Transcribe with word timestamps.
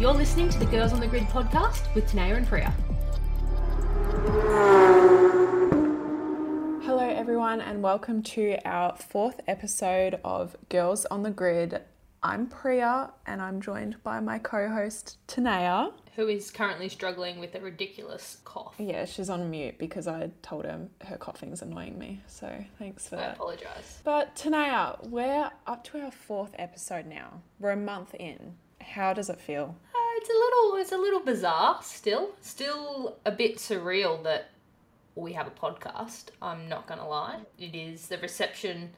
You're 0.00 0.14
listening 0.14 0.48
to 0.48 0.58
the 0.58 0.64
Girls 0.64 0.94
on 0.94 1.00
the 1.00 1.06
Grid 1.06 1.24
podcast 1.24 1.94
with 1.94 2.10
Tanea 2.10 2.34
and 2.34 2.46
Priya. 2.46 2.72
Hello, 6.82 7.06
everyone, 7.06 7.60
and 7.60 7.82
welcome 7.82 8.22
to 8.22 8.56
our 8.64 8.96
fourth 8.96 9.42
episode 9.46 10.18
of 10.24 10.56
Girls 10.70 11.04
on 11.06 11.22
the 11.22 11.30
Grid. 11.30 11.82
I'm 12.22 12.46
Priya, 12.46 13.10
and 13.26 13.42
I'm 13.42 13.60
joined 13.60 14.02
by 14.02 14.20
my 14.20 14.38
co 14.38 14.70
host, 14.70 15.18
Tanea. 15.28 15.92
Who 16.16 16.28
is 16.28 16.50
currently 16.50 16.88
struggling 16.88 17.38
with 17.38 17.54
a 17.54 17.60
ridiculous 17.60 18.38
cough. 18.46 18.76
Yeah, 18.78 19.04
she's 19.04 19.28
on 19.28 19.50
mute 19.50 19.76
because 19.78 20.08
I 20.08 20.30
told 20.40 20.64
her 20.64 20.88
her 21.04 21.18
coughing's 21.18 21.60
annoying 21.60 21.98
me, 21.98 22.22
so 22.26 22.50
thanks 22.78 23.06
for 23.06 23.16
I 23.16 23.18
that. 23.18 23.34
apologise. 23.36 24.00
But 24.02 24.34
Tanea, 24.34 25.06
we're 25.08 25.50
up 25.66 25.84
to 25.84 26.00
our 26.00 26.10
fourth 26.10 26.54
episode 26.58 27.04
now. 27.04 27.42
We're 27.58 27.72
a 27.72 27.76
month 27.76 28.14
in. 28.14 28.54
How 28.80 29.12
does 29.12 29.28
it 29.28 29.38
feel? 29.38 29.76
Uh, 30.20 30.22
it's 30.22 30.30
a 30.30 30.32
little, 30.32 30.76
it's 30.76 30.92
a 30.92 30.98
little 30.98 31.20
bizarre 31.20 31.78
still. 31.82 32.30
Still 32.40 33.16
a 33.24 33.30
bit 33.30 33.56
surreal 33.56 34.22
that 34.24 34.50
we 35.14 35.32
have 35.32 35.46
a 35.46 35.50
podcast. 35.50 36.26
I'm 36.40 36.68
not 36.68 36.86
gonna 36.86 37.08
lie. 37.08 37.40
It 37.58 37.74
is 37.74 38.08
the 38.08 38.18
reception 38.18 38.90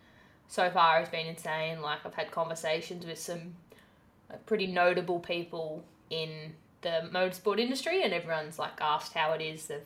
so 0.49 0.71
far 0.71 0.99
has 1.01 1.09
been 1.09 1.27
insane. 1.27 1.81
Like 1.81 2.01
I've 2.05 2.15
had 2.15 2.31
conversations 2.31 3.07
with 3.07 3.19
some 3.19 3.55
pretty 4.47 4.67
notable 4.67 5.21
people 5.21 5.85
in 6.11 6.55
the 6.83 7.09
motorsport 7.13 7.59
industry, 7.59 8.03
and 8.03 8.13
everyone's 8.13 8.59
like 8.59 8.81
asked 8.81 9.15
how 9.15 9.33
it 9.33 9.41
is. 9.43 9.67
They've 9.67 9.81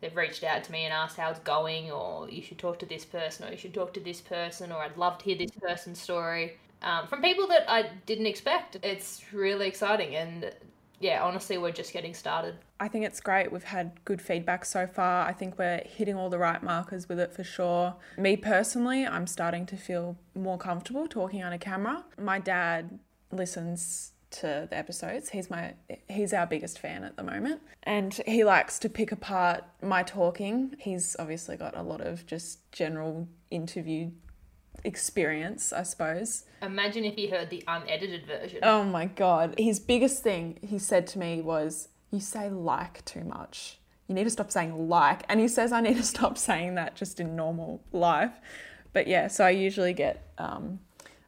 they've 0.00 0.16
reached 0.16 0.44
out 0.44 0.64
to 0.64 0.72
me 0.72 0.84
and 0.84 0.92
asked 0.92 1.16
how 1.16 1.30
it's 1.30 1.40
going, 1.40 1.90
or 1.90 2.28
you 2.30 2.42
should 2.42 2.58
talk 2.58 2.78
to 2.80 2.86
this 2.86 3.04
person, 3.04 3.48
or 3.48 3.52
you 3.52 3.58
should 3.58 3.74
talk 3.74 3.92
to 3.94 4.00
this 4.00 4.20
person, 4.20 4.72
or 4.72 4.78
I'd 4.78 4.96
love 4.96 5.18
to 5.18 5.24
hear 5.24 5.36
this 5.36 5.50
person's 5.50 6.00
story. 6.00 6.56
Um, 6.82 7.06
from 7.06 7.22
people 7.22 7.46
that 7.48 7.64
I 7.68 7.90
didn't 8.06 8.26
expect. 8.26 8.76
It's 8.82 9.32
really 9.32 9.66
exciting, 9.66 10.14
and 10.14 10.52
yeah, 11.00 11.22
honestly, 11.22 11.58
we're 11.58 11.72
just 11.72 11.92
getting 11.92 12.14
started. 12.14 12.56
I 12.80 12.88
think 12.88 13.04
it's 13.04 13.20
great. 13.20 13.50
We've 13.52 13.64
had 13.64 13.92
good 14.04 14.20
feedback 14.20 14.64
so 14.64 14.86
far. 14.86 15.26
I 15.26 15.32
think 15.32 15.58
we're 15.58 15.82
hitting 15.84 16.16
all 16.16 16.30
the 16.30 16.38
right 16.38 16.62
markers 16.62 17.08
with 17.08 17.18
it 17.18 17.32
for 17.32 17.44
sure. 17.44 17.96
Me 18.16 18.36
personally, 18.36 19.06
I'm 19.06 19.26
starting 19.26 19.66
to 19.66 19.76
feel 19.76 20.16
more 20.34 20.58
comfortable 20.58 21.06
talking 21.08 21.42
on 21.42 21.52
a 21.52 21.58
camera. 21.58 22.04
My 22.18 22.38
dad 22.38 22.98
listens 23.32 24.12
to 24.30 24.66
the 24.68 24.76
episodes. 24.76 25.30
He's 25.30 25.50
my 25.50 25.74
he's 26.08 26.32
our 26.32 26.46
biggest 26.46 26.78
fan 26.78 27.04
at 27.04 27.16
the 27.16 27.22
moment. 27.22 27.62
And 27.84 28.14
he 28.26 28.44
likes 28.44 28.78
to 28.80 28.88
pick 28.88 29.12
apart 29.12 29.64
my 29.82 30.02
talking. 30.02 30.74
He's 30.78 31.16
obviously 31.18 31.56
got 31.56 31.76
a 31.76 31.82
lot 31.82 32.00
of 32.00 32.26
just 32.26 32.70
general 32.72 33.28
interview 33.50 34.10
experience, 34.84 35.72
I 35.72 35.82
suppose. 35.82 36.44
Imagine 36.62 37.04
if 37.04 37.14
he 37.14 37.28
heard 37.28 37.50
the 37.50 37.64
unedited 37.66 38.26
version. 38.26 38.60
Oh 38.62 38.84
my 38.84 39.06
god. 39.06 39.54
His 39.58 39.80
biggest 39.80 40.22
thing 40.22 40.58
he 40.62 40.78
said 40.78 41.06
to 41.08 41.18
me 41.18 41.40
was, 41.40 41.88
You 42.10 42.20
say 42.20 42.48
like 42.48 43.04
too 43.04 43.24
much. 43.24 43.78
You 44.08 44.14
need 44.14 44.24
to 44.24 44.30
stop 44.30 44.50
saying 44.50 44.88
like. 44.88 45.22
And 45.28 45.40
he 45.40 45.48
says 45.48 45.72
I 45.72 45.80
need 45.80 45.96
to 45.96 46.02
stop 46.14 46.38
saying 46.38 46.74
that 46.76 46.94
just 46.94 47.20
in 47.20 47.36
normal 47.36 47.82
life. 47.92 48.32
But 48.92 49.06
yeah, 49.06 49.28
so 49.28 49.44
I 49.44 49.50
usually 49.50 49.92
get 49.92 50.32
um, 50.38 50.80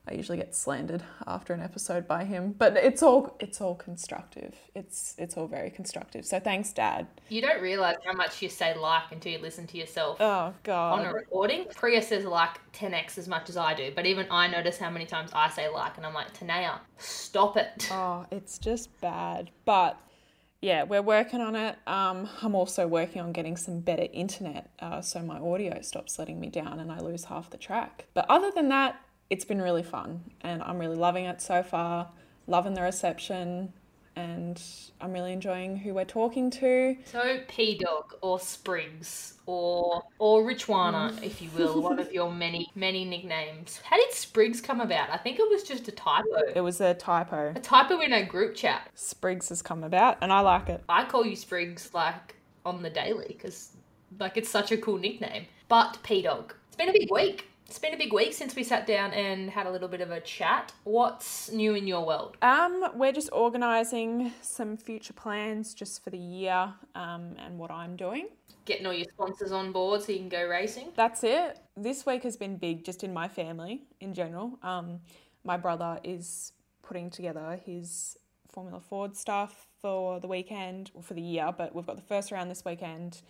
I 0.09 0.15
usually 0.15 0.39
get 0.39 0.55
slandered 0.55 1.03
after 1.27 1.53
an 1.53 1.61
episode 1.61 2.09
by 2.09 2.25
him. 2.25 2.55
But 2.57 2.77
it's 2.77 3.03
all 3.03 3.37
it's 3.39 3.61
all 3.61 3.75
constructive. 3.75 4.55
It's 4.75 5.15
it's 5.19 5.37
all 5.37 5.47
very 5.47 5.71
constructive. 5.71 6.25
So 6.27 6.41
thanks, 6.41 6.73
Dad. 6.73 7.07
You 7.29 7.43
don't 7.43 7.61
realize 7.63 7.97
how 8.05 8.15
much 8.15 8.43
you 8.43 8.49
say 8.49 8.77
like 8.77 9.13
until 9.13 9.33
you 9.33 9.39
listen 9.39 9.67
to 9.69 9.77
yourself 9.79 10.17
Oh 10.21 10.55
God! 10.63 11.01
on 11.01 11.07
a 11.07 11.13
recording. 11.13 11.67
Priya 11.75 12.03
says 12.03 12.25
like 12.25 12.59
10x 12.73 13.19
as 13.19 13.29
much 13.29 13.49
as 13.49 13.57
I 13.57 13.75
do, 13.75 13.93
but 13.95 14.07
even 14.07 14.27
I 14.31 14.47
notice 14.49 14.79
how 14.79 14.91
many 14.91 15.07
times 15.07 15.31
I 15.35 15.49
say 15.51 15.69
like, 15.69 15.97
and 15.97 16.07
I'm 16.07 16.15
like, 16.15 16.37
Tanea, 16.37 16.81
stop 16.99 17.57
it. 17.57 17.89
Oh, 17.93 18.25
it's 18.31 18.59
just 18.59 18.99
bad. 19.01 19.51
But 19.65 20.01
yeah, 20.63 20.85
we're 20.85 21.03
working 21.03 21.41
on 21.41 21.57
it. 21.57 21.77
Um, 21.87 22.29
I'm 22.43 22.55
also 22.55 22.87
working 22.87 23.21
on 23.21 23.33
getting 23.33 23.57
some 23.57 23.81
better 23.81 24.07
internet 24.13 24.71
uh, 24.81 25.01
so 25.01 25.21
my 25.21 25.39
audio 25.39 25.81
stops 25.83 26.19
letting 26.19 26.39
me 26.41 26.49
down 26.49 26.81
and 26.81 26.91
I 26.91 27.01
lose 27.01 27.25
half 27.25 27.51
the 27.51 27.57
track. 27.59 28.07
But 28.15 28.27
other 28.29 28.51
than 28.55 28.69
that, 28.69 29.01
it's 29.31 29.45
been 29.45 29.63
really 29.63 29.83
fun 29.83 30.23
and 30.43 30.63
I'm 30.63 30.79
really 30.79 30.97
loving 30.97 31.25
it 31.25 31.41
so 31.41 31.63
far, 31.63 32.11
loving 32.47 32.75
the 32.75 32.83
reception, 32.83 33.73
and 34.17 34.61
I'm 35.01 35.13
really 35.13 35.33
enjoying 35.33 35.77
who 35.77 35.95
we're 35.95 36.05
talking 36.05 36.51
to. 36.51 36.97
So 37.05 37.41
P 37.49 37.79
Dog 37.79 38.15
or 38.21 38.39
Spriggs 38.41 39.35
or 39.47 40.03
or 40.19 40.43
Richwana, 40.43 41.23
if 41.23 41.41
you 41.41 41.49
will, 41.57 41.81
one 41.81 41.99
of 41.99 42.13
your 42.13 42.31
many 42.31 42.71
many 42.75 43.05
nicknames. 43.05 43.81
How 43.85 43.97
did 43.97 44.13
Spriggs 44.13 44.61
come 44.61 44.81
about? 44.81 45.11
I 45.11 45.17
think 45.17 45.39
it 45.39 45.49
was 45.49 45.63
just 45.63 45.89
a 45.89 45.93
typo. 45.93 46.43
It 46.55 46.61
was 46.61 46.81
a 46.81 46.95
typo. 46.95 47.53
A 47.55 47.61
typo 47.61 48.01
in 48.01 48.13
a 48.13 48.25
group 48.25 48.55
chat. 48.55 48.91
Spriggs 48.95 49.49
has 49.49 49.63
come 49.63 49.85
about 49.85 50.19
and 50.21 50.33
I 50.33 50.41
like 50.41 50.69
it. 50.69 50.83
I 50.89 51.05
call 51.05 51.25
you 51.25 51.37
Spriggs 51.37 51.95
like 51.95 52.37
on 52.67 52.83
the 52.83 52.91
daily 52.91 53.27
because 53.29 53.71
like 54.19 54.37
it's 54.37 54.51
such 54.51 54.73
a 54.73 54.77
cool 54.77 54.99
nickname. 54.99 55.47
But 55.69 55.99
P 56.03 56.23
Dog, 56.23 56.55
it's 56.67 56.77
been 56.77 56.89
a 56.89 56.93
big 56.93 57.11
week. 57.13 57.50
It's 57.71 57.79
been 57.79 57.95
a 57.95 57.97
big 57.97 58.13
week 58.13 58.33
since 58.33 58.57
we 58.57 58.65
sat 58.65 58.85
down 58.85 59.13
and 59.13 59.49
had 59.49 59.65
a 59.65 59.71
little 59.71 59.87
bit 59.87 60.01
of 60.01 60.11
a 60.11 60.21
chat. 60.21 60.73
What's 60.83 61.53
new 61.53 61.75
in 61.75 61.87
your 61.87 62.05
world? 62.05 62.37
Um, 62.43 62.85
we're 62.97 63.13
just 63.13 63.29
organising 63.31 64.33
some 64.43 64.77
future 64.77 65.13
plans 65.13 65.73
just 65.73 66.03
for 66.03 66.11
the 66.11 66.19
year 66.19 66.75
um, 66.97 67.37
and 67.39 67.61
what 67.61 67.71
I'm 67.71 67.95
doing. 67.95 68.27
Getting 68.65 68.87
all 68.87 68.93
your 68.93 69.07
sponsors 69.09 69.53
on 69.53 69.71
board 69.71 70.03
so 70.03 70.11
you 70.11 70.19
can 70.19 70.29
go 70.29 70.49
racing. 70.49 70.89
That's 70.97 71.23
it. 71.23 71.61
This 71.77 72.05
week 72.05 72.25
has 72.25 72.37
been 72.37 72.57
big 72.57 72.85
just 72.85 73.05
in 73.05 73.13
my 73.13 73.29
family 73.29 73.83
in 74.01 74.15
general. 74.15 74.59
Um, 74.65 74.99
my 75.45 75.57
brother 75.57 76.01
is 76.03 76.51
putting 76.83 77.09
together 77.09 77.61
his 77.65 78.17
Formula 78.49 78.81
Ford 78.81 79.17
stuff 79.17 79.69
for 79.81 80.19
the 80.19 80.27
weekend 80.27 80.91
or 80.93 81.05
for 81.05 81.15
the 81.15 81.23
year, 81.23 81.55
but 81.57 81.73
we've 81.73 81.87
got 81.87 81.95
the 81.95 82.03
first 82.03 82.33
round 82.33 82.51
this 82.51 82.65
weekend 82.65 83.23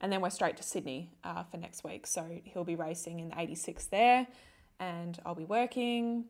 and 0.00 0.12
then 0.12 0.20
we're 0.20 0.30
straight 0.30 0.56
to 0.56 0.62
Sydney 0.62 1.10
uh, 1.24 1.42
for 1.44 1.56
next 1.56 1.84
week. 1.84 2.06
So 2.06 2.26
he'll 2.44 2.64
be 2.64 2.76
racing 2.76 3.20
in 3.20 3.28
the 3.28 3.40
86 3.40 3.86
there 3.86 4.26
and 4.78 5.18
I'll 5.24 5.34
be 5.34 5.44
working. 5.44 6.24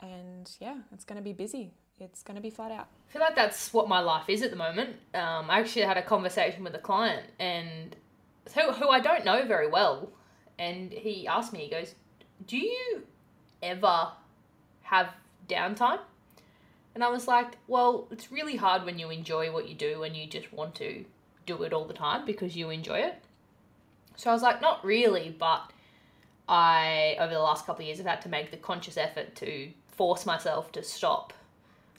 And 0.00 0.50
yeah, 0.60 0.78
it's 0.92 1.04
going 1.04 1.18
to 1.18 1.24
be 1.24 1.32
busy. 1.32 1.72
It's 1.98 2.22
going 2.22 2.36
to 2.36 2.42
be 2.42 2.50
flat 2.50 2.72
out. 2.72 2.88
I 3.08 3.12
feel 3.12 3.22
like 3.22 3.36
that's 3.36 3.72
what 3.72 3.88
my 3.88 4.00
life 4.00 4.28
is 4.28 4.42
at 4.42 4.50
the 4.50 4.56
moment. 4.56 4.96
Um, 5.14 5.50
I 5.50 5.60
actually 5.60 5.82
had 5.82 5.96
a 5.96 6.02
conversation 6.02 6.64
with 6.64 6.74
a 6.74 6.78
client 6.78 7.26
and 7.38 7.96
who, 8.54 8.72
who 8.72 8.88
I 8.88 9.00
don't 9.00 9.24
know 9.24 9.46
very 9.46 9.68
well, 9.68 10.10
and 10.58 10.92
he 10.92 11.26
asked 11.26 11.52
me, 11.52 11.60
he 11.60 11.70
goes, 11.70 11.94
"Do 12.46 12.58
you 12.58 13.02
ever 13.62 14.12
have 14.82 15.08
downtime?" 15.48 16.00
And 16.94 17.02
I 17.02 17.08
was 17.08 17.26
like, 17.26 17.56
"Well, 17.66 18.06
it's 18.10 18.30
really 18.30 18.56
hard 18.56 18.84
when 18.84 18.98
you 18.98 19.10
enjoy 19.10 19.50
what 19.50 19.68
you 19.68 19.74
do 19.74 20.02
and 20.02 20.16
you 20.16 20.26
just 20.26 20.52
want 20.52 20.74
to 20.76 21.04
do 21.46 21.62
it 21.62 21.72
all 21.72 21.84
the 21.84 21.94
time 21.94 22.24
because 22.26 22.56
you 22.56 22.70
enjoy 22.70 22.98
it." 22.98 23.22
So 24.16 24.30
I 24.30 24.32
was 24.32 24.42
like, 24.42 24.60
"Not 24.60 24.84
really, 24.84 25.34
but 25.38 25.70
I 26.48 27.16
over 27.18 27.32
the 27.32 27.40
last 27.40 27.66
couple 27.66 27.82
of 27.82 27.86
years 27.86 27.98
have 27.98 28.06
had 28.06 28.22
to 28.22 28.28
make 28.28 28.50
the 28.50 28.56
conscious 28.56 28.96
effort 28.96 29.34
to 29.36 29.70
force 29.88 30.26
myself 30.26 30.72
to 30.72 30.82
stop 30.82 31.32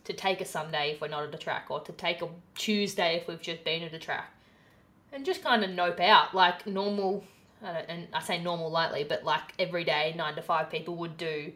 to 0.07 0.13
take 0.13 0.39
a 0.39 0.45
Sunday 0.45 0.91
if 0.91 1.01
we're 1.01 1.09
not 1.09 1.23
at 1.23 1.35
a 1.35 1.37
track, 1.37 1.65
or 1.69 1.81
to 1.81 1.91
take 1.91 2.21
a 2.21 2.29
Tuesday 2.55 3.17
if 3.17 3.27
we've 3.27 3.41
just 3.41 3.63
been 3.65 3.83
at 3.83 3.93
a 3.93 3.99
track, 3.99 4.31
and 5.11 5.25
just 5.25 5.43
kind 5.43 5.63
of 5.63 5.69
nope 5.69 5.99
out 5.99 6.33
like 6.33 6.65
normal. 6.65 7.23
Uh, 7.61 7.81
and 7.89 8.07
I 8.13 8.21
say 8.21 8.41
normal 8.41 8.69
lightly, 8.69 9.03
but 9.03 9.23
like 9.23 9.53
every 9.59 9.83
day, 9.83 10.13
nine 10.15 10.35
to 10.35 10.41
five 10.41 10.69
people 10.69 10.95
would 10.97 11.17
do 11.17 11.51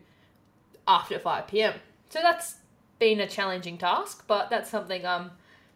after 0.87 1.19
5 1.19 1.47
p.m. 1.47 1.75
So 2.09 2.19
that's 2.21 2.55
been 2.99 3.19
a 3.19 3.27
challenging 3.27 3.77
task, 3.77 4.25
but 4.27 4.49
that's 4.49 4.69
something 4.69 5.05
I'm 5.05 5.31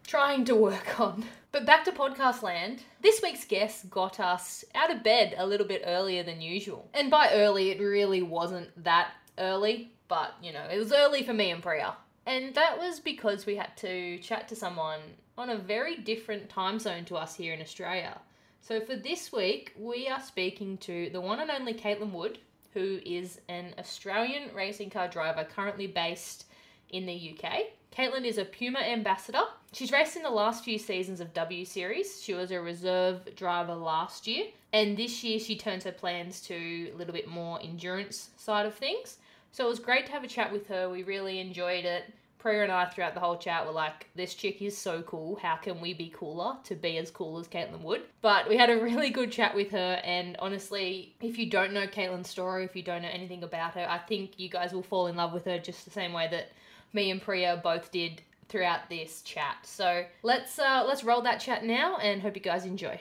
trying 0.06 0.44
to 0.46 0.56
work 0.56 1.00
on. 1.00 1.26
But 1.56 1.66
back 1.66 1.86
to 1.86 1.94
podcast 1.94 2.44
land. 2.44 2.84
This 3.02 3.22
week's 3.24 3.46
guest 3.46 3.90
got 3.90 4.20
us 4.20 4.66
out 4.76 4.92
of 4.92 5.04
bed 5.04 5.36
a 5.38 5.48
little 5.48 5.66
bit 5.66 5.84
earlier 5.86 6.22
than 6.22 6.42
usual. 6.42 6.90
And 6.94 7.10
by 7.10 7.30
early, 7.32 7.70
it 7.70 7.80
really 7.80 8.22
wasn't 8.22 8.68
that 8.84 9.14
early, 9.38 9.94
but 10.10 10.34
you 10.44 10.52
know, 10.52 10.66
it 10.70 10.78
was 10.78 10.92
early 10.92 11.24
for 11.24 11.32
me 11.32 11.52
and 11.52 11.64
Priya. 11.64 11.96
And 12.26 12.53
that 12.56 12.78
was 12.78 13.00
because 13.00 13.46
we 13.46 13.56
had 13.56 13.78
to 13.78 14.18
chat 14.18 14.50
to 14.50 14.56
someone 14.58 15.00
on 15.38 15.50
a 15.50 15.58
very 15.58 15.96
different 15.96 16.50
time 16.50 16.78
zone 16.78 17.06
to 17.06 17.16
us 17.16 17.35
here 17.35 17.53
in 17.53 17.62
Australia. 17.62 18.20
So 18.59 18.82
for 18.82 18.97
this 18.97 19.32
week, 19.32 19.72
we 19.79 20.09
are 20.09 20.20
speaking 20.20 20.78
to 20.79 21.09
the 21.12 21.22
one 21.22 21.40
and 21.40 21.50
only 21.50 21.74
Caitlin 21.74 22.12
Wood, 22.12 22.38
who 22.74 23.00
is 23.06 23.40
an 23.47 23.76
Australian 23.79 24.53
racing 24.53 24.90
car 24.90 25.08
driver 25.08 25.46
currently 25.46 25.88
based 25.88 26.47
in 26.90 27.06
the 27.06 27.38
UK. 27.40 27.68
Caitlin 27.97 28.26
is 28.26 28.38
a 28.38 28.44
Puma 28.44 28.79
ambassador. 28.79 29.44
She's 29.76 29.92
raced 29.92 30.16
in 30.16 30.24
the 30.24 30.30
last 30.30 30.64
few 30.64 30.80
seasons 30.80 31.20
of 31.20 31.34
W 31.34 31.66
Series. 31.66 32.24
She 32.24 32.34
was 32.34 32.50
a 32.50 32.62
reserve 32.62 33.36
driver 33.36 33.76
last 33.76 34.26
year, 34.26 34.46
and 34.72 34.96
this 34.96 35.22
year 35.22 35.38
she 35.38 35.58
turns 35.58 35.84
her 35.84 35.92
plans 35.92 36.40
to 36.44 36.92
a 36.94 36.98
little 36.98 37.12
bit 37.12 37.28
more 37.28 37.60
endurance 37.62 38.30
side 38.38 38.66
of 38.66 38.74
things. 38.74 39.18
So 39.52 39.66
it 39.66 39.70
was 39.70 39.80
great 39.80 40.06
to 40.06 40.14
have 40.14 40.24
a 40.24 40.30
chat 40.30 40.54
with 40.54 40.66
her. 40.68 40.90
We 40.90 41.04
really 41.04 41.40
enjoyed 41.40 41.84
it. 41.84 42.06
Priya 42.40 42.64
and 42.64 42.72
I, 42.72 42.86
throughout 42.86 43.16
the 43.16 43.20
whole 43.20 43.36
chat, 43.36 43.66
were 43.66 43.74
like, 43.74 44.08
this 44.16 44.34
chick 44.34 44.62
is 44.62 44.78
so 44.78 45.02
cool. 45.02 45.36
How 45.42 45.58
can 45.58 45.82
we 45.82 45.94
be 45.94 46.08
cooler 46.08 46.56
to 46.64 46.76
be 46.76 46.98
as 46.98 47.12
cool 47.12 47.38
as 47.38 47.50
Caitlin 47.50 47.82
Wood? 47.82 48.04
But 48.22 48.48
we 48.48 48.56
had 48.56 48.70
a 48.70 48.82
really 48.82 49.10
good 49.10 49.30
chat 49.30 49.54
with 49.54 49.72
her. 49.72 50.00
And 50.06 50.38
honestly, 50.40 51.14
if 51.20 51.38
you 51.38 51.50
don't 51.50 51.74
know 51.74 51.86
Caitlin's 51.86 52.30
story, 52.30 52.64
if 52.64 52.78
you 52.78 52.82
don't 52.82 53.02
know 53.02 53.12
anything 53.12 53.44
about 53.44 53.74
her, 53.74 53.86
I 53.90 53.98
think 53.98 54.40
you 54.40 54.48
guys 54.48 54.72
will 54.72 54.84
fall 54.84 55.08
in 55.08 55.18
love 55.18 55.34
with 55.34 55.44
her 55.44 55.60
just 55.60 55.84
the 55.84 55.92
same 55.92 56.14
way 56.14 56.30
that 56.32 56.54
me 56.94 57.12
and 57.12 57.22
Priya 57.22 57.60
both 57.62 57.92
did 57.92 58.22
throughout 58.50 58.90
this 58.90 59.22
chat. 59.22 59.58
So 59.64 60.06
let's 60.24 60.59
uh, 60.59 60.84
let's 60.88 61.03
roll 61.03 61.22
that 61.22 61.40
chat 61.40 61.64
now, 61.64 61.97
and 61.97 62.22
hope 62.22 62.36
you 62.36 62.42
guys 62.42 62.66
enjoy. 62.66 63.00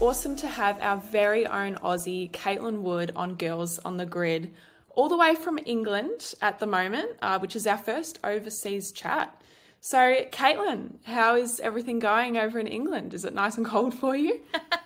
Awesome 0.00 0.34
to 0.34 0.48
have 0.48 0.80
our 0.80 0.96
very 0.96 1.46
own 1.46 1.76
Aussie, 1.76 2.28
Caitlin 2.32 2.80
Wood, 2.80 3.12
on 3.14 3.36
Girls 3.36 3.78
on 3.84 3.98
the 3.98 4.04
Grid, 4.04 4.52
all 4.96 5.08
the 5.08 5.16
way 5.16 5.36
from 5.36 5.60
England 5.64 6.34
at 6.42 6.58
the 6.58 6.66
moment, 6.66 7.10
uh, 7.22 7.38
which 7.38 7.54
is 7.54 7.68
our 7.68 7.78
first 7.78 8.18
overseas 8.24 8.90
chat. 8.90 9.40
So, 9.80 10.24
Caitlin, 10.32 10.94
how 11.04 11.36
is 11.36 11.60
everything 11.60 12.00
going 12.00 12.36
over 12.36 12.58
in 12.58 12.66
England? 12.66 13.14
Is 13.14 13.24
it 13.24 13.32
nice 13.32 13.56
and 13.56 13.66
cold 13.66 13.94
for 13.94 14.16
you? 14.16 14.40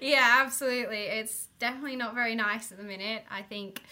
yeah, 0.00 0.42
absolutely. 0.44 1.02
It's 1.02 1.48
definitely 1.58 1.96
not 1.96 2.14
very 2.14 2.34
nice 2.34 2.72
at 2.72 2.78
the 2.78 2.84
minute. 2.84 3.24
I 3.30 3.42
think 3.42 3.82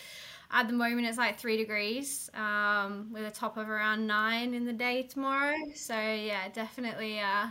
at 0.51 0.67
the 0.67 0.75
moment 0.75 1.07
it's 1.07 1.19
like 1.19 1.39
three 1.39 1.57
degrees 1.57 2.31
um, 2.35 3.09
with 3.13 3.25
a 3.25 3.31
top 3.31 3.57
of 3.57 3.69
around 3.69 4.07
nine 4.07 4.55
in 4.55 4.67
the 4.67 4.73
day 4.73 5.03
tomorrow. 5.05 5.57
So, 5.75 5.95
yeah, 5.95 6.49
definitely 6.53 7.21
uh, 7.21 7.49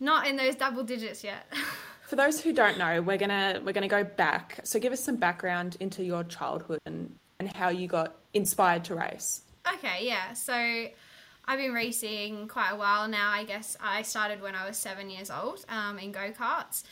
not 0.00 0.26
in 0.26 0.36
those 0.36 0.54
double 0.54 0.82
digits 0.82 1.22
yet. 1.22 1.46
For 2.08 2.16
those 2.16 2.40
who 2.40 2.52
don't 2.52 2.76
know, 2.76 3.00
we're 3.02 3.18
gonna 3.18 3.60
we're 3.64 3.72
gonna 3.72 3.86
go 3.86 4.02
back. 4.02 4.58
So 4.64 4.80
give 4.80 4.92
us 4.92 4.98
some 4.98 5.14
background 5.14 5.76
into 5.78 6.02
your 6.02 6.24
childhood 6.24 6.80
and, 6.84 7.14
and 7.38 7.54
how 7.54 7.68
you 7.68 7.86
got 7.86 8.16
inspired 8.34 8.82
to 8.86 8.96
race. 8.96 9.42
Okay, 9.74 10.06
yeah. 10.06 10.32
So 10.32 10.52
I've 10.52 11.58
been 11.58 11.72
racing 11.72 12.48
quite 12.48 12.70
a 12.70 12.76
while 12.76 13.06
now. 13.06 13.30
I 13.30 13.44
guess 13.44 13.76
I 13.80 14.02
started 14.02 14.42
when 14.42 14.56
I 14.56 14.66
was 14.66 14.76
seven 14.76 15.08
years 15.08 15.30
old 15.30 15.64
um, 15.68 16.00
in 16.00 16.10
go 16.10 16.32
karts. 16.32 16.82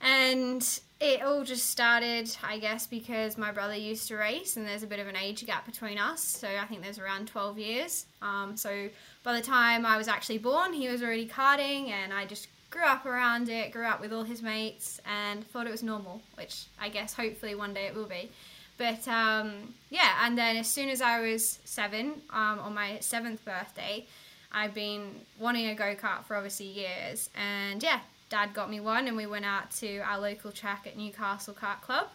And 0.00 0.66
it 1.00 1.22
all 1.22 1.44
just 1.44 1.70
started, 1.70 2.34
I 2.42 2.58
guess, 2.58 2.86
because 2.86 3.36
my 3.36 3.52
brother 3.52 3.74
used 3.74 4.08
to 4.08 4.16
race, 4.16 4.56
and 4.56 4.66
there's 4.66 4.82
a 4.82 4.86
bit 4.86 5.00
of 5.00 5.06
an 5.06 5.16
age 5.16 5.44
gap 5.46 5.66
between 5.66 5.98
us. 5.98 6.22
So 6.22 6.48
I 6.48 6.66
think 6.66 6.82
there's 6.82 6.98
around 6.98 7.28
12 7.28 7.58
years. 7.58 8.06
Um, 8.22 8.56
so 8.56 8.88
by 9.22 9.34
the 9.34 9.44
time 9.44 9.84
I 9.84 9.96
was 9.96 10.08
actually 10.08 10.38
born, 10.38 10.72
he 10.72 10.88
was 10.88 11.02
already 11.02 11.28
karting, 11.28 11.90
and 11.90 12.12
I 12.12 12.26
just 12.26 12.48
grew 12.70 12.84
up 12.84 13.06
around 13.06 13.48
it, 13.48 13.72
grew 13.72 13.86
up 13.86 14.00
with 14.00 14.12
all 14.12 14.24
his 14.24 14.42
mates, 14.42 15.00
and 15.06 15.46
thought 15.46 15.66
it 15.66 15.70
was 15.70 15.82
normal, 15.82 16.22
which 16.34 16.66
I 16.80 16.88
guess 16.88 17.14
hopefully 17.14 17.54
one 17.54 17.74
day 17.74 17.86
it 17.86 17.94
will 17.94 18.06
be. 18.06 18.30
But 18.76 19.06
um, 19.06 19.74
yeah, 19.90 20.24
and 20.24 20.36
then 20.36 20.56
as 20.56 20.66
soon 20.66 20.88
as 20.88 21.00
I 21.00 21.20
was 21.20 21.60
seven, 21.64 22.22
um, 22.30 22.58
on 22.58 22.74
my 22.74 22.98
seventh 23.00 23.44
birthday, 23.44 24.06
I've 24.50 24.74
been 24.74 25.14
wanting 25.38 25.68
a 25.68 25.74
go 25.74 25.94
kart 25.94 26.24
for 26.24 26.36
obviously 26.36 26.66
years. 26.66 27.30
And 27.36 27.82
yeah, 27.82 28.00
dad 28.34 28.52
got 28.52 28.68
me 28.68 28.80
one, 28.80 29.06
and 29.06 29.16
we 29.16 29.26
went 29.26 29.44
out 29.44 29.70
to 29.70 29.98
our 29.98 30.18
local 30.18 30.50
track 30.50 30.88
at 30.88 30.96
Newcastle 30.98 31.54
Kart 31.54 31.80
Club. 31.82 32.08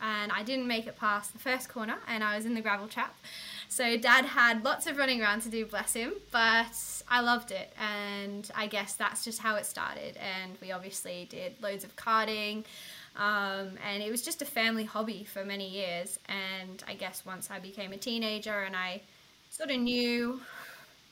And 0.00 0.32
I 0.32 0.42
didn't 0.42 0.66
make 0.66 0.86
it 0.86 0.98
past 0.98 1.34
the 1.34 1.38
first 1.38 1.68
corner, 1.68 1.96
and 2.08 2.24
I 2.24 2.34
was 2.34 2.46
in 2.46 2.54
the 2.54 2.62
gravel 2.62 2.88
trap. 2.88 3.14
So 3.68 3.98
dad 3.98 4.24
had 4.24 4.64
lots 4.64 4.86
of 4.86 4.96
running 4.96 5.20
around 5.20 5.42
to 5.42 5.50
do, 5.50 5.66
bless 5.66 5.92
him, 5.92 6.14
but 6.30 6.74
I 7.10 7.20
loved 7.20 7.50
it. 7.50 7.74
And 7.78 8.50
I 8.54 8.68
guess 8.68 8.94
that's 8.94 9.22
just 9.22 9.38
how 9.40 9.56
it 9.56 9.66
started. 9.66 10.16
And 10.16 10.56
we 10.62 10.72
obviously 10.72 11.26
did 11.28 11.52
loads 11.62 11.84
of 11.84 11.94
karting. 11.94 12.64
Um, 13.16 13.76
and 13.86 14.02
it 14.02 14.10
was 14.10 14.22
just 14.22 14.40
a 14.40 14.46
family 14.46 14.84
hobby 14.84 15.24
for 15.24 15.44
many 15.44 15.68
years. 15.68 16.18
And 16.26 16.82
I 16.88 16.94
guess 16.94 17.26
once 17.26 17.50
I 17.50 17.58
became 17.58 17.92
a 17.92 17.98
teenager 17.98 18.62
and 18.62 18.74
I 18.74 19.02
sort 19.50 19.70
of 19.70 19.78
knew, 19.78 20.40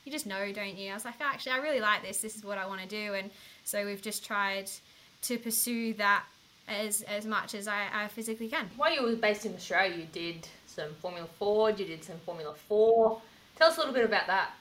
you 0.05 0.11
just 0.11 0.25
know, 0.25 0.51
don't 0.51 0.75
you? 0.75 0.89
I 0.89 0.95
was 0.95 1.05
like, 1.05 1.21
actually, 1.21 1.51
I 1.51 1.57
really 1.57 1.81
like 1.81 2.01
this. 2.01 2.17
This 2.17 2.35
is 2.35 2.43
what 2.43 2.57
I 2.57 2.65
want 2.65 2.81
to 2.81 2.87
do. 2.87 3.13
And 3.13 3.29
so 3.65 3.85
we've 3.85 4.01
just 4.01 4.25
tried 4.25 4.69
to 5.23 5.37
pursue 5.37 5.93
that 5.95 6.23
as 6.67 7.01
as 7.03 7.25
much 7.25 7.53
as 7.53 7.67
I, 7.67 7.87
I 7.93 8.07
physically 8.07 8.47
can. 8.47 8.69
While 8.77 8.93
you 8.93 9.03
were 9.03 9.15
based 9.15 9.45
in 9.45 9.53
Australia, 9.53 9.97
you 9.97 10.07
did 10.11 10.47
some 10.65 10.93
Formula 11.01 11.27
Ford, 11.37 11.79
you 11.79 11.85
did 11.85 12.03
some 12.03 12.17
Formula 12.25 12.53
4. 12.67 13.21
Tell 13.57 13.69
us 13.69 13.77
a 13.77 13.79
little 13.79 13.93
bit 13.93 14.05
about 14.05 14.27
that. 14.27 14.51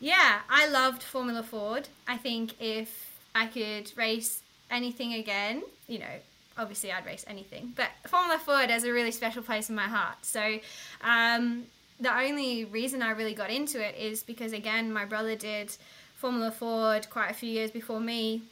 Yeah, 0.00 0.40
I 0.48 0.68
loved 0.68 1.02
Formula 1.02 1.42
Ford. 1.42 1.88
I 2.06 2.16
think 2.16 2.60
if 2.60 3.18
I 3.34 3.46
could 3.46 3.92
race 3.96 4.42
anything 4.70 5.14
again, 5.14 5.62
you 5.86 5.98
know, 5.98 6.16
obviously 6.56 6.92
I'd 6.92 7.06
race 7.06 7.24
anything, 7.28 7.72
but 7.76 7.88
Formula 8.06 8.38
Ford 8.38 8.70
has 8.70 8.84
a 8.84 8.92
really 8.92 9.10
special 9.10 9.42
place 9.42 9.68
in 9.68 9.74
my 9.74 9.88
heart. 9.88 10.18
So, 10.22 10.58
um, 11.02 11.64
the 12.00 12.16
only 12.16 12.64
reason 12.64 13.02
I 13.02 13.10
really 13.10 13.34
got 13.34 13.50
into 13.50 13.84
it 13.84 13.96
is 13.96 14.22
because, 14.22 14.52
again, 14.52 14.92
my 14.92 15.04
brother 15.04 15.36
did 15.36 15.76
Formula 16.16 16.50
Ford 16.50 17.08
quite 17.10 17.30
a 17.30 17.34
few 17.34 17.50
years 17.50 17.70
before 17.70 18.00
me, 18.00 18.42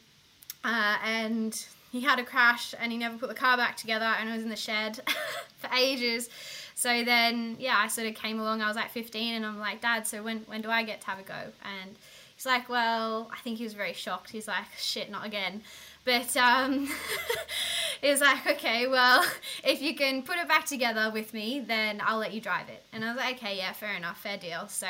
uh, 0.64 0.97
and 1.05 1.64
he 1.91 2.00
had 2.00 2.19
a 2.19 2.25
crash 2.25 2.75
and 2.81 2.91
he 2.91 2.99
never 2.99 3.19
put 3.19 3.29
the 3.29 3.35
car 3.35 3.56
back 3.56 3.76
together, 3.76 4.05
and 4.05 4.29
it 4.29 4.32
was 4.32 4.43
in 4.43 4.49
the 4.49 4.56
shed 4.56 5.00
for 5.59 5.70
ages. 5.75 6.29
So 6.75 7.05
then, 7.05 7.56
yeah, 7.61 7.76
I 7.79 7.88
sort 7.88 8.09
of 8.09 8.14
came 8.14 8.41
along. 8.41 8.61
I 8.62 8.67
was 8.67 8.76
like 8.76 8.91
15, 8.91 9.35
and 9.35 9.47
I'm 9.47 9.59
like, 9.59 9.81
Dad, 9.81 10.06
so 10.06 10.23
when 10.23 10.38
when 10.47 10.62
do 10.62 10.70
I 10.70 10.82
get 10.82 11.00
to 11.03 11.06
have 11.09 11.19
a 11.19 11.23
go? 11.23 11.35
And 11.35 11.97
he's 12.35 12.47
like, 12.47 12.69
Well, 12.69 13.31
I 13.32 13.38
think 13.43 13.59
he 13.59 13.64
was 13.64 13.75
very 13.75 13.93
shocked. 13.93 14.31
He's 14.31 14.49
like, 14.49 14.64
Shit, 14.76 15.11
not 15.11 15.25
again. 15.26 15.62
But 16.05 16.37
um, 16.37 16.88
he 18.00 18.09
was 18.09 18.20
like, 18.20 18.47
Okay, 18.47 18.87
well, 18.88 19.25
if 19.64 19.81
you 19.81 19.94
can 19.94 20.23
put 20.23 20.38
it 20.38 20.49
back 20.49 20.67
together 20.67 21.11
with 21.12 21.32
me, 21.35 21.61
then 21.61 22.03
I'll 22.05 22.19
let 22.19 22.32
you 22.32 22.41
drive 22.41 22.69
it. 22.69 22.82
And 22.93 23.05
I 23.05 23.09
was 23.09 23.17
like, 23.17 23.37
Okay, 23.37 23.56
yeah, 23.59 23.73
fair 23.73 23.94
enough, 23.94 24.20
fair 24.20 24.38
deal. 24.38 24.67
So 24.69 24.88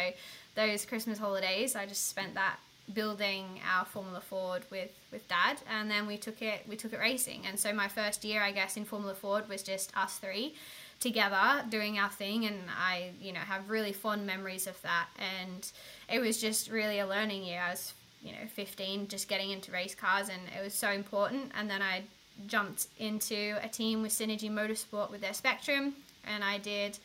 those 0.54 0.84
Christmas 0.86 1.18
holidays, 1.18 1.74
I 1.76 1.86
just 1.86 2.08
spent 2.08 2.34
that 2.34 2.58
building 2.92 3.60
our 3.70 3.84
Formula 3.84 4.20
Ford 4.20 4.64
with 4.70 4.90
with 5.10 5.26
dad 5.28 5.58
and 5.70 5.90
then 5.90 6.06
we 6.06 6.16
took 6.16 6.42
it 6.42 6.62
we 6.68 6.76
took 6.76 6.92
it 6.92 6.98
racing. 6.98 7.44
And 7.46 7.58
so 7.58 7.72
my 7.72 7.88
first 7.88 8.24
year 8.24 8.42
I 8.42 8.52
guess 8.52 8.76
in 8.76 8.84
Formula 8.84 9.14
Ford 9.14 9.48
was 9.48 9.62
just 9.62 9.96
us 9.96 10.18
three 10.18 10.54
together 11.00 11.64
doing 11.68 11.98
our 11.98 12.10
thing 12.10 12.46
and 12.46 12.60
I 12.76 13.10
you 13.20 13.32
know 13.32 13.40
have 13.40 13.70
really 13.70 13.92
fond 13.92 14.26
memories 14.26 14.66
of 14.66 14.80
that. 14.82 15.06
And 15.18 15.70
it 16.08 16.20
was 16.20 16.40
just 16.40 16.70
really 16.70 16.98
a 16.98 17.06
learning 17.06 17.44
year. 17.44 17.60
I 17.60 17.70
was 17.70 17.94
you 18.22 18.32
know 18.32 18.46
15 18.54 19.08
just 19.08 19.28
getting 19.28 19.50
into 19.50 19.72
race 19.72 19.94
cars 19.94 20.28
and 20.28 20.40
it 20.58 20.62
was 20.62 20.74
so 20.74 20.90
important. 20.90 21.52
And 21.56 21.70
then 21.70 21.82
I 21.82 22.02
jumped 22.46 22.86
into 22.98 23.56
a 23.62 23.68
team 23.68 24.02
with 24.02 24.12
Synergy 24.12 24.50
Motorsport 24.50 25.10
with 25.10 25.20
their 25.20 25.34
Spectrum 25.34 25.94
and 26.26 26.42
I 26.42 26.58
did 26.58 26.98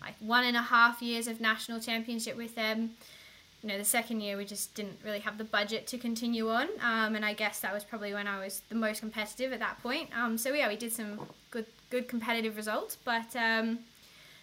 like 0.00 0.14
one 0.20 0.44
and 0.44 0.56
a 0.56 0.62
half 0.62 1.02
years 1.02 1.26
of 1.26 1.40
national 1.40 1.80
championship 1.80 2.36
with 2.36 2.54
them 2.54 2.90
you 3.66 3.72
know 3.72 3.78
the 3.78 3.84
second 3.84 4.20
year 4.20 4.36
we 4.36 4.44
just 4.44 4.74
didn't 4.76 4.96
really 5.04 5.18
have 5.18 5.38
the 5.38 5.44
budget 5.44 5.88
to 5.88 5.98
continue 5.98 6.48
on 6.48 6.68
um, 6.80 7.16
and 7.16 7.24
I 7.24 7.32
guess 7.32 7.58
that 7.60 7.74
was 7.74 7.82
probably 7.82 8.14
when 8.14 8.28
I 8.28 8.38
was 8.38 8.62
the 8.68 8.76
most 8.76 9.00
competitive 9.00 9.52
at 9.52 9.58
that 9.58 9.82
point 9.82 10.10
um, 10.16 10.38
so 10.38 10.52
yeah 10.52 10.68
we 10.68 10.76
did 10.76 10.92
some 10.92 11.20
good 11.50 11.66
good 11.90 12.08
competitive 12.08 12.56
results. 12.56 12.96
But 13.04 13.34
um, 13.36 13.80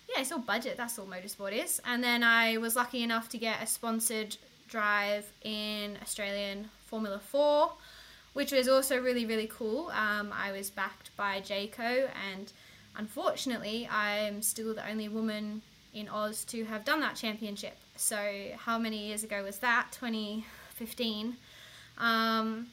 yeah, 0.10 0.22
it's 0.22 0.32
all 0.32 0.40
budget. 0.40 0.78
That's 0.78 0.98
all 1.00 1.06
motorsport 1.06 1.52
is. 1.52 1.82
And 1.86 2.04
then 2.04 2.24
I 2.24 2.58
was 2.58 2.76
lucky 2.76 3.04
enough 3.04 3.30
to 3.30 3.38
get 3.38 3.62
a 3.62 3.68
sponsored 3.68 4.38
drive 4.68 5.32
in 5.44 5.98
Australian 6.02 6.70
Formula 6.86 7.20
Four, 7.20 7.74
which 8.34 8.52
was 8.52 8.68
also 8.68 9.00
really 9.00 9.26
really 9.26 9.48
cool. 9.48 9.90
Um, 9.90 10.34
I 10.34 10.52
was 10.52 10.70
backed 10.70 11.16
by 11.16 11.42
Jayco, 11.42 12.10
and 12.32 12.52
unfortunately, 12.96 13.88
I'm 13.92 14.42
still 14.42 14.74
the 14.74 14.88
only 14.90 15.10
woman 15.10 15.62
in 15.94 16.10
Oz 16.10 16.44
to 16.46 16.66
have 16.66 16.86
done 16.86 17.02
that 17.02 17.16
championship. 17.16 17.78
So 17.96 18.50
how 18.58 18.78
many 18.78 19.08
years 19.08 19.24
ago 19.24 19.44
was 19.44 19.60
that? 19.60 19.88
2015. 19.92 21.38
Um, 21.98 22.68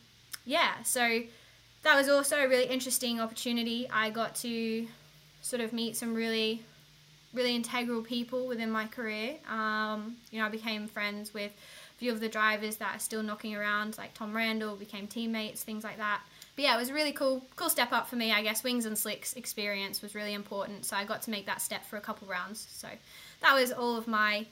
yeah, 0.44 0.82
so 0.82 1.22
that 1.82 1.96
was 1.96 2.08
also 2.08 2.36
a 2.36 2.48
really 2.48 2.64
interesting 2.64 3.20
opportunity. 3.20 3.88
I 3.90 4.10
got 4.10 4.34
to 4.36 4.86
sort 5.42 5.62
of 5.62 5.72
meet 5.72 5.96
some 5.96 6.14
really, 6.14 6.62
really 7.32 7.54
integral 7.54 8.02
people 8.02 8.46
within 8.46 8.70
my 8.70 8.86
career. 8.86 9.36
Um, 9.48 10.16
you 10.30 10.38
know, 10.38 10.46
I 10.46 10.48
became 10.48 10.86
friends 10.88 11.32
with 11.32 11.52
a 11.52 11.98
few 11.98 12.12
of 12.12 12.20
the 12.20 12.28
drivers 12.28 12.76
that 12.76 12.96
are 12.96 12.98
still 12.98 13.22
knocking 13.22 13.54
around, 13.54 13.96
like 13.98 14.14
Tom 14.14 14.34
Randle, 14.34 14.76
became 14.76 15.06
teammates, 15.06 15.62
things 15.62 15.84
like 15.84 15.98
that. 15.98 16.20
But 16.56 16.64
yeah, 16.64 16.74
it 16.76 16.78
was 16.78 16.90
a 16.90 16.94
really 16.94 17.12
cool, 17.12 17.42
cool 17.56 17.70
step 17.70 17.92
up 17.92 18.08
for 18.08 18.16
me. 18.16 18.32
I 18.32 18.42
guess 18.42 18.62
wings 18.62 18.84
and 18.84 18.98
slicks 18.98 19.34
experience 19.34 20.02
was 20.02 20.14
really 20.14 20.34
important, 20.34 20.84
so 20.84 20.96
I 20.96 21.04
got 21.04 21.22
to 21.22 21.30
make 21.30 21.46
that 21.46 21.62
step 21.62 21.86
for 21.86 21.96
a 21.96 22.00
couple 22.00 22.28
rounds. 22.28 22.66
So 22.70 22.88
that 23.40 23.54
was 23.54 23.72
all 23.72 23.96
of 23.96 24.06
my 24.06 24.46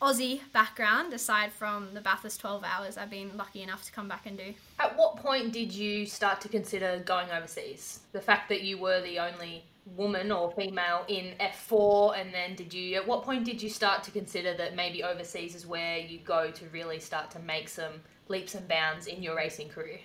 Aussie 0.00 0.40
background, 0.52 1.14
aside 1.14 1.52
from 1.52 1.94
the 1.94 2.02
Bathurst 2.02 2.38
12 2.40 2.64
hours 2.64 2.98
I've 2.98 3.08
been 3.08 3.34
lucky 3.34 3.62
enough 3.62 3.82
to 3.84 3.92
come 3.92 4.08
back 4.08 4.26
and 4.26 4.36
do. 4.36 4.52
At 4.78 4.96
what 4.96 5.16
point 5.16 5.54
did 5.54 5.72
you 5.72 6.04
start 6.04 6.40
to 6.42 6.48
consider 6.50 7.02
going 7.06 7.30
overseas? 7.30 8.00
The 8.12 8.20
fact 8.20 8.50
that 8.50 8.62
you 8.62 8.76
were 8.76 9.00
the 9.00 9.18
only 9.18 9.64
woman 9.94 10.30
or 10.32 10.52
female 10.52 11.04
in 11.08 11.34
F4, 11.40 12.20
and 12.20 12.34
then 12.34 12.54
did 12.56 12.74
you, 12.74 12.96
at 12.96 13.06
what 13.06 13.22
point 13.22 13.44
did 13.44 13.62
you 13.62 13.70
start 13.70 14.02
to 14.02 14.10
consider 14.10 14.52
that 14.54 14.76
maybe 14.76 15.02
overseas 15.02 15.54
is 15.54 15.66
where 15.66 15.96
you 15.96 16.18
go 16.18 16.50
to 16.50 16.66
really 16.68 16.98
start 17.00 17.30
to 17.30 17.38
make 17.38 17.68
some 17.68 17.92
leaps 18.28 18.54
and 18.54 18.68
bounds 18.68 19.06
in 19.06 19.22
your 19.22 19.34
racing 19.34 19.68
career? 19.70 20.00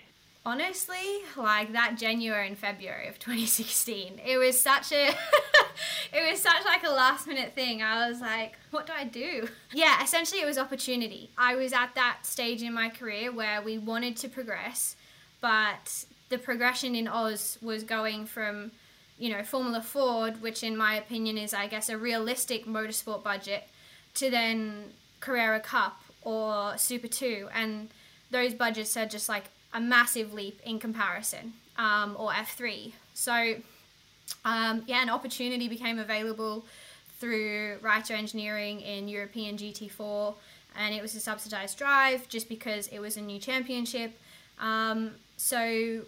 Honestly, 0.46 1.22
like 1.38 1.74
that 1.74 1.98
January 1.98 2.48
and 2.48 2.58
February 2.58 3.08
of 3.08 3.20
2016, 3.20 4.20
it 4.26 4.38
was 4.38 4.60
such 4.60 4.92
a 4.92 5.08
it 6.14 6.30
was 6.32 6.42
such 6.42 6.66
like 6.66 6.84
a 6.84 6.90
last 6.92 7.28
minute 7.28 7.54
thing. 7.54 7.82
I 7.82 8.10
was 8.10 8.22
like, 8.22 8.58
what 8.72 8.88
do 8.88 8.94
I 8.94 9.04
do? 9.04 9.48
Yeah, 9.74 10.04
essentially 10.04 10.42
it 10.42 10.46
was 10.46 10.58
opportunity. 10.58 11.30
I 11.38 11.56
was 11.56 11.74
at 11.74 11.96
that 11.96 12.20
stage 12.24 12.62
in 12.64 12.74
my 12.74 12.90
career 12.90 13.32
where 13.32 13.62
we 13.62 13.78
wanted 13.78 14.18
to 14.18 14.30
progress, 14.30 14.96
but 15.40 16.06
the 16.30 16.38
progression 16.38 16.96
in 16.96 17.08
Oz 17.08 17.58
was 17.62 17.84
going 17.84 18.26
from 18.26 18.72
you 19.22 19.30
know, 19.30 19.44
Formula 19.44 19.84
Ford, 19.84 20.42
which 20.42 20.64
in 20.64 20.76
my 20.76 20.96
opinion 20.96 21.38
is, 21.38 21.54
I 21.54 21.68
guess, 21.68 21.90
a 21.90 21.98
realistic 21.98 22.66
motorsport 22.66 23.24
budget, 23.24 23.68
to 24.16 24.32
then 24.32 24.94
Carrera 25.20 25.60
Cup 25.60 26.02
or 26.24 26.76
Super 26.76 27.08
2. 27.08 27.48
And 27.54 27.90
those 28.32 28.56
budgets 28.56 28.98
are 28.98 29.06
just 29.06 29.30
like 29.30 29.44
a 29.74 29.80
massive 29.80 30.34
leap 30.34 30.60
in 30.66 30.80
comparison, 30.80 31.54
um, 31.78 32.16
or 32.20 32.32
F3. 32.32 32.94
So, 33.14 33.56
um, 34.46 34.84
yeah, 34.88 35.02
an 35.02 35.10
opportunity 35.10 35.68
became 35.68 36.00
available 36.00 36.66
through 37.20 37.78
Reiter 37.82 38.14
Engineering 38.14 38.82
in 38.82 39.08
European 39.08 39.58
GT4, 39.58 40.34
and 40.78 40.96
it 40.96 41.02
was 41.02 41.16
a 41.16 41.20
subsidized 41.20 41.78
drive 41.78 42.28
just 42.28 42.50
because 42.50 42.88
it 42.88 43.00
was 43.00 43.18
a 43.18 43.22
new 43.22 43.40
championship. 43.40 44.20
Um, 44.60 45.12
so 45.38 46.02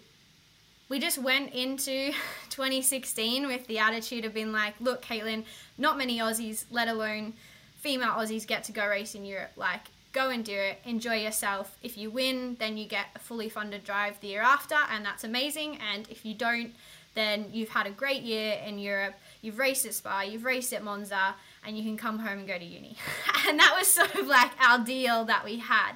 we 0.88 0.98
just 0.98 1.18
went 1.18 1.52
into 1.52 2.12
2016 2.50 3.46
with 3.46 3.66
the 3.66 3.78
attitude 3.78 4.24
of 4.24 4.34
being 4.34 4.52
like, 4.52 4.74
look, 4.80 5.02
Caitlin, 5.04 5.44
not 5.78 5.98
many 5.98 6.18
Aussies, 6.18 6.64
let 6.70 6.88
alone 6.88 7.34
female 7.80 8.10
Aussies, 8.10 8.46
get 8.46 8.64
to 8.64 8.72
go 8.72 8.86
race 8.86 9.14
in 9.14 9.24
Europe. 9.24 9.52
Like, 9.56 9.82
go 10.14 10.30
and 10.30 10.44
do 10.44 10.54
it, 10.54 10.78
enjoy 10.86 11.16
yourself. 11.16 11.76
If 11.82 11.98
you 11.98 12.10
win, 12.10 12.56
then 12.58 12.78
you 12.78 12.86
get 12.86 13.06
a 13.14 13.18
fully 13.18 13.50
funded 13.50 13.84
drive 13.84 14.18
the 14.20 14.28
year 14.28 14.40
after, 14.40 14.76
and 14.90 15.04
that's 15.04 15.24
amazing. 15.24 15.78
And 15.92 16.08
if 16.08 16.24
you 16.24 16.32
don't, 16.32 16.72
then 17.14 17.46
you've 17.52 17.68
had 17.68 17.86
a 17.86 17.90
great 17.90 18.22
year 18.22 18.58
in 18.64 18.78
Europe. 18.78 19.14
You've 19.42 19.58
raced 19.58 19.84
at 19.84 19.94
Spa, 19.94 20.22
you've 20.22 20.44
raced 20.44 20.72
at 20.72 20.82
Monza, 20.82 21.34
and 21.66 21.76
you 21.76 21.82
can 21.82 21.96
come 21.96 22.18
home 22.18 22.38
and 22.38 22.48
go 22.48 22.56
to 22.56 22.64
uni. 22.64 22.96
and 23.48 23.58
that 23.58 23.74
was 23.76 23.88
sort 23.88 24.14
of 24.14 24.26
like 24.26 24.52
our 24.60 24.78
deal 24.78 25.24
that 25.26 25.44
we 25.44 25.58
had. 25.58 25.92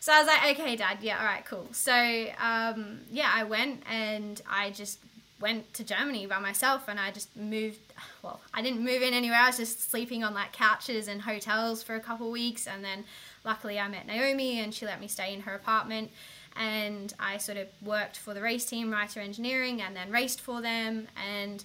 So 0.00 0.12
I 0.12 0.18
was 0.18 0.28
like, 0.28 0.58
okay, 0.58 0.76
dad, 0.76 0.98
yeah, 1.00 1.18
all 1.18 1.24
right, 1.24 1.44
cool. 1.44 1.66
So 1.72 1.92
um, 2.38 3.00
yeah, 3.10 3.30
I 3.32 3.44
went 3.44 3.82
and 3.90 4.40
I 4.48 4.70
just 4.70 4.98
went 5.40 5.74
to 5.74 5.84
Germany 5.84 6.26
by 6.26 6.38
myself 6.38 6.84
and 6.88 7.00
I 7.00 7.10
just 7.10 7.34
moved. 7.36 7.78
Well, 8.22 8.40
I 8.54 8.62
didn't 8.62 8.84
move 8.84 9.02
in 9.02 9.14
anywhere. 9.14 9.38
I 9.38 9.48
was 9.48 9.56
just 9.56 9.90
sleeping 9.90 10.24
on 10.24 10.34
like 10.34 10.52
couches 10.52 11.08
and 11.08 11.22
hotels 11.22 11.82
for 11.82 11.94
a 11.94 12.00
couple 12.00 12.30
weeks. 12.30 12.66
And 12.66 12.84
then 12.84 13.04
luckily 13.46 13.78
I 13.78 13.88
met 13.88 14.06
Naomi 14.06 14.60
and 14.60 14.74
she 14.74 14.84
let 14.84 15.00
me 15.00 15.08
stay 15.08 15.32
in 15.32 15.42
her 15.42 15.54
apartment. 15.54 16.10
And 16.56 17.14
I 17.18 17.38
sort 17.38 17.58
of 17.58 17.68
worked 17.82 18.16
for 18.16 18.34
the 18.34 18.42
race 18.42 18.64
team, 18.64 18.90
Reiter 18.90 19.20
Engineering, 19.20 19.80
and 19.80 19.94
then 19.94 20.10
raced 20.10 20.40
for 20.40 20.60
them. 20.60 21.06
And 21.16 21.62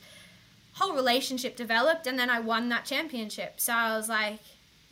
whole 0.73 0.93
relationship 0.93 1.55
developed. 1.55 2.07
And 2.07 2.19
then 2.19 2.29
I 2.29 2.39
won 2.39 2.69
that 2.69 2.85
championship. 2.85 3.59
So 3.59 3.73
I 3.73 3.97
was 3.97 4.07
like, 4.07 4.39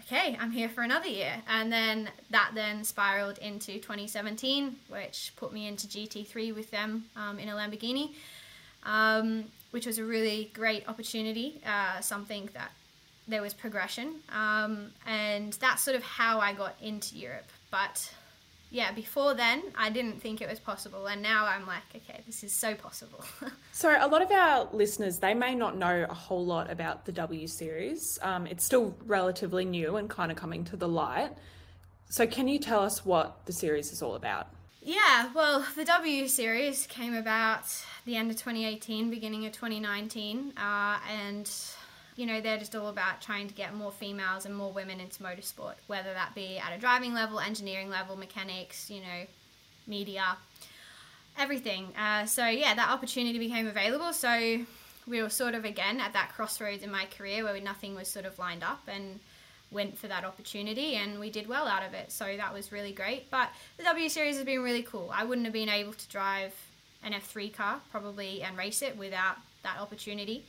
okay, 0.02 0.38
I'm 0.40 0.52
here 0.52 0.70
for 0.70 0.82
another 0.82 1.08
year. 1.08 1.42
And 1.48 1.72
then 1.72 2.10
that 2.32 2.52
then 2.56 2.84
spiraled 2.84 3.38
into 3.38 3.74
2017, 3.74 4.78
which 4.88 5.34
put 5.36 5.54
me 5.54 5.68
into 5.68 5.88
GT3 5.88 6.56
with 6.56 6.72
them 6.72 7.06
um, 7.16 7.38
in 7.38 7.50
a 7.50 7.54
Lamborghini, 7.54 8.12
um, 8.84 9.46
which 9.72 9.86
was 9.86 10.00
a 10.00 10.04
really 10.04 10.50
great 10.54 10.88
opportunity, 10.88 11.62
uh, 11.66 12.00
something 12.00 12.50
that 12.54 12.72
there 13.30 13.42
was 13.42 13.54
progression. 13.54 14.16
Um, 14.30 14.92
and 15.06 15.54
that's 15.54 15.82
sort 15.84 15.96
of 15.96 16.04
how 16.04 16.40
I 16.40 16.54
got 16.54 16.76
into 16.82 17.16
Europe. 17.16 17.48
But 17.72 18.12
yeah, 18.72 18.92
before 18.92 19.34
then, 19.34 19.64
I 19.78 19.90
didn't 19.90 20.22
think 20.22 20.42
it 20.42 20.50
was 20.50 20.60
possible. 20.60 21.08
And 21.08 21.22
now 21.22 21.46
I'm 21.46 21.66
like, 21.66 21.84
okay, 21.96 22.22
this 22.26 22.44
is 22.44 22.52
so 22.52 22.76
possible. 22.76 23.24
so, 23.72 23.96
a 24.00 24.08
lot 24.08 24.22
of 24.22 24.32
our 24.32 24.68
listeners, 24.74 25.18
they 25.20 25.34
may 25.34 25.56
not 25.56 25.78
know 25.78 26.06
a 26.10 26.14
whole 26.14 26.46
lot 26.46 26.70
about 26.70 27.06
the 27.06 27.12
W 27.12 27.48
Series. 27.48 28.20
Um, 28.22 28.46
it's 28.46 28.64
still 28.64 28.96
relatively 29.06 29.66
new 29.66 29.98
and 29.98 30.10
kind 30.10 30.32
of 30.32 30.38
coming 30.38 30.64
to 30.66 30.76
the 30.76 30.88
light. 30.88 31.32
So, 32.10 32.28
can 32.28 32.48
you 32.48 32.60
tell 32.60 32.82
us 32.82 33.06
what 33.06 33.46
the 33.46 33.54
series 33.54 33.92
is 33.92 34.02
all 34.02 34.16
about? 34.16 34.48
Yeah, 34.82 35.30
well, 35.34 35.66
the 35.76 35.86
W 35.86 36.28
Series 36.28 36.88
came 36.88 37.16
about 37.16 37.64
the 38.06 38.16
end 38.16 38.32
of 38.32 38.38
2018, 38.38 39.10
beginning 39.10 39.46
of 39.46 39.52
2019. 39.52 40.54
Uh, 40.58 41.00
and 41.12 41.52
you 42.20 42.26
know, 42.26 42.42
they're 42.42 42.58
just 42.58 42.76
all 42.76 42.90
about 42.90 43.22
trying 43.22 43.48
to 43.48 43.54
get 43.54 43.74
more 43.74 43.94
females 43.94 44.46
and 44.46 44.54
more 44.54 44.74
women 44.74 45.00
into 45.00 45.24
motorsport, 45.24 45.76
whether 45.88 46.14
that 46.14 46.36
be 46.36 46.58
at 46.58 46.76
a 46.76 46.78
driving 46.78 47.14
level, 47.14 47.40
engineering 47.40 47.90
level, 47.90 48.18
mechanics, 48.18 48.92
you 48.92 49.00
know, 49.00 49.26
media, 49.88 50.36
everything. 51.38 51.88
Uh, 51.98 52.26
so, 52.26 52.46
yeah, 52.46 52.74
that 52.76 52.90
opportunity 52.90 53.40
became 53.40 53.68
available. 53.68 54.12
So, 54.12 54.66
we 55.08 55.22
were 55.24 55.30
sort 55.30 55.56
of 55.56 55.64
again 55.64 56.02
at 56.02 56.12
that 56.12 56.34
crossroads 56.36 56.84
in 56.84 56.92
my 56.92 57.06
career 57.06 57.46
where 57.46 57.60
nothing 57.62 57.96
was 57.96 58.10
sort 58.10 58.26
of 58.26 58.38
lined 58.38 58.64
up 58.64 58.82
and 58.90 59.22
went 59.72 59.98
for 59.98 60.08
that 60.08 60.26
opportunity 60.26 60.96
and 60.96 61.20
we 61.22 61.30
did 61.30 61.48
well 61.48 61.68
out 61.68 61.88
of 61.88 61.94
it. 61.94 62.12
So, 62.12 62.36
that 62.36 62.54
was 62.54 62.74
really 62.74 62.92
great. 62.92 63.32
But 63.32 63.48
the 63.78 63.86
W 63.86 64.10
Series 64.10 64.36
has 64.36 64.44
been 64.44 64.62
really 64.62 64.84
cool. 64.84 65.10
I 65.14 65.24
wouldn't 65.24 65.46
have 65.46 65.54
been 65.54 65.70
able 65.70 65.94
to 65.94 66.10
drive 66.10 66.54
an 67.02 67.14
F3 67.14 67.54
car 67.54 67.80
probably 67.92 68.44
and 68.44 68.58
race 68.58 68.82
it 68.82 68.98
without 68.98 69.38
that 69.64 69.80
opportunity. 69.80 70.44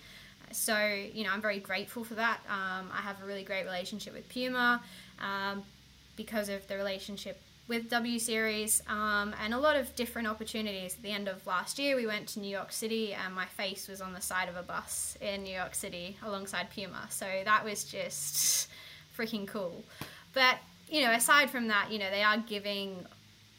So, 0.52 0.76
you 1.12 1.24
know, 1.24 1.30
I'm 1.32 1.40
very 1.40 1.60
grateful 1.60 2.04
for 2.04 2.14
that. 2.14 2.40
Um, 2.48 2.90
I 2.92 3.00
have 3.02 3.22
a 3.22 3.26
really 3.26 3.44
great 3.44 3.64
relationship 3.64 4.14
with 4.14 4.28
Puma 4.28 4.82
um, 5.20 5.62
because 6.16 6.48
of 6.48 6.66
the 6.68 6.76
relationship 6.76 7.40
with 7.68 7.88
W 7.88 8.18
Series 8.18 8.82
um, 8.88 9.32
and 9.42 9.54
a 9.54 9.58
lot 9.58 9.76
of 9.76 9.94
different 9.94 10.26
opportunities. 10.26 10.94
At 10.94 11.02
the 11.02 11.12
end 11.12 11.28
of 11.28 11.46
last 11.46 11.78
year, 11.78 11.94
we 11.94 12.04
went 12.04 12.26
to 12.30 12.40
New 12.40 12.48
York 12.48 12.72
City 12.72 13.14
and 13.14 13.32
my 13.32 13.46
face 13.46 13.86
was 13.86 14.00
on 14.00 14.12
the 14.12 14.20
side 14.20 14.48
of 14.48 14.56
a 14.56 14.62
bus 14.62 15.16
in 15.20 15.44
New 15.44 15.54
York 15.54 15.76
City 15.76 16.16
alongside 16.24 16.68
Puma. 16.74 17.06
So 17.10 17.26
that 17.44 17.64
was 17.64 17.84
just 17.84 18.68
freaking 19.16 19.46
cool. 19.46 19.84
But, 20.34 20.56
you 20.88 21.02
know, 21.02 21.12
aside 21.12 21.48
from 21.48 21.68
that, 21.68 21.92
you 21.92 22.00
know, 22.00 22.10
they 22.10 22.24
are 22.24 22.38
giving 22.38 23.06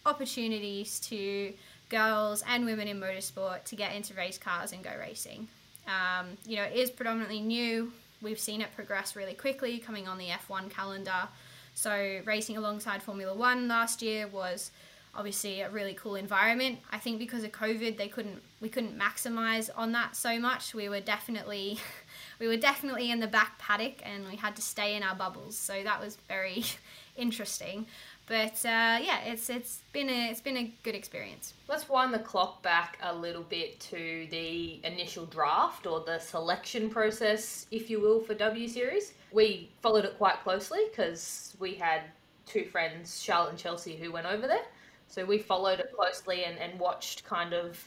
opportunities 0.05 0.99
to 0.99 1.53
girls 1.89 2.43
and 2.47 2.65
women 2.65 2.87
in 2.87 2.99
motorsport 2.99 3.63
to 3.65 3.75
get 3.75 3.95
into 3.95 4.13
race 4.13 4.37
cars 4.37 4.73
and 4.73 4.83
go 4.83 4.91
racing. 4.99 5.47
Um, 5.87 6.37
you 6.45 6.57
know, 6.57 6.63
it 6.63 6.75
is 6.75 6.89
predominantly 6.89 7.41
new. 7.41 7.91
We've 8.21 8.39
seen 8.39 8.61
it 8.61 8.73
progress 8.75 9.15
really 9.15 9.33
quickly 9.33 9.79
coming 9.79 10.07
on 10.07 10.17
the 10.17 10.27
F1 10.27 10.69
calendar. 10.69 11.27
So 11.73 12.21
racing 12.25 12.57
alongside 12.57 13.01
Formula 13.01 13.33
One 13.35 13.67
last 13.67 14.01
year 14.01 14.27
was 14.27 14.71
obviously 15.13 15.61
a 15.61 15.69
really 15.69 15.93
cool 15.93 16.15
environment. 16.15 16.79
I 16.91 16.97
think 16.97 17.19
because 17.19 17.43
of 17.43 17.51
COVID, 17.51 17.97
they 17.97 18.07
couldn't 18.07 18.41
we 18.59 18.69
couldn't 18.69 18.97
maximize 18.97 19.69
on 19.75 19.91
that 19.93 20.15
so 20.15 20.39
much. 20.39 20.73
We 20.73 20.89
were 20.89 20.99
definitely 20.99 21.79
we 22.39 22.47
were 22.47 22.57
definitely 22.57 23.11
in 23.11 23.19
the 23.19 23.27
back 23.27 23.57
paddock 23.59 24.01
and 24.03 24.27
we 24.27 24.35
had 24.35 24.55
to 24.55 24.61
stay 24.61 24.95
in 24.95 25.03
our 25.03 25.15
bubbles. 25.15 25.57
So 25.57 25.83
that 25.83 25.99
was 25.99 26.17
very 26.27 26.63
interesting. 27.15 27.87
But 28.31 28.65
uh, 28.65 28.97
yeah, 29.03 29.19
it's 29.25 29.49
it's 29.49 29.81
been 29.91 30.07
a 30.07 30.29
it's 30.29 30.39
been 30.39 30.55
a 30.55 30.73
good 30.83 30.95
experience. 30.95 31.53
Let's 31.67 31.89
wind 31.89 32.13
the 32.13 32.19
clock 32.19 32.63
back 32.63 32.97
a 33.03 33.13
little 33.13 33.43
bit 33.43 33.77
to 33.91 34.25
the 34.31 34.79
initial 34.85 35.25
draft 35.25 35.85
or 35.85 35.99
the 35.99 36.17
selection 36.17 36.89
process, 36.89 37.67
if 37.71 37.89
you 37.89 37.99
will, 37.99 38.21
for 38.21 38.33
W 38.33 38.69
Series. 38.69 39.15
We 39.33 39.69
followed 39.81 40.05
it 40.05 40.17
quite 40.17 40.41
closely 40.43 40.79
because 40.89 41.57
we 41.59 41.73
had 41.73 42.03
two 42.45 42.63
friends, 42.63 43.21
Charlotte 43.21 43.49
and 43.49 43.59
Chelsea, 43.59 43.97
who 43.97 44.13
went 44.13 44.27
over 44.27 44.47
there. 44.47 44.63
So 45.09 45.25
we 45.25 45.37
followed 45.37 45.81
it 45.81 45.91
closely 45.93 46.45
and, 46.45 46.57
and 46.57 46.79
watched 46.79 47.25
kind 47.25 47.53
of 47.53 47.85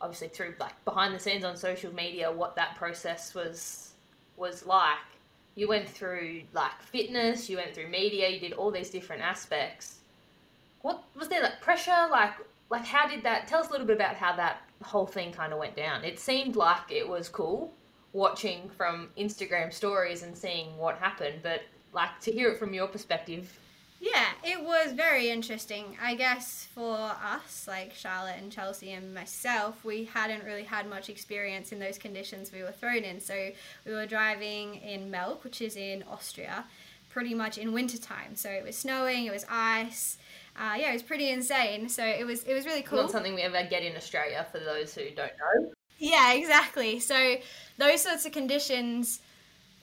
obviously 0.00 0.28
through 0.28 0.54
like 0.58 0.82
behind 0.86 1.14
the 1.14 1.18
scenes 1.18 1.44
on 1.44 1.58
social 1.58 1.94
media 1.94 2.32
what 2.32 2.56
that 2.56 2.74
process 2.76 3.34
was 3.34 3.92
was 4.38 4.64
like 4.64 4.96
you 5.54 5.68
went 5.68 5.88
through 5.88 6.42
like 6.52 6.82
fitness, 6.82 7.48
you 7.48 7.56
went 7.56 7.74
through 7.74 7.88
media, 7.88 8.28
you 8.28 8.40
did 8.40 8.52
all 8.52 8.70
these 8.70 8.90
different 8.90 9.22
aspects. 9.22 10.00
What 10.82 11.02
was 11.16 11.28
there 11.28 11.42
like 11.42 11.60
pressure? 11.60 12.08
Like 12.10 12.34
like 12.70 12.84
how 12.84 13.08
did 13.08 13.22
that 13.22 13.46
tell 13.46 13.60
us 13.60 13.68
a 13.68 13.72
little 13.72 13.86
bit 13.86 13.96
about 13.96 14.16
how 14.16 14.34
that 14.36 14.62
whole 14.82 15.06
thing 15.06 15.32
kind 15.32 15.52
of 15.52 15.58
went 15.58 15.76
down? 15.76 16.04
It 16.04 16.18
seemed 16.18 16.56
like 16.56 16.90
it 16.90 17.08
was 17.08 17.28
cool 17.28 17.72
watching 18.12 18.70
from 18.76 19.10
Instagram 19.18 19.72
stories 19.72 20.22
and 20.22 20.36
seeing 20.36 20.76
what 20.76 20.96
happened, 20.98 21.40
but 21.42 21.62
like 21.92 22.18
to 22.20 22.32
hear 22.32 22.50
it 22.50 22.58
from 22.58 22.72
your 22.72 22.86
perspective, 22.86 23.58
yeah, 24.04 24.26
it 24.42 24.62
was 24.62 24.92
very 24.92 25.30
interesting. 25.30 25.96
I 26.02 26.14
guess 26.14 26.68
for 26.74 26.94
us, 26.94 27.66
like 27.66 27.94
Charlotte 27.94 28.36
and 28.38 28.52
Chelsea 28.52 28.92
and 28.92 29.14
myself, 29.14 29.82
we 29.82 30.04
hadn't 30.04 30.44
really 30.44 30.64
had 30.64 30.86
much 30.88 31.08
experience 31.08 31.72
in 31.72 31.78
those 31.78 31.96
conditions 31.96 32.52
we 32.52 32.62
were 32.62 32.72
thrown 32.72 32.98
in. 32.98 33.18
So 33.18 33.50
we 33.86 33.92
were 33.92 34.04
driving 34.04 34.74
in 34.76 35.10
Melk, 35.10 35.42
which 35.42 35.62
is 35.62 35.76
in 35.76 36.04
Austria, 36.10 36.66
pretty 37.08 37.32
much 37.32 37.56
in 37.56 37.72
wintertime. 37.72 38.36
So 38.36 38.50
it 38.50 38.62
was 38.62 38.76
snowing, 38.76 39.24
it 39.24 39.32
was 39.32 39.46
ice. 39.48 40.18
Uh, 40.54 40.74
yeah, 40.78 40.90
it 40.90 40.92
was 40.92 41.02
pretty 41.02 41.30
insane. 41.30 41.88
So 41.88 42.04
it 42.04 42.26
was 42.26 42.44
it 42.44 42.52
was 42.52 42.66
really 42.66 42.82
cool. 42.82 43.00
Not 43.00 43.10
something 43.10 43.34
we 43.34 43.40
ever 43.40 43.66
get 43.70 43.82
in 43.82 43.96
Australia 43.96 44.46
for 44.52 44.58
those 44.58 44.94
who 44.94 45.04
don't 45.16 45.32
know. 45.38 45.72
Yeah, 45.98 46.34
exactly. 46.34 47.00
So 47.00 47.36
those 47.78 48.02
sorts 48.02 48.26
of 48.26 48.32
conditions 48.32 49.20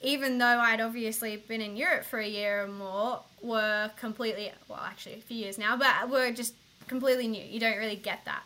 even 0.01 0.37
though 0.37 0.59
I'd 0.59 0.81
obviously 0.81 1.37
been 1.37 1.61
in 1.61 1.75
Europe 1.75 2.03
for 2.03 2.19
a 2.19 2.27
year 2.27 2.63
or 2.63 2.67
more, 2.67 3.21
were 3.41 3.91
completely, 3.97 4.51
well, 4.67 4.81
actually 4.83 5.15
a 5.15 5.21
few 5.21 5.37
years 5.37 5.57
now, 5.57 5.77
but 5.77 6.09
were 6.09 6.31
just 6.31 6.53
completely 6.87 7.27
new. 7.27 7.43
You 7.43 7.59
don't 7.59 7.77
really 7.77 7.95
get 7.95 8.25
that. 8.25 8.43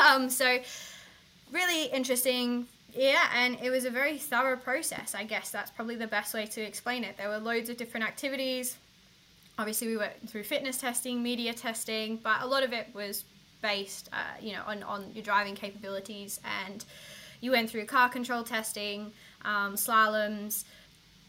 um, 0.04 0.30
so, 0.30 0.58
really 1.50 1.86
interesting. 1.86 2.66
Yeah, 2.94 3.22
and 3.34 3.58
it 3.62 3.70
was 3.70 3.84
a 3.84 3.90
very 3.90 4.18
thorough 4.18 4.56
process. 4.56 5.14
I 5.14 5.24
guess 5.24 5.50
that's 5.50 5.70
probably 5.70 5.96
the 5.96 6.06
best 6.06 6.34
way 6.34 6.46
to 6.46 6.60
explain 6.60 7.04
it. 7.04 7.16
There 7.16 7.28
were 7.28 7.38
loads 7.38 7.68
of 7.68 7.76
different 7.76 8.06
activities. 8.06 8.76
Obviously, 9.58 9.88
we 9.88 9.96
went 9.96 10.28
through 10.28 10.44
fitness 10.44 10.78
testing, 10.78 11.22
media 11.22 11.52
testing, 11.52 12.16
but 12.16 12.42
a 12.42 12.46
lot 12.46 12.62
of 12.62 12.72
it 12.72 12.88
was 12.94 13.24
based, 13.62 14.08
uh, 14.12 14.16
you 14.40 14.52
know, 14.52 14.62
on, 14.66 14.82
on 14.82 15.10
your 15.14 15.24
driving 15.24 15.54
capabilities 15.54 16.40
and 16.66 16.84
you 17.40 17.52
went 17.52 17.70
through 17.70 17.84
car 17.86 18.08
control 18.08 18.42
testing, 18.42 19.12
um, 19.44 19.74
slaloms, 19.74 20.64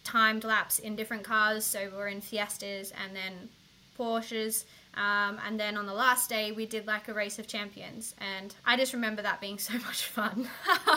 timed 0.04 0.44
laps 0.44 0.80
in 0.80 0.96
different 0.96 1.24
cars. 1.24 1.66
So 1.66 1.90
we 1.92 1.98
are 1.98 2.08
in 2.08 2.22
Fiestas 2.22 2.92
and 3.04 3.16
then 3.16 3.50
Porsches. 3.98 4.66
Um, 4.96 5.40
and 5.48 5.60
then 5.60 5.76
on 5.76 5.88
the 5.88 5.94
last 5.94 6.30
day, 6.30 6.52
we 6.52 6.68
did 6.68 6.86
like 6.86 7.08
a 7.08 7.14
race 7.14 7.40
of 7.40 7.48
champions. 7.48 8.14
And 8.20 8.54
I 8.66 8.78
just 8.78 8.94
remember 8.94 9.22
that 9.22 9.42
being 9.42 9.58
so 9.70 9.74
much 9.74 10.06
fun. 10.06 10.48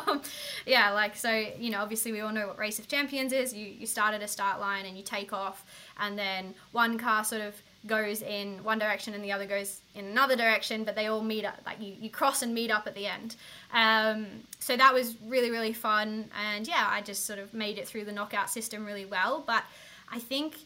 yeah, 0.66 0.90
like, 0.90 1.16
so, 1.16 1.30
you 1.58 1.70
know, 1.70 1.80
obviously 1.80 2.12
we 2.12 2.20
all 2.20 2.32
know 2.32 2.48
what 2.48 2.58
race 2.58 2.78
of 2.78 2.88
champions 2.88 3.32
is. 3.32 3.54
You, 3.54 3.66
you 3.66 3.86
start 3.86 4.14
at 4.14 4.22
a 4.22 4.28
start 4.28 4.60
line 4.60 4.84
and 4.86 4.96
you 4.96 5.02
take 5.02 5.32
off, 5.32 5.64
and 5.98 6.18
then 6.18 6.54
one 6.72 6.98
car 6.98 7.24
sort 7.24 7.42
of 7.42 7.54
goes 7.86 8.22
in 8.22 8.62
one 8.64 8.78
direction 8.78 9.14
and 9.14 9.22
the 9.22 9.32
other 9.32 9.46
goes 9.46 9.80
in 9.94 10.06
another 10.06 10.36
direction, 10.36 10.84
but 10.84 10.94
they 10.94 11.06
all 11.06 11.22
meet 11.22 11.44
up, 11.44 11.58
like 11.64 11.80
you, 11.80 11.94
you 11.98 12.10
cross 12.10 12.42
and 12.42 12.54
meet 12.54 12.70
up 12.70 12.86
at 12.86 12.94
the 12.94 13.06
end. 13.06 13.36
Um, 13.72 14.26
so 14.58 14.76
that 14.76 14.92
was 14.92 15.14
really, 15.26 15.50
really 15.50 15.72
fun. 15.72 16.30
And 16.44 16.66
yeah, 16.66 16.86
I 16.90 17.00
just 17.00 17.26
sort 17.26 17.38
of 17.38 17.54
made 17.54 17.78
it 17.78 17.86
through 17.86 18.04
the 18.04 18.12
knockout 18.12 18.50
system 18.50 18.84
really 18.84 19.06
well. 19.06 19.42
But 19.46 19.64
I 20.10 20.18
think 20.18 20.56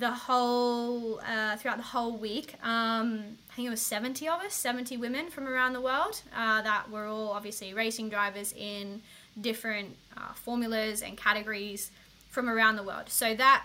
the 0.00 0.10
whole 0.10 1.20
uh, 1.20 1.56
throughout 1.56 1.76
the 1.76 1.82
whole 1.82 2.16
week. 2.16 2.54
Um, 2.64 3.36
I 3.50 3.54
think 3.54 3.66
it 3.66 3.70
was 3.70 3.82
70 3.82 4.26
of 4.28 4.40
us, 4.40 4.54
70 4.54 4.96
women 4.96 5.28
from 5.28 5.46
around 5.46 5.74
the 5.74 5.80
world 5.80 6.22
uh, 6.34 6.62
that 6.62 6.90
were 6.90 7.04
all 7.04 7.28
obviously 7.28 7.74
racing 7.74 8.08
drivers 8.08 8.54
in 8.56 9.02
different 9.38 9.96
uh, 10.16 10.32
formulas 10.32 11.02
and 11.02 11.18
categories 11.18 11.90
from 12.30 12.48
around 12.48 12.76
the 12.76 12.82
world. 12.82 13.08
So 13.08 13.34
that 13.34 13.64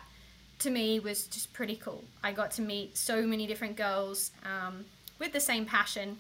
to 0.60 0.70
me 0.70 1.00
was 1.00 1.28
just 1.28 1.54
pretty 1.54 1.76
cool. 1.76 2.04
I 2.24 2.32
got 2.32 2.52
to 2.52 2.62
meet 2.62 2.98
so 2.98 3.24
many 3.24 3.48
different 3.48 3.76
girls 3.76 4.32
um, 4.44 4.86
with 5.20 5.34
the 5.34 5.40
same 5.40 5.66
passion. 5.66 6.18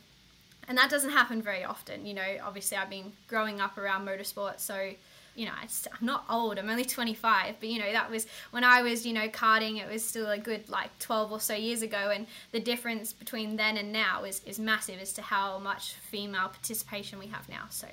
And 0.67 0.77
that 0.77 0.89
doesn't 0.89 1.11
happen 1.11 1.41
very 1.41 1.63
often. 1.63 2.05
You 2.05 2.15
know, 2.15 2.37
obviously, 2.43 2.77
I've 2.77 2.89
been 2.89 3.13
growing 3.27 3.61
up 3.61 3.77
around 3.77 4.07
motorsport, 4.07 4.59
so 4.59 4.91
you 5.35 5.45
know, 5.45 5.51
I'm 5.51 6.05
not 6.05 6.23
old, 6.29 6.57
I'm 6.57 6.69
only 6.69 6.85
25, 6.85 7.55
but 7.59 7.69
you 7.69 7.79
know, 7.79 7.91
that 7.91 8.09
was 8.09 8.25
when 8.51 8.63
I 8.63 8.81
was, 8.81 9.05
you 9.05 9.13
know, 9.13 9.27
karting, 9.27 9.81
it 9.81 9.91
was 9.91 10.03
still 10.03 10.29
a 10.29 10.37
good 10.37 10.69
like 10.69 10.97
12 10.99 11.31
or 11.31 11.39
so 11.39 11.53
years 11.53 11.81
ago. 11.81 12.11
And 12.13 12.25
the 12.51 12.59
difference 12.59 13.11
between 13.11 13.57
then 13.57 13.77
and 13.77 13.91
now 13.91 14.23
is, 14.23 14.41
is 14.45 14.59
massive 14.59 14.99
as 15.01 15.11
to 15.13 15.21
how 15.21 15.59
much 15.59 15.93
female 16.09 16.47
participation 16.47 17.19
we 17.19 17.27
have 17.27 17.47
now. 17.49 17.65
So 17.69 17.87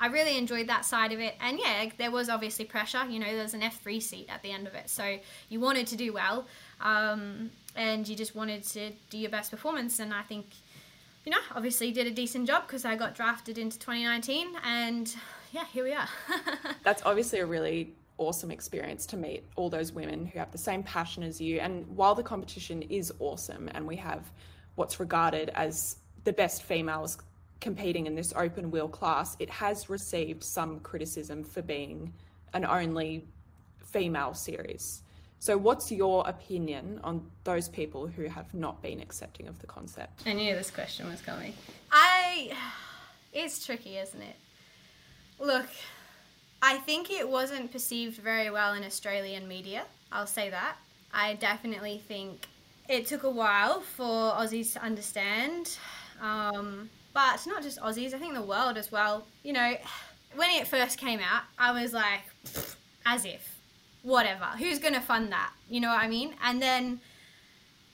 I 0.00 0.06
really 0.06 0.38
enjoyed 0.38 0.68
that 0.68 0.84
side 0.84 1.12
of 1.12 1.20
it. 1.20 1.34
And 1.40 1.58
yeah, 1.58 1.90
there 1.98 2.10
was 2.10 2.28
obviously 2.28 2.64
pressure, 2.64 3.04
you 3.08 3.18
know, 3.18 3.26
there's 3.26 3.54
an 3.54 3.62
F3 3.62 4.00
seat 4.00 4.28
at 4.28 4.42
the 4.42 4.50
end 4.50 4.66
of 4.66 4.74
it. 4.74 4.88
So 4.88 5.18
you 5.48 5.60
wanted 5.60 5.86
to 5.88 5.96
do 5.96 6.12
well 6.12 6.46
um, 6.80 7.50
and 7.74 8.06
you 8.06 8.14
just 8.14 8.34
wanted 8.34 8.62
to 8.64 8.90
do 9.10 9.18
your 9.18 9.30
best 9.30 9.50
performance. 9.50 9.98
And 9.98 10.14
I 10.14 10.22
think, 10.22 10.46
you 11.24 11.32
know, 11.32 11.38
obviously 11.54 11.90
did 11.90 12.06
a 12.06 12.12
decent 12.12 12.46
job 12.46 12.66
because 12.66 12.84
I 12.84 12.94
got 12.96 13.14
drafted 13.14 13.58
into 13.58 13.78
2019 13.78 14.48
and 14.64 15.14
yeah, 15.52 15.64
here 15.72 15.84
we 15.84 15.92
are. 15.92 16.08
That's 16.84 17.02
obviously 17.04 17.40
a 17.40 17.46
really 17.46 17.94
awesome 18.18 18.50
experience 18.50 19.06
to 19.06 19.16
meet 19.16 19.44
all 19.56 19.70
those 19.70 19.92
women 19.92 20.26
who 20.26 20.38
have 20.38 20.50
the 20.52 20.58
same 20.58 20.82
passion 20.82 21.22
as 21.22 21.40
you. 21.40 21.60
And 21.60 21.86
while 21.96 22.14
the 22.14 22.22
competition 22.22 22.82
is 22.82 23.12
awesome 23.18 23.68
and 23.74 23.86
we 23.86 23.96
have 23.96 24.30
what's 24.74 25.00
regarded 25.00 25.50
as 25.54 25.96
the 26.24 26.32
best 26.32 26.62
females 26.62 27.18
competing 27.60 28.06
in 28.06 28.14
this 28.14 28.32
open 28.36 28.70
wheel 28.70 28.88
class, 28.88 29.36
it 29.38 29.50
has 29.50 29.90
received 29.90 30.44
some 30.44 30.80
criticism 30.80 31.44
for 31.44 31.62
being 31.62 32.12
an 32.54 32.64
only 32.64 33.26
female 33.84 34.34
series. 34.34 35.02
So, 35.40 35.56
what's 35.56 35.92
your 35.92 36.26
opinion 36.26 37.00
on 37.04 37.30
those 37.44 37.68
people 37.68 38.06
who 38.06 38.24
have 38.24 38.52
not 38.52 38.82
been 38.82 39.00
accepting 39.00 39.46
of 39.46 39.58
the 39.60 39.66
concept? 39.66 40.22
I 40.26 40.32
knew 40.32 40.54
this 40.54 40.70
question 40.70 41.08
was 41.08 41.20
coming. 41.20 41.54
I. 41.90 42.52
It's 43.30 43.64
tricky, 43.64 43.98
isn't 43.98 44.22
it? 44.22 44.36
Look, 45.38 45.66
I 46.62 46.78
think 46.78 47.10
it 47.10 47.28
wasn't 47.28 47.70
perceived 47.70 48.16
very 48.16 48.50
well 48.50 48.72
in 48.72 48.82
Australian 48.84 49.46
media. 49.46 49.84
I'll 50.10 50.26
say 50.26 50.48
that. 50.48 50.76
I 51.12 51.34
definitely 51.34 52.02
think 52.08 52.46
it 52.88 53.06
took 53.06 53.24
a 53.24 53.30
while 53.30 53.80
for 53.80 54.32
Aussies 54.32 54.72
to 54.72 54.82
understand. 54.82 55.78
Um, 56.22 56.88
but 57.18 57.44
not 57.48 57.64
just 57.64 57.80
Aussies, 57.80 58.14
I 58.14 58.18
think 58.18 58.34
the 58.34 58.42
world 58.42 58.76
as 58.76 58.92
well. 58.92 59.26
You 59.42 59.52
know, 59.52 59.76
when 60.36 60.50
it 60.50 60.68
first 60.68 60.98
came 60.98 61.18
out, 61.18 61.42
I 61.58 61.72
was 61.72 61.92
like, 61.92 62.20
as 63.06 63.24
if, 63.24 63.58
whatever. 64.04 64.44
Who's 64.56 64.78
to 64.78 65.00
fund 65.00 65.32
that? 65.32 65.52
You 65.68 65.80
know 65.80 65.88
what 65.88 66.00
I 66.00 66.06
mean? 66.06 66.34
And 66.44 66.62
then 66.62 67.00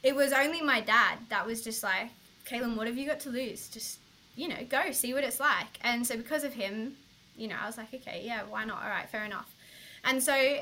it 0.03 0.15
was 0.15 0.31
only 0.31 0.61
my 0.61 0.79
dad 0.79 1.17
that 1.29 1.43
was 1.43 1.63
just 1.63 1.81
like, 1.81 2.09
Caitlin, 2.47 2.75
what 2.75 2.85
have 2.85 2.99
you 2.99 3.07
got 3.07 3.19
to 3.21 3.31
lose? 3.31 3.67
Just, 3.67 3.97
you 4.35 4.47
know, 4.47 4.63
go 4.69 4.91
see 4.91 5.11
what 5.15 5.23
it's 5.23 5.39
like. 5.39 5.79
And 5.81 6.05
so 6.05 6.15
because 6.17 6.43
of 6.43 6.53
him, 6.53 6.95
you 7.35 7.47
know, 7.47 7.55
I 7.59 7.65
was 7.65 7.79
like, 7.79 7.91
okay, 7.95 8.21
yeah, 8.23 8.43
why 8.47 8.63
not? 8.63 8.83
All 8.83 8.89
right, 8.89 9.09
fair 9.09 9.25
enough. 9.25 9.55
And 10.03 10.21
so 10.21 10.59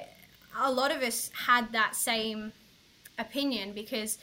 a 0.57 0.71
lot 0.71 0.89
of 0.95 1.01
us 1.01 1.31
had 1.47 1.73
that 1.73 1.97
same 1.97 2.53
opinion 3.19 3.73
because 3.73 4.19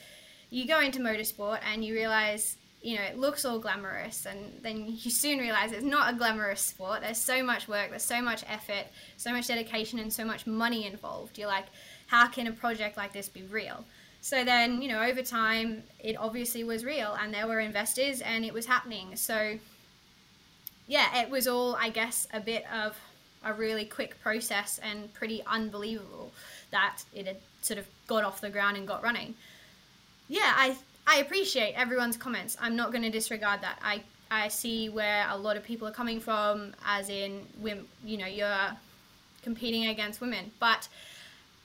you 0.48 0.66
go 0.66 0.80
into 0.80 0.98
motorsport 0.98 1.58
and 1.70 1.84
you 1.84 1.92
realize, 1.92 2.56
you 2.82 2.96
know, 2.96 3.02
it 3.02 3.18
looks 3.18 3.44
all 3.44 3.58
glamorous, 3.58 4.26
and 4.26 4.60
then 4.62 4.86
you 4.86 5.10
soon 5.10 5.38
realize 5.38 5.72
it's 5.72 5.84
not 5.84 6.14
a 6.14 6.16
glamorous 6.16 6.62
sport. 6.62 7.02
There's 7.02 7.18
so 7.18 7.42
much 7.42 7.68
work, 7.68 7.90
there's 7.90 8.02
so 8.02 8.22
much 8.22 8.42
effort, 8.48 8.86
so 9.16 9.32
much 9.32 9.48
dedication, 9.48 9.98
and 9.98 10.12
so 10.12 10.24
much 10.24 10.46
money 10.46 10.86
involved. 10.86 11.38
You're 11.38 11.48
like, 11.48 11.66
how 12.06 12.28
can 12.28 12.46
a 12.46 12.52
project 12.52 12.96
like 12.96 13.12
this 13.12 13.28
be 13.28 13.42
real? 13.42 13.84
So 14.22 14.44
then, 14.44 14.82
you 14.82 14.88
know, 14.88 15.02
over 15.02 15.22
time, 15.22 15.82
it 15.98 16.16
obviously 16.16 16.64
was 16.64 16.84
real, 16.84 17.16
and 17.20 17.32
there 17.32 17.46
were 17.46 17.60
investors, 17.60 18.20
and 18.20 18.44
it 18.44 18.54
was 18.54 18.66
happening. 18.66 19.16
So 19.16 19.58
yeah, 20.90 21.22
it 21.22 21.30
was 21.30 21.46
all, 21.46 21.76
I 21.76 21.90
guess, 21.90 22.26
a 22.32 22.40
bit 22.40 22.64
of 22.72 22.98
a 23.44 23.54
really 23.54 23.84
quick 23.84 24.20
process 24.20 24.80
and 24.82 25.14
pretty 25.14 25.40
unbelievable 25.46 26.32
that 26.72 26.98
it 27.14 27.26
had 27.26 27.36
sort 27.62 27.78
of 27.78 27.86
got 28.08 28.24
off 28.24 28.40
the 28.40 28.50
ground 28.50 28.76
and 28.76 28.88
got 28.88 29.02
running. 29.02 29.34
Yeah, 30.28 30.52
I 30.56 30.76
I 31.10 31.16
appreciate 31.16 31.72
everyone's 31.72 32.16
comments. 32.16 32.56
I'm 32.60 32.76
not 32.76 32.92
going 32.92 33.02
to 33.02 33.10
disregard 33.10 33.62
that. 33.62 33.80
I 33.82 34.02
I 34.30 34.46
see 34.46 34.88
where 34.88 35.26
a 35.28 35.36
lot 35.36 35.56
of 35.56 35.64
people 35.64 35.88
are 35.88 35.92
coming 35.92 36.20
from, 36.20 36.72
as 36.86 37.08
in, 37.08 37.44
you 38.04 38.16
know, 38.16 38.26
you're 38.26 38.70
competing 39.42 39.88
against 39.88 40.20
women, 40.20 40.52
but 40.60 40.86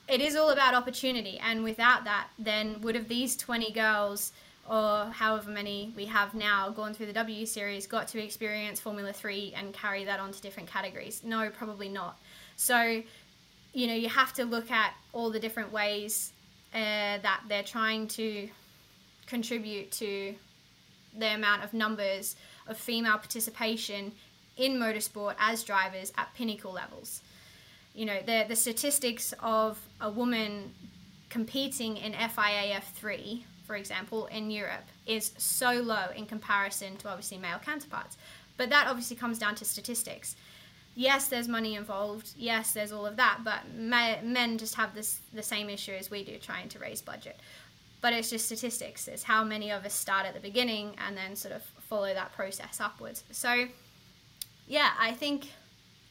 it 0.07 0.19
is 0.19 0.35
all 0.35 0.49
about 0.49 0.73
opportunity. 0.73 1.39
And 1.43 1.63
without 1.63 2.05
that, 2.05 2.29
then 2.39 2.81
would 2.81 2.95
have 2.95 3.07
these 3.07 3.35
20 3.35 3.71
girls 3.71 4.31
or 4.67 5.11
however 5.11 5.51
many 5.51 5.93
we 5.95 6.05
have 6.05 6.33
now 6.33 6.71
gone 6.71 6.95
through 6.95 7.05
the 7.05 7.13
W 7.13 7.45
Series 7.45 7.85
got 7.85 8.07
to 8.09 8.23
experience 8.23 8.79
Formula 8.79 9.13
3 9.13 9.53
and 9.55 9.71
carry 9.71 10.03
that 10.05 10.19
on 10.19 10.31
to 10.31 10.41
different 10.41 10.67
categories? 10.67 11.21
No, 11.23 11.47
probably 11.51 11.87
not. 11.87 12.17
So, 12.55 13.03
you 13.73 13.85
know, 13.85 13.93
you 13.93 14.09
have 14.09 14.33
to 14.33 14.43
look 14.43 14.71
at 14.71 14.95
all 15.13 15.29
the 15.29 15.39
different 15.39 15.71
ways 15.71 16.31
uh, 16.73 17.19
that 17.21 17.41
they're 17.47 17.61
trying 17.61 18.07
to 18.07 18.49
contribute 19.27 19.91
to 19.93 20.35
the 21.17 21.33
amount 21.33 21.63
of 21.63 21.73
numbers 21.73 22.35
of 22.67 22.77
female 22.77 23.17
participation 23.17 24.11
in 24.57 24.73
motorsport 24.73 25.35
as 25.39 25.63
drivers 25.63 26.11
at 26.17 26.33
pinnacle 26.35 26.71
levels. 26.71 27.21
You 27.93 28.05
know, 28.05 28.19
the, 28.25 28.45
the 28.47 28.55
statistics 28.55 29.33
of 29.41 29.79
a 30.01 30.09
woman 30.09 30.73
competing 31.29 31.97
in 31.97 32.13
FIA 32.13 32.79
F3 32.81 33.43
for 33.65 33.75
example, 33.75 34.27
in 34.27 34.51
Europe 34.51 34.85
is 35.05 35.31
so 35.37 35.71
low 35.71 36.07
in 36.15 36.25
comparison 36.25 36.95
to 36.97 37.09
obviously 37.09 37.37
male 37.37 37.59
counterparts. 37.59 38.17
But 38.57 38.69
that 38.69 38.87
obviously 38.87 39.15
comes 39.17 39.39
down 39.39 39.55
to 39.55 39.65
statistics. 39.65 40.35
Yes, 40.95 41.27
there's 41.27 41.47
money 41.47 41.75
involved. 41.75 42.31
Yes, 42.37 42.71
there's 42.71 42.91
all 42.91 43.05
of 43.05 43.17
that. 43.17 43.39
But 43.43 43.73
men 43.73 44.57
just 44.57 44.75
have 44.75 44.93
this 44.95 45.19
the 45.33 45.43
same 45.43 45.69
issue 45.69 45.91
as 45.91 46.09
we 46.09 46.23
do, 46.23 46.37
trying 46.37 46.69
to 46.69 46.79
raise 46.79 47.01
budget. 47.01 47.39
But 48.01 48.13
it's 48.13 48.29
just 48.29 48.45
statistics. 48.45 49.07
It's 49.07 49.23
how 49.23 49.43
many 49.43 49.71
of 49.71 49.85
us 49.85 49.93
start 49.93 50.25
at 50.25 50.33
the 50.33 50.39
beginning 50.39 50.95
and 51.05 51.17
then 51.17 51.35
sort 51.35 51.53
of 51.53 51.63
follow 51.89 52.13
that 52.13 52.33
process 52.33 52.79
upwards. 52.79 53.23
So, 53.31 53.65
yeah, 54.67 54.91
I 54.99 55.11
think 55.13 55.49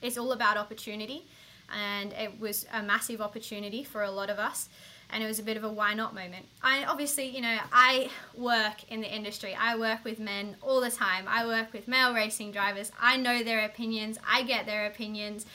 it's 0.03 0.19
all 0.19 0.33
about 0.33 0.57
opportunity, 0.57 1.27
and 1.73 2.13
it 2.13 2.41
was 2.41 2.67
a 2.73 2.83
massive 2.83 3.21
opportunity 3.21 3.85
for 3.85 4.03
a 4.03 4.11
lot 4.11 4.29
of 4.29 4.39
us 4.39 4.69
and 5.11 5.23
it 5.23 5.27
was 5.27 5.39
a 5.39 5.43
bit 5.43 5.57
of 5.57 5.65
a 5.65 5.69
why 5.69 5.95
not 5.95 6.15
moment. 6.15 6.47
I 6.63 6.85
obviously, 6.85 7.27
you 7.27 7.41
know, 7.41 7.57
I 7.73 8.11
work 8.37 8.91
in 8.91 9.01
the 9.01 9.15
industry. 9.15 9.55
I 9.55 9.77
work 9.77 10.05
with 10.05 10.19
men 10.19 10.57
all 10.61 10.81
the 10.81 10.91
time. 10.91 11.27
I 11.29 11.47
work 11.47 11.73
with 11.73 11.87
male 11.87 12.15
racing 12.15 12.53
drivers. 12.53 12.91
I 13.01 13.17
know 13.17 13.43
their 13.43 13.65
opinions. 13.65 14.19
I 14.29 14.43
get 14.43 14.67
their 14.67 14.87
opinions. 14.87 15.47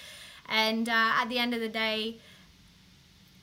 And 0.47 0.87
uh, 0.87 0.91
at 0.93 1.25
the 1.25 1.39
end 1.39 1.53
of 1.53 1.59
the 1.59 1.69
day, 1.69 2.19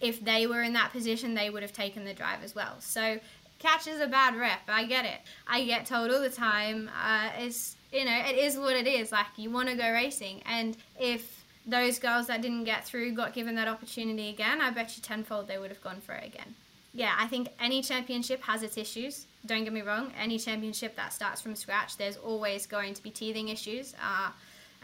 if 0.01 0.25
they 0.25 0.47
were 0.47 0.63
in 0.63 0.73
that 0.75 0.93
position, 0.93 1.35
they 1.35 1.51
would 1.51 1.63
have 1.63 1.73
taken 1.73 2.05
the 2.05 2.15
drive 2.15 2.43
as 2.45 2.55
well. 2.55 2.77
So 2.81 3.19
catch 3.59 3.87
is 3.87 4.01
a 4.01 4.07
bad 4.07 4.37
rep. 4.37 4.61
I 4.69 4.85
get 4.85 5.05
it. 5.05 5.21
I 5.47 5.65
get 5.65 5.87
told 5.87 6.11
all 6.11 6.21
the 6.21 6.31
time, 6.31 6.91
uh, 7.03 7.31
it's, 7.39 7.77
you 7.93 8.05
know, 8.05 8.19
it 8.27 8.37
is 8.37 8.59
what 8.59 8.77
it 8.77 8.87
is. 8.87 9.13
Like, 9.13 9.27
you 9.37 9.51
want 9.51 9.69
to 9.69 9.75
go 9.75 9.91
racing. 9.91 10.43
And 10.47 10.77
if 11.01 11.45
those 11.67 11.99
girls 11.99 12.27
that 12.29 12.43
didn't 12.43 12.65
get 12.65 12.85
through 12.85 13.13
got 13.13 13.33
given 13.33 13.55
that 13.57 13.69
opportunity 13.69 14.29
again, 14.29 14.61
I 14.61 14.71
bet 14.71 14.97
you 14.97 15.03
tenfold 15.03 15.49
they 15.49 15.59
would 15.59 15.71
have 15.71 15.83
gone 15.83 16.01
for 16.01 16.13
it 16.13 16.27
again. 16.27 16.55
Yeah, 16.95 17.15
I 17.19 17.27
think 17.27 17.49
any 17.61 17.83
championship 17.83 18.43
has 18.43 18.63
its 18.63 18.79
issues. 18.79 19.27
Don't 19.45 19.65
get 19.65 19.73
me 19.73 19.83
wrong, 19.83 20.13
any 20.19 20.39
championship 20.39 20.97
that 20.97 21.13
starts 21.13 21.41
from 21.41 21.55
scratch, 21.55 21.97
there's 21.97 22.17
always 22.17 22.67
going 22.67 22.95
to 22.95 23.03
be 23.03 23.11
teething 23.11 23.49
issues. 23.49 23.95
Uh, 24.03 24.31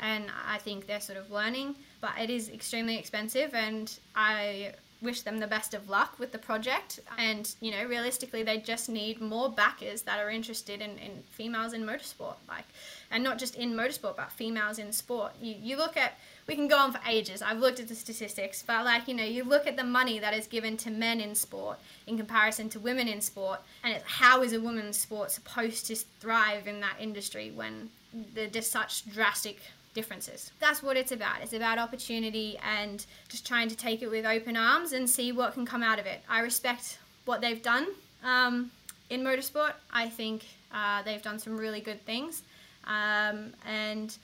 and 0.00 0.26
I 0.46 0.58
think 0.58 0.86
they're 0.86 1.00
sort 1.00 1.18
of 1.18 1.30
learning, 1.30 1.76
but 2.00 2.10
it 2.20 2.28
is 2.28 2.48
extremely 2.48 2.98
expensive, 2.98 3.54
and 3.54 3.92
I 4.14 4.72
wish 5.02 5.22
them 5.22 5.38
the 5.38 5.46
best 5.46 5.74
of 5.74 5.88
luck 5.88 6.18
with 6.18 6.32
the 6.32 6.38
project. 6.38 7.00
And 7.18 7.52
you 7.60 7.70
know, 7.70 7.84
realistically, 7.84 8.42
they 8.42 8.58
just 8.58 8.88
need 8.88 9.20
more 9.20 9.50
backers 9.50 10.02
that 10.02 10.18
are 10.20 10.30
interested 10.30 10.80
in, 10.80 10.98
in 10.98 11.22
females 11.30 11.72
in 11.72 11.84
motorsport, 11.84 12.36
like, 12.48 12.64
and 13.10 13.22
not 13.22 13.38
just 13.38 13.56
in 13.56 13.74
motorsport, 13.74 14.16
but 14.16 14.30
females 14.32 14.78
in 14.78 14.92
sport. 14.92 15.32
You 15.40 15.54
you 15.60 15.76
look 15.76 15.96
at 15.96 16.14
we 16.46 16.54
can 16.54 16.68
go 16.68 16.76
on 16.76 16.92
for 16.92 17.00
ages. 17.08 17.42
I've 17.42 17.58
looked 17.58 17.80
at 17.80 17.88
the 17.88 17.94
statistics, 17.94 18.62
but 18.66 18.84
like 18.84 19.08
you 19.08 19.14
know, 19.14 19.24
you 19.24 19.44
look 19.44 19.66
at 19.66 19.76
the 19.76 19.84
money 19.84 20.18
that 20.18 20.34
is 20.34 20.46
given 20.46 20.76
to 20.78 20.90
men 20.90 21.20
in 21.20 21.34
sport 21.34 21.78
in 22.06 22.16
comparison 22.16 22.68
to 22.70 22.80
women 22.80 23.08
in 23.08 23.20
sport, 23.20 23.60
and 23.84 23.92
it's, 23.92 24.04
how 24.04 24.42
is 24.42 24.52
a 24.52 24.60
woman's 24.60 24.96
sport 24.98 25.30
supposed 25.30 25.86
to 25.86 25.96
thrive 25.96 26.66
in 26.66 26.80
that 26.80 26.96
industry 27.00 27.52
when 27.54 27.90
there's 28.34 28.50
just 28.50 28.70
such 28.70 29.10
drastic 29.10 29.60
differences. 29.94 30.52
That's 30.60 30.82
what 30.82 30.96
it's 30.96 31.12
about. 31.12 31.42
It's 31.42 31.52
about 31.52 31.78
opportunity 31.78 32.58
and 32.64 33.04
just 33.28 33.46
trying 33.46 33.68
to 33.68 33.76
take 33.76 34.02
it 34.02 34.10
with 34.10 34.24
open 34.24 34.56
arms 34.56 34.92
and 34.92 35.08
see 35.08 35.32
what 35.32 35.54
can 35.54 35.66
come 35.66 35.82
out 35.82 35.98
of 35.98 36.06
it. 36.06 36.22
I 36.28 36.40
respect 36.40 36.98
what 37.24 37.40
they've 37.40 37.62
done 37.62 37.88
um, 38.24 38.70
in 39.10 39.22
motorsport. 39.22 39.72
I 39.92 40.08
think 40.08 40.44
uh, 40.72 41.02
they've 41.02 41.22
done 41.22 41.38
some 41.38 41.56
really 41.56 41.80
good 41.80 42.04
things, 42.06 42.42
um, 42.86 43.52
and 43.66 44.16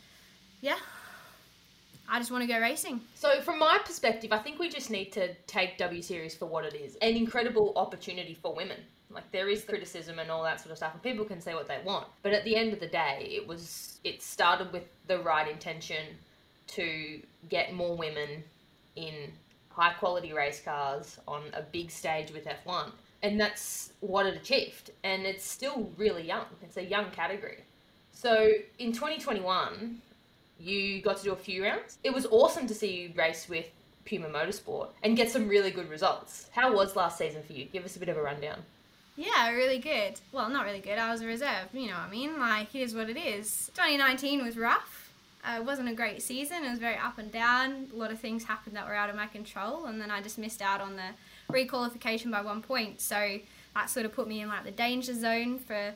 yeah, 0.61 0.79
I 2.09 2.19
just 2.19 2.31
want 2.31 2.43
to 2.43 2.49
go 2.49 2.59
racing. 2.59 3.01
So, 3.15 3.41
from 3.43 3.59
my 3.59 3.79
perspective, 3.85 4.33
I 4.33 4.39
think 4.39 4.59
we 4.59 4.69
just 4.69 4.91
need 4.91 5.13
to 5.13 5.35
take 5.47 5.77
W 5.79 6.01
Series 6.01 6.35
for 6.35 6.47
what 6.47 6.65
it 6.65 6.75
is 6.75 6.97
an 6.97 7.17
incredible 7.17 7.73
opportunity 7.77 8.35
for 8.35 8.55
women. 8.55 8.79
Like, 9.19 9.33
there 9.33 9.49
is 9.49 9.65
criticism 9.65 10.21
and 10.21 10.31
all 10.31 10.45
that 10.45 10.61
sort 10.61 10.71
of 10.71 10.77
stuff, 10.77 10.93
and 10.95 11.03
people 11.03 11.25
can 11.25 11.41
say 11.41 11.53
what 11.55 11.67
they 11.67 11.81
want. 11.85 12.07
But 12.23 12.33
at 12.33 12.45
the 12.45 12.55
end 12.55 12.73
of 12.73 12.79
the 12.79 12.87
day, 12.87 13.29
it 13.35 13.49
was, 13.49 13.99
it 14.05 14.23
started 14.23 14.73
with 14.73 14.85
the 15.09 15.19
right 15.19 15.51
intention 15.51 16.07
to 16.69 17.21
get 17.49 17.75
more 17.75 17.97
women 17.97 18.45
in 18.95 19.33
high 19.71 19.95
quality 19.95 20.33
race 20.33 20.61
cars 20.61 21.19
on 21.27 21.43
a 21.53 21.63
big 21.63 21.91
stage 21.91 22.31
with 22.31 22.47
F1. 22.47 22.93
And 23.25 23.41
that's 23.41 23.93
what 23.99 24.25
it 24.25 24.37
achieved. 24.37 24.93
And 25.03 25.27
it's 25.27 25.45
still 25.45 25.91
really 25.97 26.25
young, 26.25 26.47
it's 26.63 26.77
a 26.77 26.85
young 26.85 27.11
category. 27.11 27.65
So, 28.13 28.51
in 28.79 28.93
2021, 28.93 30.01
you 30.61 31.03
got 31.03 31.17
to 31.17 31.25
do 31.25 31.33
a 31.33 31.37
few 31.37 31.65
rounds. 31.65 31.99
It 32.05 32.15
was 32.15 32.25
awesome 32.27 32.69
to 32.69 32.75
see 32.75 33.01
you 33.01 33.13
race 33.17 33.49
with 33.49 33.67
Puma 34.05 34.29
Motorsport 34.29 34.91
and 35.03 35.17
get 35.17 35.29
some 35.29 35.49
really 35.49 35.73
good 35.73 35.91
results. 35.91 36.51
How 36.53 36.73
was 36.73 36.95
last 36.95 37.19
season 37.19 37.43
for 37.43 37.53
you? 37.53 37.65
Give 37.65 37.85
us 37.85 37.97
a 37.97 37.99
bit 37.99 38.09
of 38.09 38.17
a 38.17 38.23
rundown. 38.23 38.63
Yeah, 39.19 39.51
really 39.51 39.79
good. 39.81 40.15
Well, 40.31 40.49
not 40.49 40.65
really 40.65 40.79
good. 40.79 40.97
I 40.97 41.11
was 41.11 41.23
a 41.23 41.27
reserve. 41.27 41.67
You 41.73 41.89
know 41.89 41.95
what 41.95 42.07
I 42.07 42.09
mean? 42.09 42.39
Like, 42.39 42.71
here's 42.71 42.95
what 42.95 43.11
it 43.11 43.17
is. 43.17 43.69
2019 43.75 44.45
was 44.45 44.57
rough. 44.57 45.13
Uh, 45.45 45.57
it 45.57 45.65
wasn't 45.65 45.89
a 45.89 45.93
great 45.93 46.23
season. 46.23 46.63
It 46.63 46.71
was 46.71 46.79
very 46.79 46.95
up 46.97 47.19
and 47.19 47.33
down. 47.33 47.89
A 47.93 47.97
lot 47.97 48.13
of 48.13 48.21
things 48.21 48.45
happened 48.45 48.77
that 48.77 48.87
were 48.87 48.95
out 48.95 49.11
of 49.11 49.17
my 49.17 49.27
control, 49.27 49.87
and 49.87 50.01
then 50.01 50.13
I 50.13 50.23
just 50.23 50.39
missed 50.39 50.63
out 50.63 50.81
on 50.81 50.95
the 50.95 51.11
requalification 51.53 52.31
by 52.31 52.43
one 52.43 52.63
point. 52.63 53.01
So 53.01 53.41
that 53.75 53.91
sort 53.91 54.07
of 54.07 54.13
put 54.13 54.29
me 54.29 54.41
in 54.41 54.49
like 54.49 54.63
the 54.63 54.71
danger 54.71 55.15
zone 55.15 55.59
for 55.59 55.95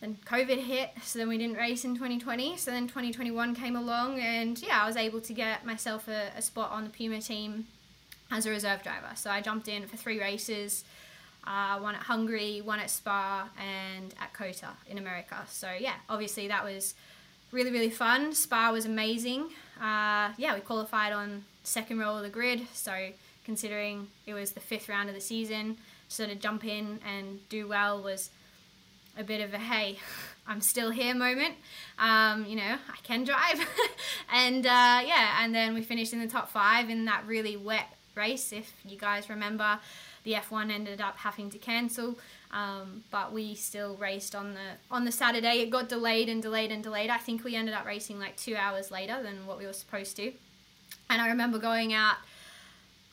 then 0.00 0.18
COVID 0.26 0.58
hit, 0.58 0.90
so 1.04 1.20
then 1.20 1.28
we 1.28 1.38
didn't 1.38 1.56
race 1.56 1.84
in 1.84 1.94
2020. 1.94 2.56
So 2.56 2.72
then 2.72 2.88
2021 2.88 3.54
came 3.54 3.76
along, 3.76 4.18
and 4.18 4.60
yeah, 4.60 4.82
I 4.82 4.86
was 4.88 4.96
able 4.96 5.20
to 5.20 5.32
get 5.32 5.64
myself 5.64 6.08
a, 6.08 6.32
a 6.36 6.42
spot 6.42 6.72
on 6.72 6.82
the 6.82 6.90
Puma 6.90 7.20
team 7.20 7.68
as 8.32 8.46
a 8.46 8.50
reserve 8.50 8.82
driver. 8.82 9.10
So 9.14 9.30
I 9.30 9.40
jumped 9.40 9.68
in 9.68 9.86
for 9.86 9.96
three 9.96 10.18
races. 10.18 10.84
Uh, 11.46 11.78
one 11.78 11.94
at 11.94 12.02
Hungary, 12.02 12.60
one 12.60 12.80
at 12.80 12.90
Spa, 12.90 13.48
and 13.56 14.12
at 14.20 14.32
COTA 14.32 14.70
in 14.88 14.98
America. 14.98 15.36
So 15.48 15.68
yeah, 15.78 15.94
obviously 16.08 16.48
that 16.48 16.64
was 16.64 16.94
really 17.52 17.70
really 17.70 17.90
fun. 17.90 18.34
Spa 18.34 18.72
was 18.72 18.84
amazing. 18.84 19.50
Uh, 19.80 20.32
yeah, 20.36 20.54
we 20.54 20.60
qualified 20.60 21.12
on 21.12 21.44
second 21.62 21.98
row 21.98 22.16
of 22.16 22.22
the 22.22 22.28
grid. 22.28 22.66
So 22.72 23.10
considering 23.44 24.08
it 24.26 24.34
was 24.34 24.52
the 24.52 24.60
fifth 24.60 24.88
round 24.88 25.08
of 25.08 25.14
the 25.14 25.20
season, 25.20 25.76
to 26.08 26.14
sort 26.14 26.30
of 26.30 26.40
jump 26.40 26.64
in 26.64 27.00
and 27.06 27.48
do 27.48 27.68
well 27.68 28.02
was 28.02 28.30
a 29.18 29.24
bit 29.24 29.40
of 29.40 29.54
a 29.54 29.58
hey, 29.58 29.98
I'm 30.46 30.60
still 30.60 30.90
here 30.90 31.14
moment. 31.14 31.54
Um, 31.98 32.46
you 32.46 32.56
know, 32.56 32.62
I 32.88 32.96
can 33.02 33.24
drive. 33.24 33.66
and 34.32 34.64
uh, 34.64 35.00
yeah, 35.04 35.42
and 35.42 35.54
then 35.54 35.74
we 35.74 35.82
finished 35.82 36.12
in 36.12 36.20
the 36.20 36.28
top 36.28 36.50
five 36.50 36.88
in 36.90 37.06
that 37.06 37.24
really 37.26 37.56
wet 37.56 37.86
race. 38.14 38.52
If 38.52 38.72
you 38.84 38.96
guys 38.96 39.28
remember, 39.28 39.78
the 40.26 40.32
F1 40.32 40.70
ended 40.72 41.00
up 41.00 41.16
having 41.18 41.48
to 41.50 41.58
cancel. 41.58 42.18
Um, 42.50 43.04
but 43.10 43.32
we 43.32 43.54
still 43.54 43.96
raced 43.96 44.34
on 44.34 44.54
the 44.54 44.76
on 44.90 45.04
the 45.04 45.12
Saturday. 45.12 45.60
It 45.60 45.70
got 45.70 45.88
delayed 45.88 46.28
and 46.28 46.42
delayed 46.42 46.70
and 46.72 46.82
delayed. 46.82 47.10
I 47.10 47.18
think 47.18 47.44
we 47.44 47.54
ended 47.54 47.74
up 47.74 47.86
racing 47.86 48.18
like 48.18 48.36
two 48.36 48.56
hours 48.56 48.90
later 48.90 49.22
than 49.22 49.46
what 49.46 49.58
we 49.58 49.66
were 49.66 49.72
supposed 49.72 50.16
to. 50.16 50.32
And 51.08 51.22
I 51.22 51.28
remember 51.28 51.58
going 51.58 51.94
out 51.94 52.16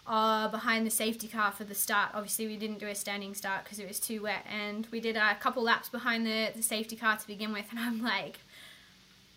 uh, 0.08 0.48
behind 0.50 0.86
the 0.88 0.92
safety 0.92 1.28
car 1.28 1.52
for 1.52 1.64
the 1.64 1.76
start. 1.76 2.10
Obviously, 2.14 2.48
we 2.48 2.58
didn't 2.58 2.80
do 2.80 2.88
a 2.88 2.96
standing 2.96 3.36
start 3.36 3.64
because 3.64 3.80
it 3.80 3.88
was 3.88 4.00
too 4.00 4.24
wet, 4.24 4.46
and 4.52 4.88
we 4.92 5.00
did 5.00 5.16
a 5.16 5.36
couple 5.40 5.62
laps 5.64 5.90
behind 5.90 6.26
the, 6.26 6.50
the 6.56 6.64
safety 6.64 6.96
car 6.96 7.16
to 7.18 7.28
begin 7.28 7.54
with. 7.54 7.66
And 7.70 7.80
I'm 7.80 8.02
like, 8.02 8.40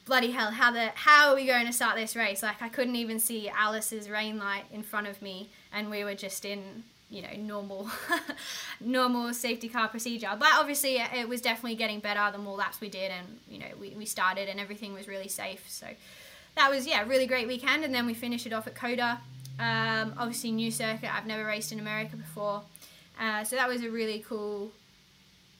bloody 0.06 0.30
hell, 0.30 0.50
how 0.50 0.70
the 0.70 0.92
how 0.94 1.30
are 1.30 1.34
we 1.34 1.46
going 1.46 1.66
to 1.66 1.72
start 1.72 1.96
this 1.96 2.16
race? 2.16 2.42
Like, 2.42 2.62
I 2.62 2.68
couldn't 2.68 2.96
even 2.96 3.20
see 3.20 3.48
Alice's 3.48 4.08
rain 4.08 4.38
light 4.38 4.64
in 4.72 4.82
front 4.82 5.08
of 5.08 5.20
me, 5.20 5.50
and 5.72 5.90
we 5.90 6.04
were 6.04 6.14
just 6.14 6.44
in 6.44 6.84
you 7.08 7.22
know 7.22 7.28
normal 7.38 7.88
normal 8.80 9.32
safety 9.32 9.68
car 9.68 9.88
procedure 9.88 10.34
but 10.38 10.48
obviously 10.54 10.96
it 10.96 11.28
was 11.28 11.40
definitely 11.40 11.76
getting 11.76 12.00
better 12.00 12.32
the 12.32 12.38
more 12.38 12.56
laps 12.56 12.80
we 12.80 12.88
did 12.88 13.12
and 13.12 13.38
you 13.48 13.58
know 13.58 13.66
we, 13.80 13.90
we 13.90 14.04
started 14.04 14.48
and 14.48 14.58
everything 14.58 14.92
was 14.92 15.06
really 15.06 15.28
safe 15.28 15.64
so 15.68 15.86
that 16.56 16.68
was 16.68 16.86
yeah 16.86 17.02
really 17.06 17.26
great 17.26 17.46
weekend 17.46 17.84
and 17.84 17.94
then 17.94 18.06
we 18.06 18.14
finished 18.14 18.44
it 18.44 18.52
off 18.52 18.66
at 18.66 18.74
COTA 18.74 19.20
um, 19.58 20.14
obviously, 20.18 20.52
new 20.52 20.70
circuit. 20.70 21.14
I've 21.14 21.26
never 21.26 21.44
raced 21.44 21.72
in 21.72 21.80
America 21.80 22.16
before, 22.16 22.62
uh, 23.18 23.44
so 23.44 23.56
that 23.56 23.68
was 23.68 23.82
a 23.82 23.90
really 23.90 24.24
cool 24.26 24.72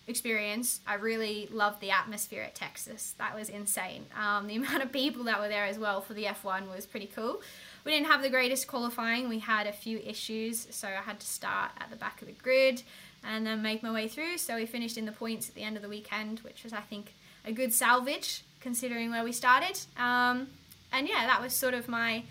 experience. 0.07 0.81
I 0.87 0.95
really 0.95 1.49
loved 1.51 1.81
the 1.81 1.91
atmosphere 1.91 2.43
at 2.43 2.55
Texas. 2.55 3.15
That 3.19 3.35
was 3.35 3.49
insane. 3.49 4.07
Um, 4.19 4.47
the 4.47 4.57
amount 4.57 4.83
of 4.83 4.93
people 4.93 5.25
that 5.25 5.41
were 5.41 5.49
there 5.49 5.65
as 5.65 5.79
well 5.79 6.01
for 6.01 6.15
the 6.15 6.25
F1 6.25 6.73
was 6.75 6.85
pretty 6.85 7.07
cool. 7.07 7.41
We 7.87 7.93
didn't 7.93 8.09
have 8.09 8.21
the 8.21 8.31
greatest 8.31 8.67
qualifying. 8.67 9.29
We 9.29 9.39
had 9.39 9.69
a 9.69 9.73
few 9.73 9.99
issues, 9.99 10.67
so 10.71 10.89
I 10.89 11.03
had 11.03 11.21
to 11.21 11.27
start 11.27 11.71
at 11.79 11.89
the 11.89 11.95
back 11.95 12.21
of 12.21 12.27
the 12.27 12.35
grid 12.35 12.83
and 13.23 13.47
then 13.47 13.63
make 13.63 13.81
my 13.81 13.93
way 13.93 14.09
through. 14.09 14.39
So 14.39 14.57
we 14.57 14.67
finished 14.67 14.99
in 14.99 15.07
the 15.07 15.13
points 15.13 15.49
at 15.49 15.55
the 15.55 15.63
end 15.63 15.77
of 15.77 15.83
the 15.83 15.89
weekend, 15.89 16.41
which 16.41 16.65
was, 16.65 16.73
I 16.73 16.81
think, 16.81 17.15
a 17.45 17.53
good 17.53 17.73
salvage 17.73 18.43
considering 18.59 19.13
where 19.13 19.23
we 19.23 19.31
started. 19.31 19.79
Um, 19.97 20.49
and 20.93 21.07
yeah, 21.09 21.29
that 21.29 21.41
was 21.41 21.53
sort 21.53 21.75
of 21.75 21.87
my 21.87 22.25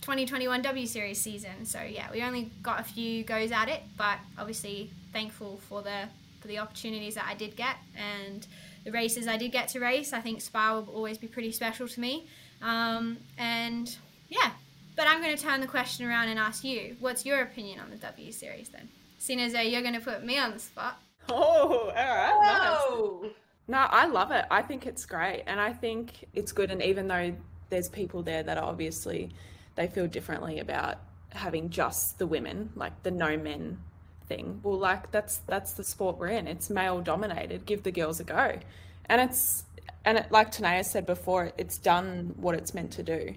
2021 0.00 0.62
W 0.62 0.86
Series 0.86 1.20
season. 1.20 1.66
So 1.66 1.82
yeah, 1.82 2.06
we 2.10 2.22
only 2.22 2.50
got 2.62 2.80
a 2.80 2.84
few 2.84 3.22
goes 3.22 3.52
at 3.52 3.68
it, 3.68 3.82
but 3.98 4.16
obviously 4.38 4.90
thankful 5.12 5.60
for 5.68 5.82
the 5.82 6.08
for 6.40 6.48
the 6.48 6.58
opportunities 6.58 7.16
that 7.16 7.26
I 7.28 7.34
did 7.34 7.54
get 7.54 7.76
and 7.96 8.46
the 8.84 8.90
races 8.90 9.28
I 9.28 9.36
did 9.36 9.52
get 9.52 9.68
to 9.68 9.80
race. 9.80 10.14
I 10.14 10.22
think 10.22 10.40
Spa 10.40 10.74
will 10.74 10.88
always 10.94 11.18
be 11.18 11.28
pretty 11.28 11.52
special 11.52 11.86
to 11.86 12.00
me. 12.00 12.26
Um, 12.62 13.18
and 13.36 13.94
yeah, 14.30 14.52
but 14.96 15.06
I'm 15.06 15.22
going 15.22 15.36
to 15.36 15.42
turn 15.42 15.60
the 15.60 15.66
question 15.66 16.06
around 16.06 16.28
and 16.28 16.38
ask 16.38 16.64
you, 16.64 16.96
what's 17.00 17.24
your 17.24 17.42
opinion 17.42 17.80
on 17.80 17.90
the 17.90 17.96
W 17.96 18.32
Series 18.32 18.68
then? 18.68 18.88
Seeing 19.18 19.40
as 19.40 19.52
though 19.52 19.60
you're 19.60 19.82
going 19.82 19.94
to 19.94 20.00
put 20.00 20.24
me 20.24 20.38
on 20.38 20.52
the 20.52 20.58
spot. 20.58 21.00
Oh, 21.28 21.34
all 21.34 21.94
right. 21.94 22.88
Whoa. 22.90 23.20
Nice. 23.22 23.32
No, 23.68 23.78
I 23.78 24.06
love 24.06 24.32
it. 24.32 24.44
I 24.50 24.62
think 24.62 24.86
it's 24.86 25.06
great. 25.06 25.44
And 25.46 25.60
I 25.60 25.72
think 25.72 26.26
it's 26.34 26.52
good. 26.52 26.70
And 26.70 26.82
even 26.82 27.06
though 27.06 27.34
there's 27.70 27.88
people 27.88 28.22
there 28.22 28.42
that 28.42 28.58
are 28.58 28.64
obviously 28.64 29.30
they 29.76 29.86
feel 29.86 30.06
differently 30.06 30.60
about 30.60 30.98
having 31.30 31.70
just 31.70 32.18
the 32.18 32.26
women, 32.26 32.70
like 32.76 33.02
the 33.02 33.10
no 33.10 33.36
men 33.36 33.78
thing. 34.26 34.60
Well, 34.62 34.78
like 34.78 35.10
that's 35.10 35.38
that's 35.46 35.72
the 35.72 35.84
sport 35.84 36.18
we're 36.18 36.28
in. 36.28 36.46
It's 36.46 36.70
male 36.70 37.00
dominated. 37.00 37.66
Give 37.66 37.82
the 37.82 37.92
girls 37.92 38.20
a 38.20 38.24
go, 38.24 38.58
and 39.06 39.20
it's 39.20 39.64
and 40.04 40.18
it, 40.18 40.30
like 40.30 40.52
Tanea 40.52 40.84
said 40.84 41.06
before, 41.06 41.52
it's 41.56 41.78
done 41.78 42.34
what 42.36 42.54
it's 42.54 42.74
meant 42.74 42.92
to 42.92 43.02
do. 43.02 43.34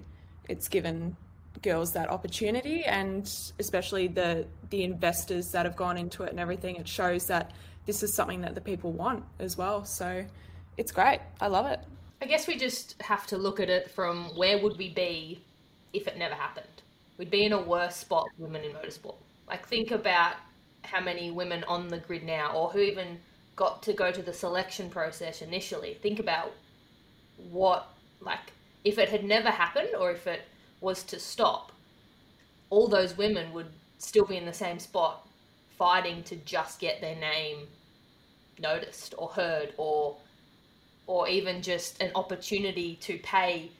It's 0.48 0.68
given 0.68 1.16
girls 1.62 1.92
that 1.92 2.10
opportunity, 2.10 2.84
and 2.84 3.30
especially 3.58 4.08
the 4.08 4.46
the 4.70 4.84
investors 4.84 5.52
that 5.52 5.64
have 5.66 5.76
gone 5.76 5.96
into 5.96 6.22
it 6.22 6.30
and 6.30 6.40
everything. 6.40 6.76
It 6.76 6.88
shows 6.88 7.26
that 7.26 7.52
this 7.86 8.02
is 8.02 8.12
something 8.12 8.40
that 8.42 8.54
the 8.54 8.60
people 8.60 8.92
want 8.92 9.24
as 9.38 9.56
well. 9.56 9.84
So 9.84 10.24
it's 10.76 10.92
great. 10.92 11.20
I 11.40 11.46
love 11.46 11.66
it. 11.66 11.80
I 12.20 12.26
guess 12.26 12.46
we 12.46 12.56
just 12.56 13.00
have 13.02 13.26
to 13.28 13.36
look 13.36 13.60
at 13.60 13.68
it 13.68 13.90
from 13.90 14.36
where 14.36 14.62
would 14.62 14.78
we 14.78 14.90
be 14.90 15.42
if 15.92 16.06
it 16.06 16.16
never 16.16 16.34
happened. 16.34 16.66
We'd 17.18 17.30
be 17.30 17.44
in 17.44 17.52
a 17.52 17.60
worse 17.60 17.96
spot, 17.96 18.26
women 18.38 18.62
in 18.64 18.72
motorsport. 18.72 19.16
Like, 19.48 19.66
think 19.66 19.90
about 19.90 20.34
how 20.82 21.00
many 21.00 21.30
women 21.30 21.64
on 21.64 21.88
the 21.88 21.98
grid 21.98 22.24
now, 22.24 22.52
or 22.52 22.70
who 22.70 22.80
even 22.80 23.18
got 23.54 23.82
to 23.84 23.92
go 23.92 24.10
to 24.10 24.22
the 24.22 24.32
selection 24.32 24.90
process 24.90 25.42
initially. 25.42 25.94
Think 26.02 26.18
about 26.18 26.52
what, 27.50 27.88
like, 28.20 28.52
if 28.84 28.98
it 28.98 29.08
had 29.08 29.24
never 29.24 29.50
happened 29.50 29.90
or 29.98 30.10
if 30.10 30.26
it 30.26 30.42
was 30.80 31.02
to 31.04 31.18
stop, 31.18 31.72
all 32.70 32.88
those 32.88 33.16
women 33.16 33.52
would 33.52 33.70
still 33.98 34.24
be 34.24 34.36
in 34.36 34.44
the 34.44 34.52
same 34.52 34.78
spot 34.78 35.26
fighting 35.78 36.22
to 36.24 36.36
just 36.36 36.80
get 36.80 37.00
their 37.00 37.16
name 37.16 37.66
noticed 38.58 39.14
or 39.18 39.28
heard 39.28 39.72
or 39.76 40.16
or 41.06 41.28
even 41.28 41.62
just 41.62 42.02
an 42.02 42.10
opportunity 42.14 42.96
to 42.96 43.18
pay 43.18 43.70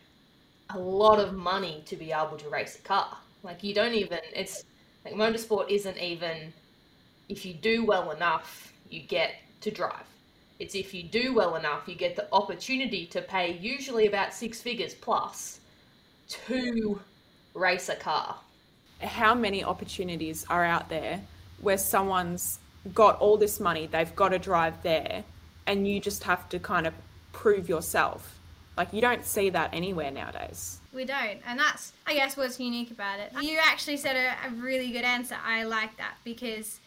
a 0.70 0.78
lot 0.78 1.18
of 1.18 1.34
money 1.34 1.82
to 1.86 1.96
be 1.96 2.12
able 2.12 2.36
to 2.36 2.48
race 2.48 2.76
a 2.76 2.82
car. 2.82 3.16
Like 3.42 3.64
you 3.64 3.74
don't 3.74 3.94
even 3.94 4.18
it's 4.34 4.64
like 5.04 5.14
motorsport 5.14 5.70
isn't 5.70 5.98
even 5.98 6.52
if 7.28 7.44
you 7.44 7.54
do 7.54 7.84
well 7.84 8.10
enough, 8.12 8.72
you 8.88 9.00
get 9.00 9.36
to 9.62 9.70
drive. 9.70 10.06
It's 10.58 10.74
if 10.74 10.94
you 10.94 11.02
do 11.02 11.34
well 11.34 11.56
enough, 11.56 11.86
you 11.86 11.94
get 11.94 12.16
the 12.16 12.28
opportunity 12.32 13.06
to 13.06 13.20
pay 13.20 13.58
usually 13.58 14.06
about 14.06 14.32
six 14.32 14.60
figures 14.60 14.94
plus 14.94 15.60
to 16.28 17.00
race 17.54 17.88
a 17.88 17.96
car. 17.96 18.36
How 19.00 19.34
many 19.34 19.62
opportunities 19.64 20.46
are 20.48 20.64
out 20.64 20.88
there 20.88 21.22
where 21.60 21.78
someone's 21.78 22.58
got 22.94 23.18
all 23.18 23.36
this 23.36 23.60
money, 23.60 23.86
they've 23.86 24.14
got 24.14 24.30
to 24.30 24.38
drive 24.38 24.82
there, 24.82 25.24
and 25.66 25.86
you 25.86 26.00
just 26.00 26.24
have 26.24 26.48
to 26.50 26.58
kind 26.58 26.86
of 26.86 26.94
prove 27.32 27.68
yourself? 27.68 28.38
Like, 28.76 28.92
you 28.92 29.00
don't 29.00 29.24
see 29.24 29.50
that 29.50 29.70
anywhere 29.72 30.10
nowadays. 30.10 30.80
We 30.92 31.04
don't, 31.04 31.40
and 31.46 31.58
that's, 31.58 31.92
I 32.06 32.14
guess, 32.14 32.36
what's 32.36 32.60
unique 32.60 32.90
about 32.90 33.20
it. 33.20 33.32
You 33.42 33.58
actually 33.62 33.96
said 33.96 34.16
a, 34.16 34.48
a 34.48 34.50
really 34.50 34.92
good 34.92 35.04
answer. 35.04 35.36
I 35.42 35.64
like 35.64 35.96
that 35.96 36.16
because 36.24 36.78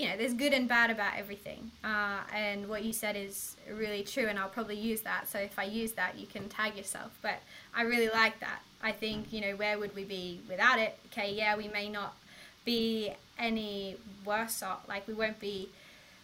you 0.00 0.08
know, 0.08 0.16
there's 0.16 0.32
good 0.32 0.54
and 0.54 0.66
bad 0.66 0.90
about 0.90 1.12
everything. 1.18 1.70
Uh, 1.84 2.20
and 2.34 2.66
what 2.70 2.82
you 2.84 2.92
said 2.92 3.16
is 3.16 3.54
really 3.70 4.02
true, 4.02 4.28
and 4.28 4.38
I'll 4.38 4.48
probably 4.48 4.78
use 4.78 5.02
that. 5.02 5.28
So 5.28 5.38
if 5.38 5.58
I 5.58 5.64
use 5.64 5.92
that, 5.92 6.18
you 6.18 6.26
can 6.26 6.48
tag 6.48 6.74
yourself. 6.74 7.10
But 7.20 7.40
I 7.74 7.82
really 7.82 8.08
like 8.08 8.40
that. 8.40 8.62
I 8.82 8.92
think, 8.92 9.30
you 9.30 9.42
know, 9.42 9.56
where 9.56 9.78
would 9.78 9.94
we 9.94 10.04
be 10.04 10.40
without 10.48 10.78
it? 10.78 10.98
Okay, 11.12 11.34
yeah, 11.34 11.54
we 11.54 11.68
may 11.68 11.90
not 11.90 12.16
be 12.64 13.12
any 13.38 13.96
worse 14.24 14.62
off. 14.62 14.88
Like, 14.88 15.06
we 15.06 15.12
won't 15.12 15.38
be 15.38 15.68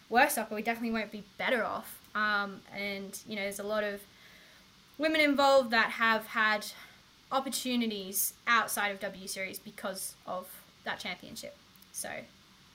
worse 0.08 0.38
off, 0.38 0.48
but 0.48 0.56
we 0.56 0.62
definitely 0.62 0.92
won't 0.98 1.12
be 1.12 1.24
better 1.36 1.62
off. 1.62 1.98
Um, 2.14 2.62
and, 2.74 3.18
you 3.28 3.36
know, 3.36 3.42
there's 3.42 3.58
a 3.58 3.62
lot 3.62 3.84
of 3.84 4.00
women 4.96 5.20
involved 5.20 5.70
that 5.72 5.90
have 5.90 6.28
had 6.28 6.64
opportunities 7.30 8.32
outside 8.46 8.88
of 8.88 9.00
W 9.00 9.28
Series 9.28 9.58
because 9.58 10.14
of 10.26 10.48
that 10.84 10.98
championship. 10.98 11.54
So 11.92 12.08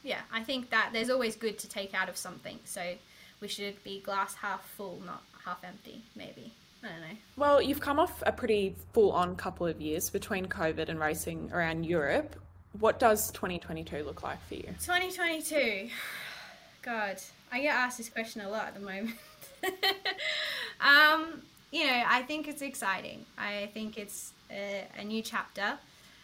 yeah, 0.04 0.22
I 0.32 0.44
think 0.44 0.70
that 0.70 0.90
there's 0.94 1.10
always 1.10 1.36
good 1.36 1.58
to 1.60 1.70
take 1.70 1.94
out 1.94 2.10
of 2.10 2.18
something. 2.18 2.60
So 2.66 2.96
we 3.40 3.48
should 3.48 3.84
be 3.84 4.00
glass 4.00 4.36
half 4.36 4.66
full, 4.66 5.02
not 5.06 5.24
half 5.46 5.64
empty, 5.64 6.04
maybe. 6.16 6.54
I 6.84 6.88
don't 6.88 7.02
know. 7.02 7.18
Well, 7.38 7.62
you've 7.62 7.80
come 7.80 8.00
off 8.00 8.24
a 8.26 8.32
pretty 8.32 8.76
full 8.94 9.12
on 9.12 9.36
couple 9.36 9.68
of 9.68 9.80
years 9.80 10.10
between 10.10 10.48
COVID 10.48 10.90
and 10.90 11.00
racing 11.00 11.52
around 11.54 11.86
Europe. 11.86 12.36
What 12.80 13.00
does 13.00 13.32
2022 13.32 14.04
look 14.04 14.24
like 14.24 14.44
for 14.48 14.56
you? 14.56 14.74
2022. 14.80 15.90
God, 16.82 17.18
I 17.52 17.62
get 17.62 17.76
asked 17.76 18.00
this 18.00 18.10
question 18.10 18.42
a 18.42 18.50
lot 18.50 18.68
at 18.68 18.74
the 18.74 18.80
moment. 18.80 19.16
um, 20.82 21.44
you 21.72 21.86
know, 21.86 22.04
I 22.08 22.24
think 22.24 22.48
it's 22.48 22.64
exciting. 22.64 23.26
I 23.38 23.70
think 23.74 24.00
it's 24.00 24.32
a, 24.50 24.86
a 24.98 25.04
new 25.04 25.22
chapter. 25.22 25.78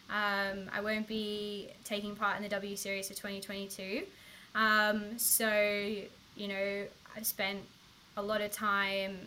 Um, 0.09 0.69
I 0.73 0.81
won't 0.81 1.07
be 1.07 1.69
taking 1.83 2.15
part 2.15 2.37
in 2.37 2.43
the 2.43 2.49
W 2.49 2.75
Series 2.75 3.07
for 3.07 3.13
2022. 3.13 4.03
Um, 4.55 5.17
so, 5.17 5.49
you 6.35 6.47
know, 6.47 6.83
I've 7.15 7.25
spent 7.25 7.59
a 8.15 8.21
lot 8.21 8.41
of 8.41 8.51
time 8.51 9.17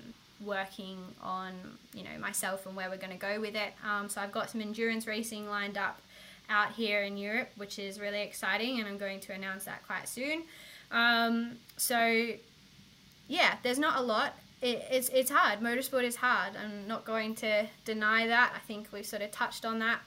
working 0.44 0.98
on, 1.22 1.52
you 1.94 2.02
know, 2.02 2.18
myself 2.18 2.66
and 2.66 2.74
where 2.74 2.88
we're 2.88 2.96
going 2.96 3.12
to 3.12 3.18
go 3.18 3.40
with 3.40 3.54
it. 3.54 3.72
Um, 3.84 4.08
so 4.08 4.20
I've 4.20 4.32
got 4.32 4.50
some 4.50 4.60
endurance 4.60 5.06
racing 5.06 5.48
lined 5.48 5.76
up 5.76 6.00
out 6.48 6.72
here 6.72 7.02
in 7.02 7.16
Europe, 7.16 7.48
which 7.56 7.78
is 7.78 8.00
really 8.00 8.22
exciting, 8.22 8.80
and 8.80 8.88
I'm 8.88 8.98
going 8.98 9.20
to 9.20 9.32
announce 9.32 9.64
that 9.64 9.86
quite 9.86 10.08
soon. 10.08 10.42
Um, 10.90 11.58
so, 11.76 12.30
yeah, 13.28 13.56
there's 13.62 13.78
not 13.78 13.98
a 13.98 14.02
lot. 14.02 14.34
It, 14.60 14.84
it's, 14.90 15.08
it's 15.10 15.30
hard. 15.30 15.60
Motorsport 15.60 16.02
is 16.02 16.16
hard. 16.16 16.54
I'm 16.56 16.88
not 16.88 17.04
going 17.04 17.34
to 17.36 17.66
deny 17.84 18.26
that. 18.26 18.52
I 18.54 18.58
think 18.58 18.88
we've 18.92 19.06
sort 19.06 19.22
of 19.22 19.30
touched 19.30 19.64
on 19.64 19.78
that 19.78 20.00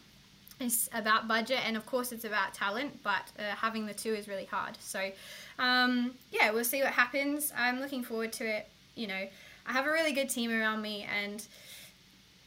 it's 0.60 0.90
about 0.94 1.28
budget 1.28 1.60
and 1.66 1.76
of 1.76 1.86
course 1.86 2.12
it's 2.12 2.26
about 2.26 2.54
talent 2.54 3.02
but 3.04 3.32
uh, 3.40 3.56
having 3.56 3.86
the 3.86 3.94
two 3.94 4.14
is 4.14 4.28
really 4.28 4.46
hard. 4.46 4.78
So 4.80 5.12
um, 5.60 6.14
yeah 6.32 6.52
we'll 6.52 6.64
see 6.64 6.82
what 6.82 6.94
happens. 6.94 7.52
I'm 7.58 7.80
looking 7.80 8.04
forward 8.04 8.34
to 8.34 8.46
it 8.46 8.70
you 8.96 9.08
know. 9.08 9.28
I 9.66 9.72
have 9.72 9.88
a 9.88 9.92
really 9.92 10.12
good 10.12 10.30
team 10.30 10.52
around 10.52 10.82
me 10.82 11.08
and 11.22 11.46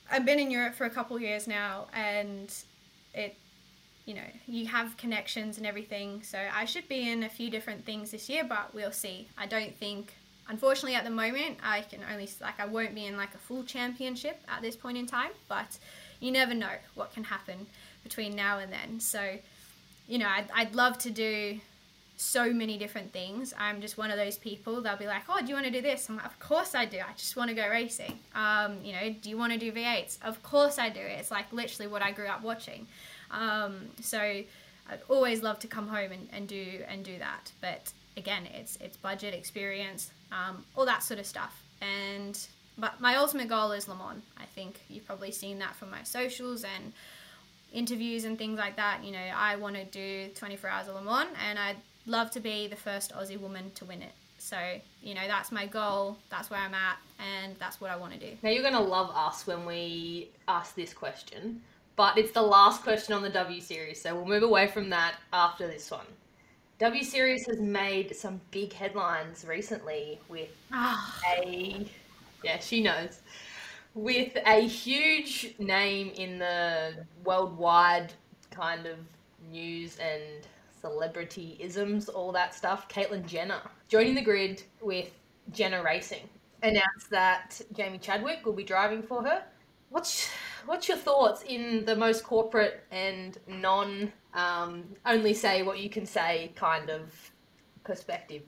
i've 0.08 0.24
been 0.24 0.38
in 0.38 0.52
europe 0.52 0.74
for 0.74 0.84
a 0.84 0.90
couple 0.90 1.18
years 1.18 1.48
now 1.48 1.86
and 1.92 2.54
it 3.12 3.36
you 4.04 4.14
know 4.14 4.28
you 4.46 4.66
have 4.66 4.96
connections 4.96 5.58
and 5.58 5.66
everything. 5.66 6.22
So 6.22 6.38
i 6.54 6.64
should 6.64 6.88
be 6.88 7.10
in 7.10 7.24
a 7.24 7.28
few 7.28 7.50
different 7.50 7.84
things 7.84 8.10
this 8.10 8.28
year 8.28 8.44
but 8.44 8.74
we'll 8.74 8.92
see. 8.92 9.28
I 9.36 9.46
don't 9.46 9.74
think 9.76 10.14
unfortunately 10.48 10.94
at 10.94 11.04
the 11.04 11.10
moment 11.10 11.58
i 11.62 11.80
can 11.82 12.00
only 12.12 12.28
like 12.40 12.58
i 12.60 12.66
won't 12.66 12.94
be 12.94 13.06
in 13.06 13.16
like 13.16 13.34
a 13.34 13.38
full 13.38 13.64
championship 13.64 14.40
at 14.48 14.62
this 14.62 14.76
point 14.76 14.96
in 14.96 15.06
time 15.06 15.30
but 15.48 15.78
you 16.20 16.30
never 16.30 16.54
know 16.54 16.70
what 16.94 17.12
can 17.12 17.24
happen 17.24 17.66
between 18.06 18.36
now 18.36 18.58
and 18.58 18.72
then. 18.72 19.00
So, 19.00 19.38
you 20.06 20.18
know, 20.18 20.28
I'd, 20.28 20.46
I'd 20.54 20.74
love 20.74 20.98
to 20.98 21.10
do 21.10 21.60
so 22.16 22.52
many 22.52 22.78
different 22.78 23.12
things. 23.12 23.52
I'm 23.58 23.80
just 23.80 23.98
one 23.98 24.10
of 24.10 24.16
those 24.16 24.38
people. 24.38 24.80
They'll 24.80 24.96
be 24.96 25.06
like, 25.06 25.24
"Oh, 25.28 25.40
do 25.40 25.48
you 25.48 25.54
want 25.54 25.66
to 25.66 25.72
do 25.72 25.82
this?" 25.82 26.08
I'm 26.08 26.16
like, 26.16 26.26
"Of 26.26 26.38
course 26.38 26.74
I 26.74 26.84
do. 26.86 26.98
I 26.98 27.12
just 27.16 27.36
want 27.36 27.50
to 27.50 27.54
go 27.54 27.68
racing." 27.68 28.18
Um, 28.34 28.78
you 28.82 28.92
know, 28.92 29.14
do 29.20 29.28
you 29.28 29.36
want 29.36 29.52
to 29.52 29.58
do 29.58 29.70
V8s? 29.72 30.18
Of 30.22 30.42
course 30.42 30.78
I 30.78 30.88
do. 30.88 31.00
It's 31.00 31.30
like 31.30 31.52
literally 31.52 31.90
what 31.90 32.02
I 32.02 32.12
grew 32.12 32.26
up 32.26 32.42
watching. 32.42 32.86
Um, 33.30 33.88
so 34.00 34.18
I'd 34.20 35.00
always 35.08 35.42
love 35.42 35.58
to 35.60 35.66
come 35.66 35.88
home 35.88 36.12
and, 36.12 36.28
and 36.32 36.48
do 36.48 36.82
and 36.88 37.04
do 37.04 37.18
that. 37.18 37.52
But 37.60 37.92
again, 38.16 38.44
it's 38.54 38.76
it's 38.80 38.96
budget, 38.96 39.34
experience, 39.34 40.10
um, 40.32 40.64
all 40.74 40.86
that 40.86 41.02
sort 41.02 41.20
of 41.20 41.26
stuff. 41.26 41.62
And 41.82 42.38
but 42.78 43.00
my 43.00 43.16
ultimate 43.16 43.48
goal 43.48 43.72
is 43.72 43.88
Le 43.88 43.94
Mans. 43.94 44.22
I 44.38 44.44
think 44.44 44.80
you've 44.88 45.06
probably 45.06 45.32
seen 45.32 45.58
that 45.58 45.74
from 45.76 45.90
my 45.90 46.02
socials 46.02 46.64
and 46.64 46.92
interviews 47.76 48.24
and 48.24 48.38
things 48.38 48.58
like 48.58 48.74
that, 48.76 49.04
you 49.04 49.12
know, 49.12 49.18
I 49.18 49.56
want 49.56 49.76
to 49.76 49.84
do 49.84 50.28
24 50.34 50.70
Hours 50.70 50.88
of 50.88 50.94
Le 50.94 51.02
Mans 51.02 51.28
and 51.46 51.58
I'd 51.58 51.76
love 52.06 52.30
to 52.32 52.40
be 52.40 52.66
the 52.66 52.76
first 52.76 53.14
Aussie 53.14 53.38
woman 53.38 53.70
to 53.74 53.84
win 53.84 54.00
it. 54.02 54.12
So, 54.38 54.56
you 55.02 55.14
know, 55.14 55.26
that's 55.26 55.52
my 55.52 55.66
goal, 55.66 56.16
that's 56.30 56.50
where 56.50 56.60
I'm 56.60 56.74
at, 56.74 56.98
and 57.18 57.56
that's 57.58 57.80
what 57.80 57.90
I 57.90 57.96
want 57.96 58.12
to 58.12 58.18
do. 58.18 58.36
Now, 58.42 58.50
you're 58.50 58.62
going 58.62 58.74
to 58.74 58.80
love 58.80 59.10
us 59.14 59.46
when 59.46 59.66
we 59.66 60.30
ask 60.48 60.74
this 60.74 60.94
question, 60.94 61.60
but 61.96 62.16
it's 62.16 62.32
the 62.32 62.42
last 62.42 62.82
question 62.82 63.14
on 63.14 63.22
the 63.22 63.30
W 63.30 63.60
Series, 63.60 64.00
so 64.00 64.14
we'll 64.14 64.26
move 64.26 64.42
away 64.42 64.68
from 64.68 64.88
that 64.90 65.16
after 65.32 65.66
this 65.66 65.90
one. 65.90 66.06
W 66.78 67.02
Series 67.02 67.46
has 67.46 67.58
made 67.58 68.14
some 68.14 68.40
big 68.50 68.72
headlines 68.72 69.44
recently 69.44 70.20
with 70.28 70.50
oh. 70.72 71.14
a. 71.28 71.86
Yeah, 72.44 72.58
she 72.60 72.82
knows 72.82 73.20
with 73.96 74.36
a 74.44 74.60
huge 74.60 75.54
name 75.58 76.12
in 76.16 76.38
the 76.38 77.06
worldwide 77.24 78.12
kind 78.50 78.86
of 78.86 78.98
news 79.50 79.98
and 79.98 80.46
celebrity 80.80 81.56
isms, 81.58 82.10
all 82.10 82.30
that 82.30 82.54
stuff. 82.54 82.88
Caitlyn 82.88 83.26
Jenner 83.26 83.62
joining 83.88 84.14
the 84.14 84.20
grid 84.20 84.62
with 84.82 85.10
Jenner 85.50 85.82
Racing 85.82 86.28
announced 86.62 87.08
that 87.10 87.58
Jamie 87.72 87.98
Chadwick 87.98 88.44
will 88.44 88.52
be 88.52 88.64
driving 88.64 89.02
for 89.02 89.22
her. 89.22 89.42
What's 89.88 90.28
what's 90.66 90.88
your 90.88 90.98
thoughts 90.98 91.42
in 91.42 91.86
the 91.86 91.96
most 91.96 92.22
corporate 92.22 92.84
and 92.90 93.38
non 93.48 94.12
um, 94.34 94.84
only 95.06 95.32
say 95.32 95.62
what 95.62 95.78
you 95.78 95.88
can 95.88 96.04
say 96.04 96.52
kind 96.54 96.90
of 96.90 97.14
perspective? 97.82 98.42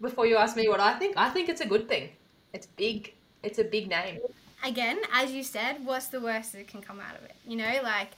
Before 0.00 0.24
you 0.24 0.38
ask 0.38 0.56
me 0.56 0.66
what 0.68 0.80
I 0.80 0.98
think, 0.98 1.14
I 1.18 1.28
think 1.28 1.50
it's 1.50 1.60
a 1.60 1.66
good 1.66 1.88
thing. 1.88 2.08
It's 2.54 2.66
big. 2.66 3.12
It's 3.42 3.58
a 3.58 3.64
big 3.64 3.90
name 3.90 4.20
again, 4.64 5.00
as 5.12 5.32
you 5.32 5.42
said, 5.42 5.84
what's 5.84 6.06
the 6.08 6.20
worst 6.20 6.52
that 6.52 6.66
can 6.68 6.80
come 6.80 7.00
out 7.00 7.16
of 7.16 7.24
it? 7.24 7.36
You 7.46 7.56
know, 7.56 7.80
like, 7.82 8.10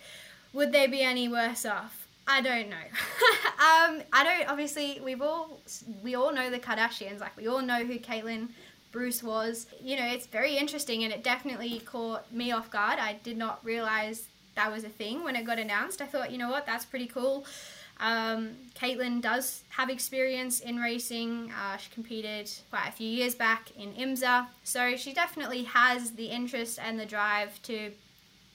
would 0.53 0.73
they 0.73 0.87
be 0.87 1.03
any 1.03 1.29
worse 1.29 1.67
off? 1.67 2.07
I 2.29 2.41
don't 2.41 2.69
know. 2.69 2.77
um, 2.77 4.03
I 4.13 4.25
don't. 4.25 4.49
Obviously, 4.49 5.01
we've 5.05 5.23
all 5.23 5.61
we 6.03 6.15
all 6.15 6.33
know 6.33 6.51
the 6.51 6.59
Kardashians. 6.59 7.21
Like, 7.21 7.37
we 7.37 7.47
all 7.47 7.63
know 7.63 7.85
who 7.85 7.99
Caitlyn 7.99 8.49
Bruce 8.91 9.23
was. 9.23 9.67
You 9.81 9.97
know, 9.97 10.07
it's 10.07 10.27
very 10.27 10.57
interesting, 10.57 11.05
and 11.05 11.13
it 11.13 11.23
definitely 11.23 11.81
caught 11.81 12.33
me 12.33 12.51
off 12.51 12.71
guard. 12.71 12.99
I 12.99 13.15
did 13.23 13.37
not 13.37 13.65
realize 13.65 14.27
that 14.57 14.73
was 14.73 14.85
a 14.85 14.89
thing 14.89 15.23
when 15.23 15.37
it 15.37 15.45
got 15.45 15.59
announced. 15.59 16.01
I 16.01 16.07
thought, 16.07 16.33
you 16.33 16.39
know 16.39 16.51
what, 16.51 16.67
that's 16.67 16.85
pretty 16.85 17.07
cool. 17.07 17.45
Um, 17.99 18.51
Caitlyn 18.75 19.23
does 19.23 19.63
have 19.71 19.89
experience 19.89 20.61
in 20.61 20.77
racing. 20.77 21.53
Uh, 21.53 21.77
she 21.79 21.91
competed 21.91 22.51
quite 22.71 22.89
a 22.89 22.93
few 22.93 23.09
years 23.09 23.35
back 23.35 23.71
in 23.77 23.93
IMSA, 23.95 24.47
so 24.65 24.97
she 24.97 25.15
definitely 25.15 25.65
has 25.65 26.13
the 26.13 26.27
interest 26.27 26.79
and 26.83 26.99
the 26.99 27.07
drive 27.07 27.63
to 27.63 27.93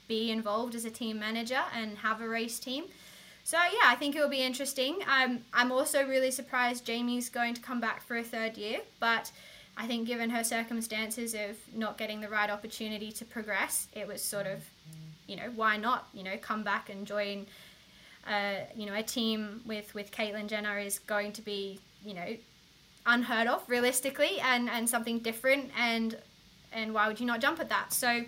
be 0.07 0.29
involved 0.29 0.75
as 0.75 0.85
a 0.85 0.91
team 0.91 1.19
manager 1.19 1.61
and 1.75 1.97
have 1.99 2.21
a 2.21 2.27
race 2.27 2.59
team. 2.59 2.85
So 3.43 3.57
yeah, 3.57 3.85
I 3.85 3.95
think 3.95 4.15
it 4.15 4.19
will 4.19 4.29
be 4.29 4.43
interesting. 4.43 4.99
I'm 5.07 5.43
I'm 5.53 5.71
also 5.71 6.05
really 6.05 6.31
surprised 6.31 6.85
Jamie's 6.85 7.29
going 7.29 7.55
to 7.55 7.61
come 7.61 7.81
back 7.81 8.03
for 8.03 8.17
a 8.17 8.23
third 8.23 8.57
year, 8.57 8.81
but 8.99 9.31
I 9.77 9.87
think 9.87 10.07
given 10.07 10.29
her 10.29 10.43
circumstances 10.43 11.33
of 11.33 11.57
not 11.73 11.97
getting 11.97 12.21
the 12.21 12.29
right 12.29 12.49
opportunity 12.49 13.11
to 13.13 13.25
progress, 13.25 13.87
it 13.93 14.07
was 14.07 14.21
sort 14.21 14.45
of, 14.45 14.59
you 15.27 15.35
know, 15.35 15.49
why 15.55 15.77
not, 15.77 16.07
you 16.13 16.23
know, 16.23 16.37
come 16.39 16.63
back 16.63 16.89
and 16.89 17.07
join 17.07 17.47
uh, 18.27 18.65
you 18.75 18.85
know, 18.85 18.93
a 18.93 19.03
team 19.03 19.61
with 19.65 19.93
with 19.93 20.11
Caitlyn 20.11 20.47
Jenner 20.47 20.79
is 20.79 20.99
going 20.99 21.31
to 21.33 21.41
be, 21.41 21.79
you 22.03 22.13
know, 22.13 22.35
unheard 23.05 23.47
of 23.47 23.67
realistically, 23.67 24.39
and 24.41 24.69
and 24.69 24.89
something 24.89 25.19
different, 25.19 25.71
and 25.77 26.17
and 26.71 26.93
why 26.93 27.07
would 27.07 27.19
you 27.19 27.25
not 27.25 27.41
jump 27.41 27.59
at 27.59 27.69
that? 27.69 27.93
So, 27.93 28.23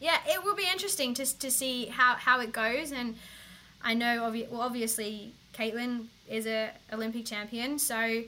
yeah, 0.00 0.16
it 0.26 0.42
will 0.42 0.54
be 0.54 0.66
interesting 0.70 1.14
to, 1.14 1.38
to 1.38 1.50
see 1.50 1.86
how, 1.86 2.14
how 2.14 2.40
it 2.40 2.52
goes. 2.52 2.90
And 2.92 3.16
I 3.82 3.94
know, 3.94 4.22
obvi- 4.22 4.48
well, 4.50 4.62
obviously, 4.62 5.34
Caitlyn 5.52 6.06
is 6.28 6.46
a 6.46 6.70
Olympic 6.92 7.26
champion, 7.26 7.78
so 7.78 8.22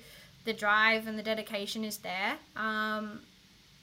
the 0.44 0.52
drive 0.52 1.06
and 1.06 1.18
the 1.18 1.22
dedication 1.22 1.84
is 1.84 1.98
there. 1.98 2.34
Um, 2.56 3.20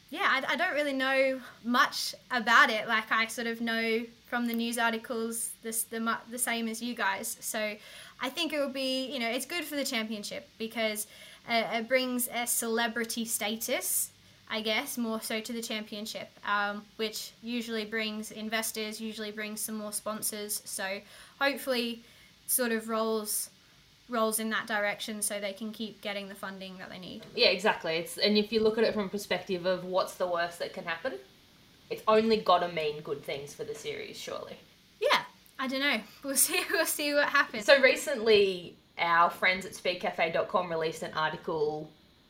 yeah, 0.10 0.26
I, 0.26 0.54
I 0.54 0.56
don't 0.56 0.74
really 0.74 0.94
know 0.94 1.40
much 1.64 2.16
about 2.32 2.70
it. 2.70 2.88
Like 2.88 3.12
I 3.12 3.28
sort 3.28 3.48
of 3.48 3.62
know 3.62 4.02
from 4.28 4.48
the 4.48 4.54
news 4.54 4.78
articles 4.78 5.52
this 5.62 5.84
the 5.84 6.18
the 6.32 6.40
same 6.40 6.68
as 6.68 6.82
you 6.82 6.96
guys. 6.96 7.38
So 7.40 7.76
I 8.22 8.30
think 8.30 8.54
it 8.54 8.60
will 8.60 8.74
be 8.74 9.08
you 9.12 9.20
know 9.20 9.30
it's 9.30 9.46
good 9.46 9.64
for 9.64 9.76
the 9.76 9.86
championship 9.86 10.50
because 10.58 11.08
uh, 11.48 11.64
it 11.74 11.88
brings 11.88 12.28
a 12.34 12.48
celebrity 12.48 13.26
status. 13.26 14.12
I 14.52 14.62
guess 14.62 14.98
more 14.98 15.22
so 15.22 15.40
to 15.40 15.54
the 15.54 15.62
championship, 15.62 16.28
um, 16.44 16.84
which 16.96 17.34
usually 17.44 17.86
brings 17.86 18.32
investors, 18.32 19.00
usually 19.00 19.30
brings 19.30 19.62
some 19.62 19.76
more 19.76 19.94
sponsors. 19.94 20.64
So 20.66 21.02
hopefully, 21.40 22.02
sort 22.48 22.72
of 22.72 22.90
rolls 22.90 23.52
rolls 24.10 24.40
in 24.40 24.50
that 24.50 24.68
direction 24.68 25.22
so 25.22 25.40
they 25.40 25.54
can 25.54 25.72
keep 25.72 26.02
getting 26.02 26.28
the 26.28 26.36
funding 26.36 26.78
that 26.78 26.90
they 26.90 27.00
need. 27.00 27.24
Yeah, 27.36 27.50
exactly. 27.50 27.98
It's 27.98 28.18
and 28.18 28.38
if 28.38 28.52
you 28.52 28.62
look 28.62 28.78
at 28.78 28.84
it 28.84 28.94
from 28.94 29.06
a 29.06 29.10
perspective 29.10 29.66
of 29.66 29.86
what's 29.86 30.16
the 30.16 30.28
worst 30.28 30.60
that 30.60 30.74
can 30.74 30.86
happen, 30.86 31.14
it's 31.90 32.04
only 32.08 32.38
got 32.38 32.60
to 32.60 32.70
mean 32.70 33.02
good 33.02 33.24
things 33.24 33.54
for 33.54 33.64
the 33.64 33.76
series, 33.76 34.18
surely. 34.18 34.58
Yeah, 35.00 35.22
I 35.58 35.68
don't 35.68 35.82
know. 35.82 36.00
We'll 36.24 36.36
see. 36.36 36.62
We'll 36.72 36.86
see 36.86 37.14
what 37.14 37.30
happens. 37.30 37.66
So 37.66 37.82
recently, 37.82 38.76
our 38.98 39.30
friends 39.30 39.66
at 39.66 39.74
speedcafe.com 39.74 40.70
released 40.70 41.04
an 41.04 41.14
article 41.14 41.90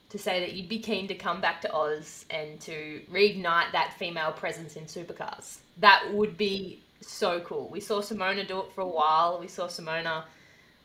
to 0.09 0.17
say 0.17 0.39
that 0.39 0.53
you'd 0.53 0.69
be 0.69 0.79
keen 0.79 1.07
to 1.07 1.15
come 1.15 1.39
back 1.39 1.61
to 1.61 1.71
Oz 1.71 2.25
and 2.29 2.59
to 2.61 3.01
reignite 3.11 3.71
that 3.73 3.93
female 3.97 4.31
presence 4.31 4.75
in 4.75 4.85
supercars. 4.85 5.59
That 5.77 6.03
would 6.13 6.35
be 6.37 6.79
so 7.01 7.39
cool. 7.41 7.69
We 7.69 7.79
saw 7.79 8.01
Simona 8.01 8.47
do 8.47 8.59
it 8.61 8.73
for 8.73 8.81
a 8.81 8.87
while. 8.87 9.39
We 9.39 9.47
saw 9.47 9.67
Simona 9.67 10.23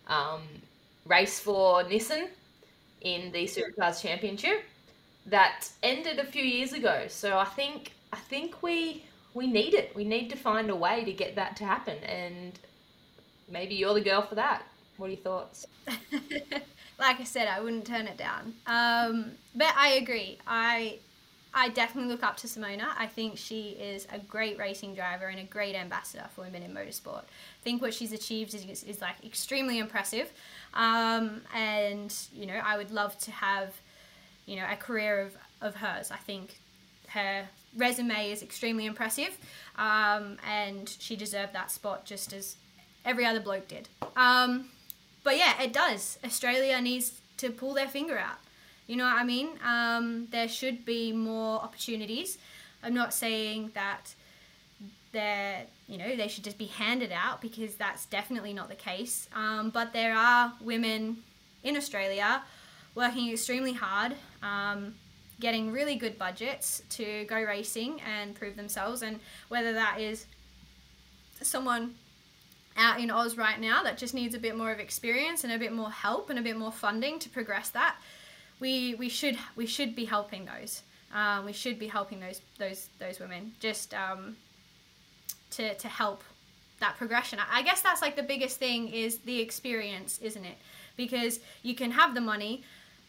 um, 0.06 0.42
race 1.06 1.38
for 1.40 1.82
Nissan 1.84 2.28
in 3.00 3.32
the 3.32 3.44
Supercars 3.44 4.02
Championship 4.02 4.64
that 5.26 5.68
ended 5.82 6.18
a 6.18 6.24
few 6.24 6.44
years 6.44 6.72
ago. 6.72 7.06
So 7.08 7.38
I 7.38 7.44
think 7.44 7.92
I 8.12 8.16
think 8.16 8.62
we 8.62 9.04
we 9.34 9.46
need 9.46 9.74
it. 9.74 9.94
We 9.94 10.04
need 10.04 10.30
to 10.30 10.36
find 10.36 10.70
a 10.70 10.76
way 10.76 11.04
to 11.04 11.12
get 11.12 11.36
that 11.36 11.56
to 11.56 11.64
happen, 11.64 11.98
and 12.04 12.58
maybe 13.48 13.74
you're 13.74 13.94
the 13.94 14.00
girl 14.00 14.22
for 14.22 14.34
that. 14.36 14.62
What 14.96 15.06
are 15.08 15.10
your 15.10 15.20
thoughts? 15.20 15.66
like 16.98 17.20
I 17.20 17.24
said, 17.24 17.48
I 17.48 17.60
wouldn't 17.60 17.86
turn 17.86 18.06
it 18.06 18.16
down. 18.16 18.54
Um, 18.66 19.32
but 19.54 19.74
I 19.76 19.94
agree. 19.94 20.38
I 20.46 21.00
I 21.56 21.68
definitely 21.68 22.10
look 22.10 22.24
up 22.24 22.36
to 22.38 22.48
Simona. 22.48 22.88
I 22.98 23.06
think 23.06 23.38
she 23.38 23.70
is 23.70 24.08
a 24.12 24.18
great 24.18 24.58
racing 24.58 24.94
driver 24.94 25.26
and 25.26 25.38
a 25.38 25.44
great 25.44 25.76
ambassador 25.76 26.24
for 26.34 26.42
women 26.42 26.64
in 26.64 26.74
motorsport. 26.74 27.22
I 27.22 27.62
think 27.62 27.80
what 27.80 27.94
she's 27.94 28.12
achieved 28.12 28.54
is, 28.54 28.82
is 28.82 29.00
like 29.00 29.24
extremely 29.24 29.78
impressive. 29.78 30.32
Um, 30.74 31.42
and, 31.54 32.12
you 32.34 32.46
know, 32.46 32.60
I 32.62 32.76
would 32.76 32.90
love 32.90 33.16
to 33.20 33.30
have, 33.30 33.72
you 34.46 34.56
know, 34.56 34.66
a 34.68 34.74
career 34.76 35.20
of, 35.20 35.36
of 35.60 35.76
hers. 35.76 36.10
I 36.10 36.16
think 36.16 36.58
her 37.08 37.44
resume 37.76 38.32
is 38.32 38.42
extremely 38.42 38.86
impressive. 38.86 39.38
Um, 39.78 40.38
and 40.48 40.88
she 40.98 41.14
deserved 41.14 41.52
that 41.52 41.70
spot 41.70 42.04
just 42.04 42.32
as 42.32 42.56
every 43.04 43.24
other 43.24 43.40
bloke 43.40 43.68
did. 43.68 43.88
Um, 44.16 44.70
but 45.22 45.36
yeah, 45.36 45.62
it 45.62 45.72
does. 45.72 46.18
Australia 46.24 46.80
needs 46.80 47.20
to 47.36 47.50
pull 47.50 47.74
their 47.74 47.88
finger 47.88 48.18
out. 48.18 48.38
You 48.86 48.96
know 48.96 49.04
what 49.04 49.16
I 49.16 49.24
mean? 49.24 49.48
Um, 49.64 50.28
there 50.30 50.48
should 50.48 50.84
be 50.84 51.12
more 51.12 51.60
opportunities. 51.60 52.38
I'm 52.82 52.94
not 52.94 53.14
saying 53.14 53.70
that 53.74 54.14
they're, 55.12 55.62
you 55.88 55.96
know, 55.96 56.16
they 56.16 56.28
should 56.28 56.44
just 56.44 56.58
be 56.58 56.66
handed 56.66 57.12
out 57.12 57.40
because 57.40 57.76
that's 57.76 58.04
definitely 58.06 58.52
not 58.52 58.68
the 58.68 58.74
case. 58.74 59.28
Um, 59.34 59.70
but 59.70 59.92
there 59.92 60.14
are 60.14 60.52
women 60.60 61.18
in 61.62 61.76
Australia 61.76 62.42
working 62.94 63.30
extremely 63.32 63.72
hard, 63.72 64.14
um, 64.42 64.94
getting 65.40 65.72
really 65.72 65.96
good 65.96 66.18
budgets 66.18 66.82
to 66.90 67.24
go 67.24 67.42
racing 67.42 68.00
and 68.02 68.34
prove 68.34 68.56
themselves. 68.56 69.02
And 69.02 69.18
whether 69.48 69.72
that 69.72 69.98
is 69.98 70.26
someone 71.40 71.94
out 72.76 73.00
in 73.00 73.10
Oz 73.10 73.36
right 73.36 73.60
now 73.60 73.82
that 73.82 73.96
just 73.96 74.14
needs 74.14 74.34
a 74.34 74.38
bit 74.38 74.56
more 74.56 74.72
of 74.72 74.80
experience 74.80 75.44
and 75.44 75.52
a 75.52 75.58
bit 75.58 75.72
more 75.72 75.90
help 75.90 76.28
and 76.28 76.38
a 76.38 76.42
bit 76.42 76.56
more 76.56 76.72
funding 76.72 77.18
to 77.20 77.28
progress 77.28 77.70
that 77.70 77.96
we 78.64 78.94
we 78.94 79.10
should 79.10 79.36
we 79.56 79.66
should 79.66 79.94
be 79.94 80.06
helping 80.06 80.46
those. 80.46 80.82
Um, 81.14 81.44
we 81.44 81.52
should 81.52 81.78
be 81.78 81.86
helping 81.86 82.18
those 82.18 82.40
those 82.58 82.88
those 82.98 83.20
women 83.20 83.52
just 83.60 83.92
um, 83.92 84.36
to 85.50 85.74
to 85.74 85.88
help 85.88 86.24
that 86.80 86.96
progression. 86.96 87.38
I 87.58 87.62
guess 87.62 87.82
that's 87.82 88.00
like 88.00 88.16
the 88.16 88.22
biggest 88.22 88.58
thing 88.58 88.88
is 88.88 89.18
the 89.18 89.38
experience, 89.40 90.18
isn't 90.22 90.44
it? 90.44 90.56
Because 90.96 91.40
you 91.62 91.74
can 91.74 91.90
have 91.90 92.14
the 92.14 92.22
money, 92.22 92.64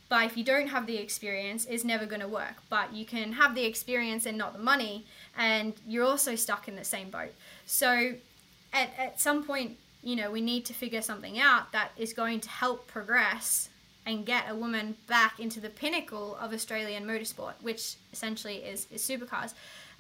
but 0.10 0.26
if 0.26 0.36
you 0.36 0.44
don't 0.44 0.68
have 0.68 0.88
the 0.88 0.98
experience, 0.98 1.65
it's 1.65 1.86
never 1.86 2.06
going 2.06 2.22
to 2.22 2.28
work. 2.28 2.58
But 2.70 2.94
you 2.94 3.06
can 3.06 3.32
have 3.32 3.56
the 3.56 3.63
experience 3.63 4.26
and 4.26 4.38
not 4.38 4.52
the 4.54 4.63
money, 4.74 5.06
and 5.38 5.74
you're 5.88 6.06
also 6.06 6.36
stuck 6.36 6.68
in 6.68 6.76
the 6.76 6.84
same 6.84 7.10
boat. 7.10 7.34
So 7.65 8.13
at, 8.74 8.89
at 8.98 9.22
some 9.22 9.44
point, 9.46 9.78
you 10.04 10.18
know, 10.18 10.30
we 10.32 10.41
need 10.41 10.65
to 10.65 10.74
figure 10.74 11.02
something 11.02 11.39
out 11.39 11.72
that 11.72 11.91
is 11.98 12.12
going 12.12 12.41
to 12.41 12.50
help 12.50 12.88
progress 12.88 13.70
and 14.06 14.26
get 14.26 14.50
a 14.50 14.56
woman 14.56 14.96
back 15.08 15.39
into 15.39 15.60
the 15.60 15.70
pinnacle 15.70 16.38
of 16.39 16.54
Australian 16.54 17.06
motorsport, 17.06 17.54
which 17.62 17.96
essentially 18.13 18.58
is, 18.58 18.88
is 18.91 19.02
supercars. 19.02 19.54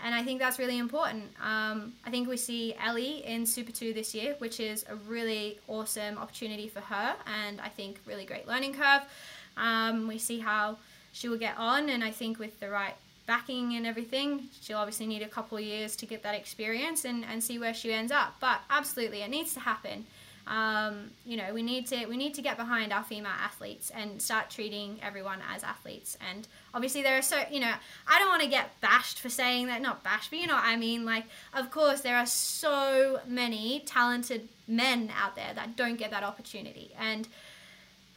And 0.03 0.13
I 0.13 0.23
think 0.23 0.39
that's 0.39 0.59
really 0.59 0.77
important. 0.77 1.23
Um, 1.41 1.93
I 2.05 2.09
think 2.11 2.27
we 2.27 2.37
see 2.37 2.75
Ellie 2.83 3.25
in 3.25 3.45
Super 3.45 3.71
2 3.71 3.93
this 3.93 4.13
year, 4.13 4.35
which 4.39 4.59
is 4.59 4.85
a 4.89 4.95
really 4.95 5.59
awesome 5.67 6.17
opportunity 6.17 6.67
for 6.67 6.81
her, 6.81 7.15
and 7.25 7.61
I 7.61 7.69
think 7.69 7.99
really 8.05 8.25
great 8.25 8.47
learning 8.47 8.73
curve. 8.73 9.01
Um, 9.57 10.07
we 10.07 10.17
see 10.17 10.39
how 10.39 10.77
she 11.13 11.29
will 11.29 11.37
get 11.37 11.57
on, 11.57 11.89
and 11.89 12.03
I 12.03 12.11
think 12.11 12.39
with 12.39 12.59
the 12.59 12.69
right 12.69 12.95
backing 13.25 13.75
and 13.75 13.87
everything, 13.87 14.49
she'll 14.61 14.77
obviously 14.77 15.07
need 15.07 15.21
a 15.21 15.27
couple 15.27 15.57
of 15.57 15.63
years 15.63 15.95
to 15.95 16.05
get 16.05 16.23
that 16.23 16.35
experience 16.35 17.05
and, 17.05 17.25
and 17.25 17.43
see 17.43 17.57
where 17.57 17.73
she 17.73 17.93
ends 17.93 18.11
up. 18.11 18.35
But 18.39 18.61
absolutely, 18.69 19.21
it 19.21 19.29
needs 19.29 19.53
to 19.53 19.61
happen. 19.61 20.05
Um, 20.47 21.11
you 21.25 21.37
know, 21.37 21.53
we 21.53 21.63
need 21.63 21.87
to 21.87 22.05
we 22.05 22.17
need 22.17 22.35
to 22.35 22.41
get 22.41 22.57
behind 22.57 22.93
our 22.93 23.03
female 23.03 23.31
athletes 23.31 23.91
and 23.91 24.21
start 24.21 24.49
treating 24.49 24.99
everyone 25.01 25.39
as 25.53 25.63
athletes. 25.63 26.17
And 26.31 26.47
obviously, 26.73 27.01
there 27.01 27.17
are 27.17 27.21
so 27.21 27.43
you 27.49 27.59
know, 27.59 27.73
I 28.07 28.19
don't 28.19 28.29
want 28.29 28.43
to 28.43 28.49
get 28.49 28.79
bashed 28.81 29.19
for 29.19 29.29
saying 29.29 29.67
that, 29.67 29.81
not 29.81 30.03
bashed, 30.03 30.29
but 30.29 30.39
you 30.39 30.47
know 30.47 30.55
what 30.55 30.65
I 30.65 30.75
mean. 30.75 31.03
Like, 31.05 31.25
of 31.53 31.71
course, 31.71 32.01
there 32.01 32.17
are 32.17 32.25
so 32.25 33.19
many 33.27 33.81
talented 33.85 34.47
men 34.67 35.11
out 35.19 35.35
there 35.35 35.53
that 35.55 35.75
don't 35.75 35.97
get 35.97 36.11
that 36.11 36.23
opportunity, 36.23 36.91
and 36.99 37.27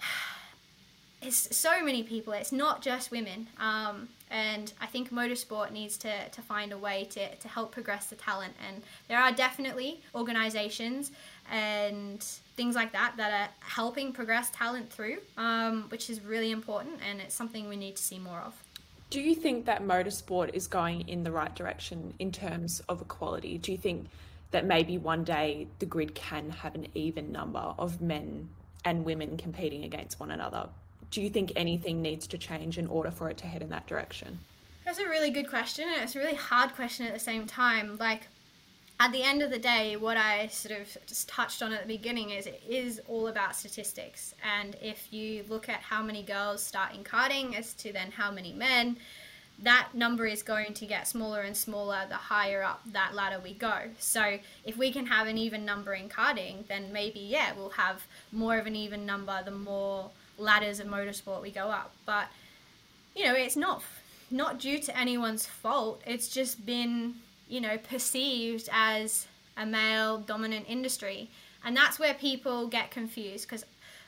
it's 1.23 1.57
so 1.57 1.83
many 1.83 2.03
people. 2.03 2.33
It's 2.35 2.53
not 2.53 2.83
just 2.83 3.11
women. 3.11 3.49
Um, 3.59 4.09
and 4.31 4.73
I 4.81 4.87
think 4.87 5.11
motorsport 5.11 5.73
needs 5.73 5.97
to, 5.99 6.29
to 6.29 6.43
find 6.43 6.73
a 6.73 6.79
way 6.79 7.07
to, 7.11 7.35
to 7.35 7.49
help 7.49 7.73
progress 7.73 8.07
the 8.07 8.17
talent. 8.17 8.55
And 8.67 8.83
there 9.09 9.19
are 9.19 9.33
definitely 9.33 10.01
organizations 10.15 11.11
and 11.51 12.23
things 12.57 12.75
like 12.75 12.93
that 12.93 13.15
that 13.17 13.33
are 13.33 13.49
helping 13.61 14.13
progress 14.13 14.51
talent 14.51 14.91
through, 14.91 15.19
um, 15.37 15.85
which 15.89 16.11
is 16.11 16.21
really 16.23 16.51
important 16.51 17.01
and 17.09 17.21
it's 17.21 17.35
something 17.35 17.69
we 17.69 17.77
need 17.77 17.97
to 17.97 18.03
see 18.03 18.19
more 18.19 18.41
of. 18.41 18.63
Do 19.11 19.21
you 19.21 19.35
think 19.35 19.65
that 19.67 19.83
motorsport 19.83 20.51
is 20.53 20.67
going 20.67 21.09
in 21.09 21.25
the 21.25 21.33
right 21.33 21.55
direction 21.55 22.13
in 22.19 22.31
terms 22.31 22.83
of 22.89 23.01
equality? 23.01 23.57
Do 23.57 23.73
you 23.73 23.79
think 23.79 24.09
that 24.51 24.67
maybe 24.67 24.99
one 24.99 25.25
day 25.25 25.67
the 25.79 25.87
grid 25.87 26.15
can 26.15 26.51
have 26.51 26.75
an 26.75 26.89
even 26.95 27.33
number 27.33 27.75
of 27.79 28.01
men 28.01 28.49
and 28.85 29.05
women 29.05 29.37
competing 29.37 29.85
against 29.85 30.21
one 30.21 30.31
another? 30.31 30.69
Do 31.11 31.23
you 31.23 31.31
think 31.31 31.53
anything 31.57 32.03
needs 32.03 32.27
to 32.29 32.39
change 32.39 32.77
in 32.77 32.87
order 32.87 33.11
for 33.11 33.31
it 33.31 33.39
to 33.39 33.47
head 33.47 33.63
in 33.63 33.71
that 33.71 33.87
direction? 33.87 34.39
That's 34.85 34.99
a 34.99 35.09
really 35.09 35.31
good 35.31 35.49
question, 35.49 35.87
and 35.87 36.03
it's 36.03 36.17
a 36.17 36.19
really 36.19 36.35
hard 36.35 36.75
question 36.75 37.07
at 37.07 37.13
the 37.13 37.21
same 37.21 37.47
time. 37.47 37.97
Like, 37.99 38.29
at 39.01 39.13
the 39.13 39.23
end 39.23 39.43
of 39.43 39.51
the 39.51 39.59
day, 39.59 39.97
what 39.97 40.17
I 40.17 40.49
sort 40.49 40.81
of 40.81 40.97
just 41.07 41.29
touched 41.29 41.63
on 41.63 41.73
at 41.73 41.83
the 41.83 41.87
beginning 41.87 42.31
is 42.31 42.47
it 42.47 42.63
is 42.69 43.01
all 43.07 43.29
about 43.29 43.55
statistics. 43.55 44.35
And 44.59 44.77
if 44.83 45.13
you 45.13 45.45
look 45.49 45.69
at 45.69 45.81
how 45.81 46.03
many 46.03 46.23
girls 46.23 46.63
start 46.63 46.95
in 46.95 47.05
karting 47.05 47.57
as 47.57 47.75
to 47.75 47.93
then 47.93 48.11
how 48.11 48.33
many 48.33 48.53
men, 48.53 48.97
that 49.61 49.89
number 49.95 50.27
is 50.27 50.43
going 50.43 50.75
to 50.75 50.87
get 50.87 51.07
smaller 51.07 51.43
and 51.43 51.57
smaller 51.57 52.01
the 52.09 52.17
higher 52.17 52.63
up 52.63 52.81
that 52.93 53.15
ladder 53.15 53.41
we 53.43 53.55
go. 53.55 53.83
So 54.01 54.39
if 54.65 54.77
we 54.77 54.91
can 54.91 55.07
have 55.07 55.29
an 55.29 55.39
even 55.39 55.65
number 55.65 55.95
in 55.95 56.09
karting, 56.09 56.67
then 56.67 56.93
maybe, 56.93 57.21
yeah, 57.21 57.53
we'll 57.57 57.71
have 57.71 58.05
more 58.33 58.59
of 58.59 58.67
an 58.67 58.75
even 58.75 59.07
number 59.07 59.41
the 59.45 59.53
more 59.53 60.11
ladders 60.39 60.81
of 60.81 60.89
motorsport 60.89 61.41
we 61.41 61.51
go 61.53 61.71
up. 61.71 61.93
But, 62.05 62.29
you 63.15 63.25
know, 63.25 63.35
it's 63.35 63.57
not 63.57 63.83
not 64.31 64.61
due 64.61 64.79
to 64.79 64.97
anyone's 64.97 65.47
fault. 65.47 66.03
It's 66.07 66.29
just 66.29 66.67
been 66.67 67.15
you 67.49 67.61
know, 67.61 67.79
perceived 67.79 68.69
as 68.73 69.27
a 69.57 69.67
male 69.67 70.19
dominant 70.19 70.67
industry. 70.69 71.31
And 71.65 71.77
that's 71.77 71.99
where 71.99 72.15
people 72.15 72.69
get 72.69 72.91
confused 72.91 73.49
because 73.49 73.65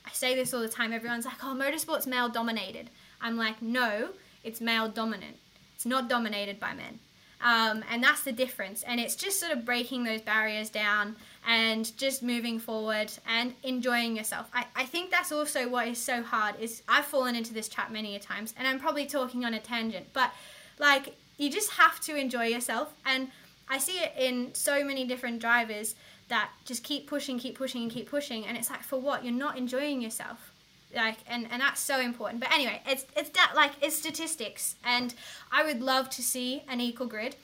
I 0.07 0.11
say 0.13 0.35
this 0.35 0.55
all 0.55 0.61
the 0.61 0.69
time. 0.69 0.93
Everyone's 0.93 1.25
like, 1.25 1.43
oh, 1.43 1.55
motorsport's 1.55 2.07
male 2.07 2.29
dominated. 2.29 2.91
I'm 3.21 3.37
like, 3.37 3.61
no, 3.61 4.11
it's 4.45 4.61
male 4.61 4.89
dominant. 4.89 5.37
It's 5.75 5.87
not 5.87 6.09
dominated 6.09 6.61
by 6.61 6.75
men. 6.75 7.01
Um, 7.43 7.83
and 7.91 8.03
that's 8.03 8.23
the 8.23 8.33
difference. 8.33 8.83
And 8.83 9.01
it's 9.01 9.17
just 9.17 9.41
sort 9.41 9.53
of 9.53 9.65
breaking 9.65 10.05
those 10.05 10.21
barriers 10.21 10.69
down 10.69 11.17
and 11.47 11.97
just 11.97 12.23
moving 12.23 12.59
forward 12.59 13.11
and 13.27 13.55
enjoying 13.63 14.17
yourself. 14.17 14.49
I, 14.53 14.67
I 14.77 14.85
think 14.85 15.11
that's 15.11 15.33
also 15.33 15.69
what 15.69 15.89
is 15.89 15.99
so 15.99 16.23
hard 16.23 16.57
is 16.61 16.83
I've 16.87 17.07
fallen 17.07 17.35
into 17.35 17.55
this 17.55 17.69
trap 17.69 17.91
many 17.91 18.15
a 18.15 18.19
times 18.19 18.55
and 18.59 18.69
I'm 18.69 18.79
probably 18.79 19.07
talking 19.07 19.45
on 19.45 19.55
a 19.55 19.61
tangent, 19.61 20.09
but 20.13 20.33
like 20.79 21.15
you 21.41 21.51
just 21.51 21.71
have 21.73 21.99
to 22.01 22.15
enjoy 22.15 22.45
yourself. 22.45 22.93
And 23.07 23.29
I 23.69 23.79
see 23.79 23.99
it 23.99 24.13
in 24.17 24.55
so 24.55 24.85
many 24.85 25.07
different 25.07 25.41
drivers 25.41 25.95
that 26.29 26.51
just 26.67 26.85
keep 26.85 27.07
pushing, 27.09 27.39
keep 27.39 27.57
pushing 27.57 27.83
and 27.83 27.91
keep 27.91 28.11
pushing. 28.11 28.45
And 28.45 28.59
it's 28.59 28.69
like 28.69 28.83
for 28.83 29.01
what? 29.01 29.25
You're 29.25 29.33
not 29.33 29.57
enjoying 29.57 30.03
yourself. 30.03 30.53
Like 30.95 31.17
and 31.27 31.49
and 31.51 31.63
that's 31.63 31.81
so 31.81 31.99
important. 31.99 32.41
But 32.41 32.53
anyway 32.53 32.83
it's 32.87 33.07
it's 33.17 33.31
that 33.31 33.53
like 33.57 33.73
it's 33.81 33.97
statistics. 33.97 34.77
And 34.85 35.15
i 35.51 35.65
would 35.65 35.81
love 35.81 36.11
to 36.11 36.23
see 36.23 36.63
an 36.69 36.81
equal 36.81 37.07
grid. 37.07 37.37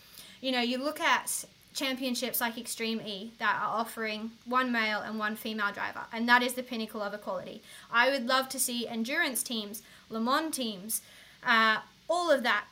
You 0.42 0.52
know 0.52 0.60
you 0.60 0.76
look 0.76 1.00
at 1.00 1.44
championships 1.72 2.40
like 2.40 2.58
extreme 2.58 3.00
e 3.00 3.32
that 3.38 3.58
are 3.62 3.80
offering 3.80 4.30
one 4.46 4.72
male 4.72 5.00
and 5.00 5.18
one 5.18 5.36
female 5.36 5.70
driver 5.72 6.00
and 6.10 6.26
that 6.26 6.42
is 6.42 6.54
the 6.54 6.62
pinnacle 6.62 7.02
of 7.02 7.14
equality. 7.14 7.62
I 7.90 8.10
would 8.10 8.26
love 8.26 8.48
to 8.50 8.58
see 8.58 8.86
endurance 8.86 9.42
teams 9.42 9.82
le 10.10 10.20
mans 10.20 10.54
teams 10.54 11.00
uh, 11.46 11.78
all 12.08 12.30
of 12.30 12.42
that 12.42 12.66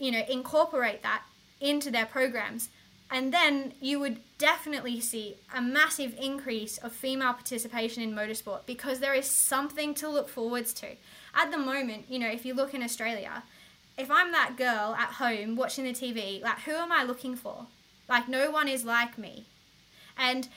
you 0.00 0.10
know 0.10 0.24
incorporate 0.28 1.02
that 1.02 1.22
into 1.60 1.90
their 1.90 2.06
programs 2.06 2.70
and 3.10 3.34
then 3.34 3.72
you 3.80 3.98
would 3.98 4.18
definitely 4.38 5.00
see 5.00 5.36
a 5.54 5.60
massive 5.60 6.14
increase 6.20 6.78
of 6.78 6.92
female 6.92 7.32
participation 7.32 8.02
in 8.02 8.14
motorsport 8.14 8.64
because 8.66 9.00
there 9.00 9.14
is 9.14 9.26
something 9.26 9.94
to 9.94 10.08
look 10.08 10.28
forwards 10.28 10.72
to. 10.74 10.86
At 11.34 11.50
the 11.50 11.58
moment, 11.58 12.04
you 12.08 12.20
know, 12.20 12.30
if 12.30 12.44
you 12.44 12.54
look 12.54 12.72
in 12.72 12.82
Australia, 12.82 13.42
if 13.98 14.10
I'm 14.10 14.30
that 14.30 14.56
girl 14.56 14.94
at 14.96 15.14
home 15.14 15.56
watching 15.56 15.84
the 15.84 15.92
TV, 15.92 16.40
like 16.40 16.60
who 16.60 16.72
am 16.72 16.92
I 16.92 17.02
looking 17.02 17.34
for? 17.34 17.66
Like 18.08 18.28
no 18.28 18.50
one 18.50 18.68
is 18.68 18.84
like 18.84 19.18
me. 19.18 19.46
And 20.16 20.48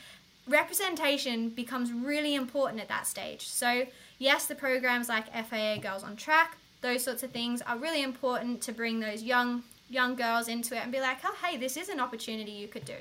representation 0.47 1.49
becomes 1.49 1.91
really 1.91 2.35
important 2.35 2.81
at 2.81 2.87
that 2.89 3.07
stage. 3.07 3.47
So, 3.47 3.87
yes, 4.19 4.45
the 4.45 4.55
programs 4.55 5.09
like 5.09 5.33
FIA 5.33 5.79
Girls 5.79 6.03
on 6.03 6.15
Track, 6.15 6.57
those 6.83 7.03
sorts 7.03 7.23
of 7.23 7.31
things 7.31 7.63
are 7.63 7.77
really 7.77 8.03
important 8.03 8.61
to 8.61 8.71
bring 8.71 8.99
those 8.99 9.23
young 9.23 9.63
young 9.89 10.15
girls 10.15 10.47
into 10.47 10.75
it 10.75 10.79
and 10.83 10.91
be 10.91 10.99
like, 10.99 11.17
oh, 11.23 11.35
hey, 11.43 11.57
this 11.57 11.77
is 11.77 11.89
an 11.89 11.99
opportunity 11.99 12.51
you 12.51 12.67
could 12.67 12.85
do. 12.85 12.95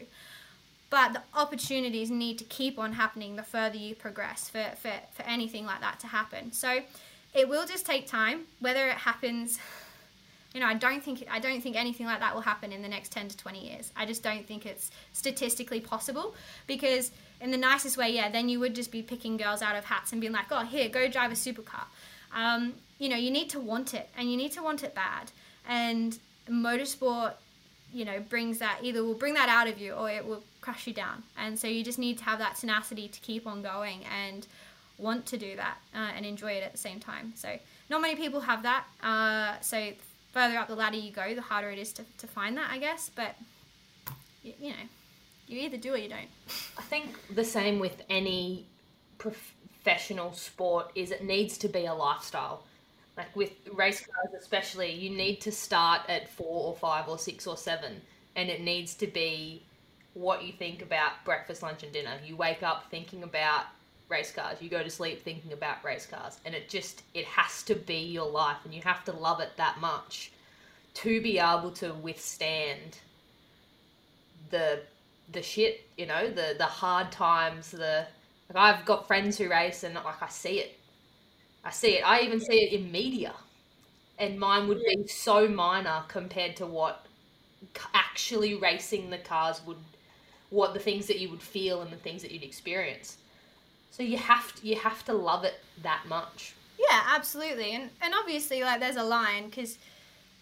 But 0.90 1.14
the 1.14 1.22
opportunities 1.34 2.10
need 2.10 2.38
to 2.38 2.44
keep 2.44 2.78
on 2.78 2.92
happening 2.92 3.36
the 3.36 3.42
further 3.42 3.78
you 3.78 3.94
progress 3.94 4.50
for, 4.50 4.64
for, 4.76 4.92
for 5.12 5.22
anything 5.22 5.64
like 5.64 5.80
that 5.80 6.00
to 6.00 6.06
happen. 6.06 6.52
So 6.52 6.80
it 7.34 7.48
will 7.48 7.66
just 7.66 7.86
take 7.86 8.06
time. 8.06 8.42
Whether 8.60 8.88
it 8.88 8.98
happens, 8.98 9.58
you 10.52 10.60
know, 10.60 10.66
I 10.66 10.74
don't 10.74 11.02
think 11.02 11.24
I 11.30 11.38
don't 11.38 11.62
think 11.62 11.76
anything 11.76 12.06
like 12.06 12.20
that 12.20 12.34
will 12.34 12.42
happen 12.42 12.72
in 12.72 12.82
the 12.82 12.88
next 12.88 13.10
10 13.12 13.28
to 13.28 13.36
20 13.36 13.70
years. 13.70 13.90
I 13.96 14.04
just 14.04 14.22
don't 14.22 14.46
think 14.46 14.66
it's 14.66 14.90
statistically 15.12 15.80
possible 15.80 16.34
because 16.66 17.10
in 17.40 17.50
the 17.50 17.56
nicest 17.56 17.96
way, 17.96 18.10
yeah, 18.10 18.28
then 18.30 18.48
you 18.48 18.60
would 18.60 18.74
just 18.74 18.92
be 18.92 19.02
picking 19.02 19.36
girls 19.38 19.62
out 19.62 19.76
of 19.76 19.86
hats 19.86 20.12
and 20.12 20.20
being 20.20 20.32
like, 20.32 20.46
oh, 20.50 20.64
here, 20.64 20.88
go 20.88 21.08
drive 21.08 21.32
a 21.32 21.34
supercar. 21.34 21.84
Um, 22.34 22.74
you 23.02 23.08
know, 23.08 23.16
you 23.16 23.32
need 23.32 23.50
to 23.50 23.58
want 23.58 23.94
it 23.94 24.08
and 24.16 24.30
you 24.30 24.36
need 24.36 24.52
to 24.52 24.62
want 24.62 24.84
it 24.84 24.94
bad. 24.94 25.32
And 25.68 26.16
motorsport 26.48 27.34
you 27.92 28.04
know 28.04 28.20
brings 28.20 28.58
that 28.58 28.78
either 28.82 29.04
will 29.04 29.14
bring 29.14 29.34
that 29.34 29.48
out 29.48 29.68
of 29.68 29.78
you 29.78 29.92
or 29.92 30.08
it 30.08 30.24
will 30.24 30.44
crush 30.60 30.86
you 30.86 30.94
down. 30.94 31.24
And 31.36 31.58
so 31.58 31.66
you 31.66 31.82
just 31.82 31.98
need 31.98 32.18
to 32.18 32.24
have 32.24 32.38
that 32.38 32.54
tenacity 32.56 33.08
to 33.08 33.20
keep 33.20 33.44
on 33.44 33.60
going 33.60 34.04
and 34.04 34.46
want 34.98 35.26
to 35.26 35.36
do 35.36 35.56
that 35.56 35.78
uh, 35.94 36.10
and 36.16 36.24
enjoy 36.24 36.52
it 36.52 36.62
at 36.62 36.70
the 36.70 36.78
same 36.78 37.00
time. 37.00 37.32
So 37.34 37.58
not 37.90 38.00
many 38.00 38.14
people 38.14 38.40
have 38.40 38.62
that 38.62 38.84
uh, 39.02 39.60
so 39.60 39.90
further 40.32 40.56
up 40.56 40.68
the 40.68 40.76
ladder 40.76 40.96
you 40.96 41.10
go 41.10 41.34
the 41.34 41.42
harder 41.42 41.70
it 41.70 41.78
is 41.78 41.92
to, 41.92 42.04
to 42.18 42.26
find 42.26 42.56
that 42.56 42.70
i 42.70 42.78
guess. 42.78 43.10
But 43.12 43.34
you, 44.44 44.52
you 44.60 44.70
know 44.70 44.86
you 45.48 45.58
either 45.58 45.76
do 45.76 45.92
or 45.94 45.98
you 45.98 46.08
don't. 46.08 46.30
I 46.78 46.82
think 46.82 47.06
the 47.34 47.44
same 47.44 47.80
with 47.80 48.00
any 48.08 48.64
professional 49.18 50.32
sport 50.34 50.92
is 50.94 51.10
it 51.10 51.24
needs 51.24 51.58
to 51.58 51.68
be 51.68 51.86
a 51.86 51.92
lifestyle 51.92 52.62
like 53.16 53.34
with 53.36 53.52
race 53.74 54.00
cars 54.00 54.34
especially 54.38 54.90
you 54.92 55.10
need 55.10 55.40
to 55.40 55.52
start 55.52 56.00
at 56.08 56.28
four 56.28 56.68
or 56.68 56.74
five 56.74 57.08
or 57.08 57.18
six 57.18 57.46
or 57.46 57.56
seven 57.56 58.00
and 58.36 58.48
it 58.48 58.60
needs 58.60 58.94
to 58.94 59.06
be 59.06 59.62
what 60.14 60.44
you 60.44 60.52
think 60.52 60.82
about 60.82 61.12
breakfast 61.24 61.62
lunch 61.62 61.82
and 61.82 61.92
dinner. 61.92 62.12
You 62.24 62.36
wake 62.36 62.62
up 62.62 62.84
thinking 62.90 63.22
about 63.22 63.64
race 64.08 64.32
cars. 64.32 64.58
You 64.60 64.68
go 64.68 64.82
to 64.82 64.90
sleep 64.90 65.22
thinking 65.22 65.52
about 65.52 65.82
race 65.84 66.06
cars. 66.06 66.38
And 66.44 66.54
it 66.54 66.68
just 66.68 67.02
it 67.14 67.24
has 67.24 67.62
to 67.64 67.74
be 67.74 67.98
your 67.98 68.28
life 68.28 68.58
and 68.64 68.74
you 68.74 68.82
have 68.82 69.04
to 69.04 69.12
love 69.12 69.40
it 69.40 69.50
that 69.56 69.80
much 69.80 70.32
to 70.94 71.22
be 71.22 71.38
able 71.38 71.70
to 71.70 71.94
withstand 71.94 72.98
the 74.50 74.80
the 75.30 75.40
shit 75.42 75.88
you 75.96 76.04
know 76.04 76.28
the 76.28 76.54
the 76.58 76.66
hard 76.66 77.10
times 77.10 77.70
the 77.70 78.04
like 78.52 78.56
i've 78.56 78.84
got 78.84 79.06
friends 79.06 79.38
who 79.38 79.48
race 79.48 79.82
and 79.82 79.94
like 79.94 80.20
i 80.20 80.28
see 80.28 80.58
it 80.58 80.78
I 81.64 81.70
see 81.70 81.98
it. 81.98 82.02
I 82.06 82.20
even 82.22 82.40
see 82.40 82.56
it 82.64 82.72
in 82.72 82.90
media, 82.90 83.34
and 84.18 84.38
mine 84.38 84.68
would 84.68 84.80
be 84.80 85.06
so 85.06 85.48
minor 85.48 86.02
compared 86.08 86.56
to 86.56 86.66
what 86.66 87.06
actually 87.94 88.54
racing 88.54 89.10
the 89.10 89.18
cars 89.18 89.60
would, 89.66 89.76
what 90.50 90.74
the 90.74 90.80
things 90.80 91.06
that 91.06 91.18
you 91.18 91.30
would 91.30 91.42
feel 91.42 91.80
and 91.80 91.92
the 91.92 91.96
things 91.96 92.22
that 92.22 92.32
you'd 92.32 92.42
experience. 92.42 93.16
So 93.90 94.02
you 94.02 94.16
have 94.16 94.54
to, 94.56 94.66
you 94.66 94.76
have 94.76 95.04
to 95.04 95.12
love 95.12 95.44
it 95.44 95.54
that 95.82 96.04
much. 96.08 96.54
Yeah, 96.78 97.02
absolutely, 97.14 97.72
and 97.72 97.90
and 98.00 98.14
obviously 98.14 98.62
like 98.62 98.80
there's 98.80 98.96
a 98.96 99.04
line 99.04 99.46
because, 99.46 99.78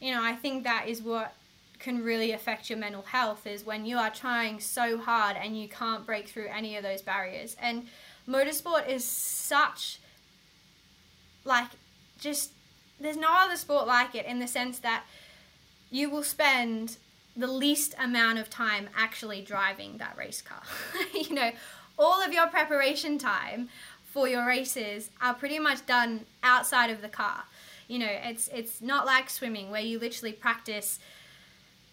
you 0.00 0.12
know, 0.12 0.22
I 0.22 0.34
think 0.34 0.64
that 0.64 0.88
is 0.88 1.02
what 1.02 1.34
can 1.78 2.04
really 2.04 2.32
affect 2.32 2.70
your 2.70 2.78
mental 2.78 3.02
health 3.02 3.46
is 3.46 3.64
when 3.64 3.84
you 3.84 3.96
are 3.96 4.10
trying 4.10 4.60
so 4.60 4.98
hard 4.98 5.36
and 5.36 5.58
you 5.58 5.66
can't 5.68 6.06
break 6.06 6.28
through 6.28 6.46
any 6.48 6.76
of 6.76 6.82
those 6.82 7.02
barriers. 7.02 7.56
And 7.60 7.86
motorsport 8.28 8.88
is 8.88 9.04
such 9.04 9.98
like 11.44 11.68
just 12.18 12.50
there's 13.00 13.16
no 13.16 13.28
other 13.30 13.56
sport 13.56 13.86
like 13.86 14.14
it 14.14 14.26
in 14.26 14.38
the 14.38 14.46
sense 14.46 14.78
that 14.80 15.04
you 15.90 16.10
will 16.10 16.22
spend 16.22 16.96
the 17.36 17.46
least 17.46 17.94
amount 17.98 18.38
of 18.38 18.50
time 18.50 18.88
actually 18.96 19.40
driving 19.40 19.98
that 19.98 20.16
race 20.16 20.42
car. 20.42 20.62
you 21.14 21.34
know, 21.34 21.50
all 21.98 22.22
of 22.22 22.32
your 22.32 22.46
preparation 22.48 23.18
time 23.18 23.68
for 24.04 24.28
your 24.28 24.46
races 24.46 25.10
are 25.20 25.34
pretty 25.34 25.58
much 25.58 25.86
done 25.86 26.26
outside 26.42 26.90
of 26.90 27.00
the 27.02 27.08
car. 27.08 27.44
You 27.88 27.98
know, 27.98 28.08
it's 28.24 28.48
it's 28.48 28.80
not 28.80 29.06
like 29.06 29.30
swimming 29.30 29.70
where 29.70 29.80
you 29.80 29.98
literally 29.98 30.32
practice 30.32 30.98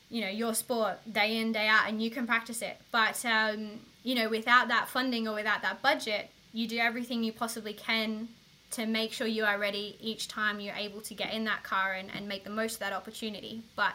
you 0.10 0.22
know 0.22 0.30
your 0.30 0.54
sport 0.54 1.00
day 1.12 1.38
in 1.38 1.52
day 1.52 1.68
out 1.68 1.88
and 1.88 2.02
you 2.02 2.10
can 2.10 2.26
practice 2.26 2.62
it 2.62 2.80
but 2.92 3.24
um, 3.26 3.72
you 4.04 4.16
know 4.16 4.30
without 4.30 4.70
that 4.70 4.88
funding 4.88 5.28
or 5.28 5.36
without 5.36 5.62
that 5.62 5.82
budget 5.82 6.30
you 6.54 6.68
do 6.68 6.78
everything 6.78 7.24
you 7.24 7.32
possibly 7.32 7.74
can 7.74 8.28
to 8.72 8.86
make 8.86 9.14
sure 9.14 9.28
you 9.28 9.46
are 9.46 9.58
ready 9.58 9.98
each 10.02 10.28
time 10.28 10.60
you're 10.60 10.76
able 10.76 11.02
to 11.02 11.14
get 11.14 11.34
in 11.34 11.46
that 11.46 11.64
car 11.64 11.94
and, 11.94 12.10
and 12.14 12.28
make 12.28 12.44
the 12.44 12.50
most 12.50 12.76
of 12.76 12.80
that 12.80 12.94
opportunity. 12.94 13.64
But 13.76 13.94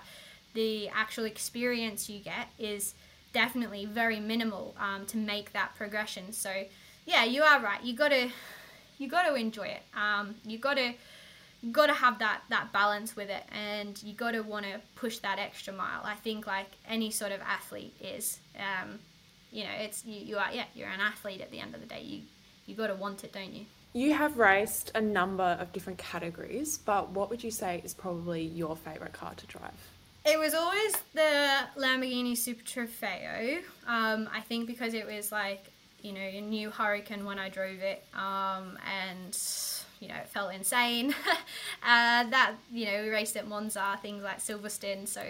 the 0.54 0.88
actual 0.88 1.24
experience 1.24 2.08
you 2.08 2.20
get 2.20 2.48
is 2.58 2.94
definitely 3.32 3.86
very 3.86 4.20
minimal 4.20 4.74
um, 4.78 5.06
to 5.06 5.16
make 5.16 5.52
that 5.52 5.74
progression. 5.76 6.32
So 6.32 6.50
yeah, 7.06 7.24
you 7.24 7.42
are 7.42 7.60
right. 7.60 7.82
You 7.82 7.94
gotta 7.94 8.30
you 8.98 9.08
gotta 9.08 9.34
enjoy 9.34 9.66
it. 9.66 9.82
Um, 9.96 10.36
you 10.44 10.58
gotta 10.58 10.94
you 11.62 11.70
gotta 11.72 11.94
have 11.94 12.18
that 12.20 12.42
that 12.50 12.72
balance 12.72 13.16
with 13.16 13.30
it, 13.30 13.44
and 13.52 14.00
you 14.02 14.14
gotta 14.14 14.42
want 14.42 14.66
to 14.66 14.80
push 14.96 15.18
that 15.18 15.38
extra 15.38 15.72
mile. 15.72 16.02
I 16.04 16.14
think 16.14 16.46
like 16.46 16.70
any 16.88 17.10
sort 17.10 17.32
of 17.32 17.40
athlete 17.40 17.94
is. 18.00 18.38
Um, 18.56 18.98
you 19.50 19.64
know, 19.64 19.70
it's 19.78 20.04
you, 20.04 20.18
you 20.20 20.38
are 20.38 20.52
yeah, 20.52 20.64
you're 20.74 20.88
an 20.88 21.00
athlete 21.00 21.40
at 21.40 21.50
the 21.50 21.60
end 21.60 21.74
of 21.74 21.80
the 21.80 21.86
day. 21.86 22.02
You 22.02 22.20
you 22.66 22.74
gotta 22.74 22.94
want 22.94 23.24
it, 23.24 23.32
don't 23.32 23.52
you? 23.52 23.66
You 23.94 24.14
have 24.14 24.38
raced 24.38 24.90
a 24.94 25.00
number 25.02 25.56
of 25.60 25.72
different 25.72 25.98
categories, 25.98 26.78
but 26.78 27.10
what 27.10 27.28
would 27.28 27.44
you 27.44 27.50
say 27.50 27.82
is 27.84 27.92
probably 27.92 28.42
your 28.42 28.74
favourite 28.74 29.12
car 29.12 29.34
to 29.34 29.46
drive? 29.46 29.72
It 30.24 30.38
was 30.38 30.54
always 30.54 30.92
the 31.14 31.66
Lamborghini 31.76 32.36
Super 32.36 32.62
Trofeo. 32.62 33.58
Um, 33.86 34.30
I 34.32 34.40
think 34.40 34.66
because 34.66 34.94
it 34.94 35.06
was 35.06 35.30
like, 35.30 35.64
you 36.00 36.12
know, 36.12 36.20
a 36.20 36.40
new 36.40 36.70
Huracan 36.70 37.24
when 37.24 37.38
I 37.38 37.48
drove 37.48 37.80
it, 37.80 38.04
um, 38.14 38.78
and 39.04 39.38
you 40.00 40.08
know, 40.08 40.16
it 40.16 40.28
felt 40.28 40.54
insane. 40.54 41.14
uh, 41.82 42.24
that 42.24 42.54
you 42.72 42.86
know, 42.86 43.02
we 43.02 43.10
raced 43.10 43.36
at 43.36 43.46
Monza, 43.46 43.98
things 44.00 44.22
like 44.22 44.38
Silverstone, 44.38 45.06
so 45.06 45.22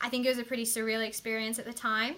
I 0.00 0.08
think 0.08 0.26
it 0.26 0.30
was 0.30 0.38
a 0.38 0.44
pretty 0.44 0.64
surreal 0.64 1.06
experience 1.06 1.58
at 1.58 1.66
the 1.66 1.72
time. 1.72 2.16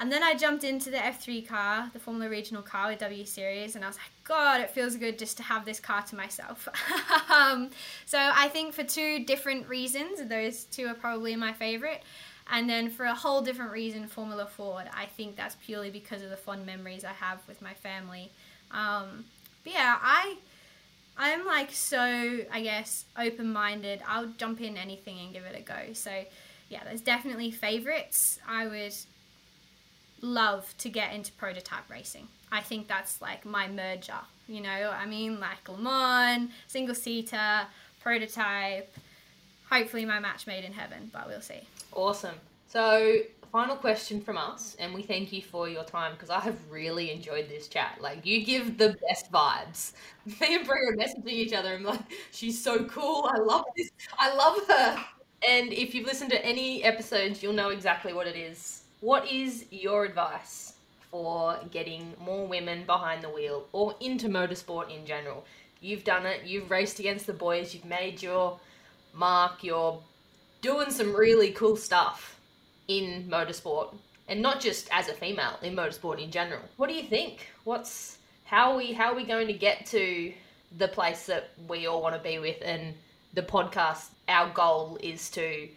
And 0.00 0.12
then 0.12 0.22
I 0.22 0.34
jumped 0.34 0.62
into 0.62 0.90
the 0.90 0.98
F3 0.98 1.46
car, 1.48 1.90
the 1.92 1.98
Formula 1.98 2.30
Regional 2.30 2.62
car 2.62 2.88
with 2.88 3.00
W 3.00 3.24
Series, 3.24 3.74
and 3.74 3.84
I 3.84 3.88
was 3.88 3.96
like, 3.96 4.12
God, 4.22 4.60
it 4.60 4.70
feels 4.70 4.94
good 4.96 5.18
just 5.18 5.36
to 5.38 5.42
have 5.42 5.64
this 5.64 5.80
car 5.80 6.02
to 6.02 6.14
myself. 6.14 6.68
um, 7.30 7.70
so 8.06 8.18
I 8.18 8.48
think 8.48 8.74
for 8.74 8.84
two 8.84 9.24
different 9.24 9.68
reasons, 9.68 10.22
those 10.28 10.64
two 10.64 10.86
are 10.86 10.94
probably 10.94 11.34
my 11.34 11.52
favorite. 11.52 12.02
And 12.50 12.70
then 12.70 12.90
for 12.90 13.04
a 13.06 13.14
whole 13.14 13.42
different 13.42 13.72
reason, 13.72 14.06
Formula 14.06 14.46
Ford, 14.46 14.86
I 14.94 15.06
think 15.06 15.36
that's 15.36 15.56
purely 15.66 15.90
because 15.90 16.22
of 16.22 16.30
the 16.30 16.36
fond 16.36 16.64
memories 16.64 17.04
I 17.04 17.12
have 17.12 17.40
with 17.48 17.60
my 17.60 17.74
family. 17.74 18.30
Um, 18.70 19.24
but 19.64 19.72
yeah, 19.72 19.98
I 20.00 20.36
I'm 21.16 21.44
like 21.44 21.72
so 21.72 21.98
I 22.50 22.62
guess 22.62 23.04
open 23.18 23.52
minded. 23.52 24.00
I'll 24.06 24.28
jump 24.38 24.60
in 24.60 24.76
anything 24.76 25.18
and 25.18 25.32
give 25.32 25.44
it 25.44 25.58
a 25.58 25.62
go. 25.62 25.92
So 25.92 26.24
yeah, 26.70 26.84
there's 26.84 27.00
definitely 27.00 27.50
favorites. 27.50 28.38
I 28.46 28.66
would 28.66 28.94
love 30.20 30.74
to 30.78 30.88
get 30.88 31.12
into 31.12 31.32
prototype 31.32 31.88
racing. 31.90 32.28
I 32.50 32.60
think 32.60 32.88
that's 32.88 33.20
like 33.20 33.44
my 33.44 33.68
merger. 33.68 34.20
You 34.48 34.62
know, 34.62 34.94
I 34.96 35.06
mean, 35.06 35.40
like 35.40 35.68
Le 35.68 35.78
Mans, 35.78 36.50
single 36.66 36.94
seater, 36.94 37.66
prototype. 38.00 38.90
Hopefully, 39.70 40.06
my 40.06 40.18
match 40.18 40.46
made 40.46 40.64
in 40.64 40.72
heaven, 40.72 41.10
but 41.12 41.28
we'll 41.28 41.42
see. 41.42 41.60
Awesome. 41.92 42.34
So, 42.68 43.16
final 43.52 43.76
question 43.76 44.20
from 44.20 44.38
us, 44.38 44.76
and 44.78 44.94
we 44.94 45.02
thank 45.02 45.32
you 45.32 45.42
for 45.42 45.68
your 45.68 45.84
time 45.84 46.12
because 46.12 46.30
I 46.30 46.40
have 46.40 46.56
really 46.70 47.10
enjoyed 47.10 47.48
this 47.48 47.68
chat. 47.68 47.98
Like, 48.00 48.24
you 48.24 48.44
give 48.44 48.78
the 48.78 48.96
best 49.08 49.30
vibes. 49.30 49.92
Me 50.40 50.56
and 50.56 50.66
Brie 50.66 50.86
are 50.88 50.96
messaging 50.96 51.28
each 51.28 51.52
other. 51.52 51.74
I'm 51.74 51.84
like, 51.84 52.00
she's 52.32 52.62
so 52.62 52.84
cool. 52.84 53.28
I 53.30 53.38
love 53.38 53.64
this. 53.76 53.90
I 54.18 54.34
love 54.34 54.66
her. 54.68 55.04
And 55.46 55.72
if 55.72 55.94
you've 55.94 56.06
listened 56.06 56.30
to 56.30 56.44
any 56.44 56.82
episodes, 56.82 57.42
you'll 57.42 57.52
know 57.52 57.68
exactly 57.68 58.12
what 58.12 58.26
it 58.26 58.36
is. 58.36 58.82
What 59.00 59.30
is 59.30 59.64
your 59.70 60.04
advice 60.04 60.74
for 61.10 61.58
getting 61.70 62.14
more 62.20 62.46
women 62.46 62.84
behind 62.84 63.22
the 63.22 63.28
wheel 63.28 63.66
or 63.72 63.94
into 64.00 64.28
motorsport 64.28 64.94
in 64.94 65.06
general? 65.06 65.44
You've 65.80 66.02
done 66.02 66.26
it, 66.26 66.42
you've 66.44 66.70
raced 66.70 66.98
against 66.98 67.26
the 67.26 67.32
boys, 67.32 67.72
you've 67.72 67.84
made 67.84 68.20
your 68.20 68.58
mark, 69.14 69.62
you're 69.62 70.00
doing 70.62 70.90
some 70.90 71.14
really 71.14 71.52
cool 71.52 71.76
stuff 71.76 72.40
in 72.88 73.28
motorsport 73.30 73.94
and 74.26 74.42
not 74.42 74.60
just 74.60 74.88
as 74.90 75.08
a 75.08 75.14
female 75.14 75.58
in 75.62 75.76
motorsport 75.76 76.20
in 76.20 76.32
general. 76.32 76.62
What 76.76 76.88
do 76.88 76.94
you 76.94 77.04
think? 77.04 77.46
What's 77.62 78.18
how 78.44 78.72
are 78.72 78.76
we 78.78 78.92
how 78.92 79.12
are 79.12 79.16
we 79.16 79.24
going 79.24 79.46
to 79.46 79.52
get 79.52 79.86
to 79.86 80.32
the 80.76 80.88
place 80.88 81.26
that 81.26 81.50
we 81.68 81.86
all 81.86 82.02
want 82.02 82.16
to 82.16 82.22
be 82.22 82.38
with 82.40 82.60
and 82.62 82.94
the 83.34 83.42
podcast 83.42 84.08
our 84.28 84.50
goal 84.52 84.98
is 85.00 85.30
to 85.30 85.68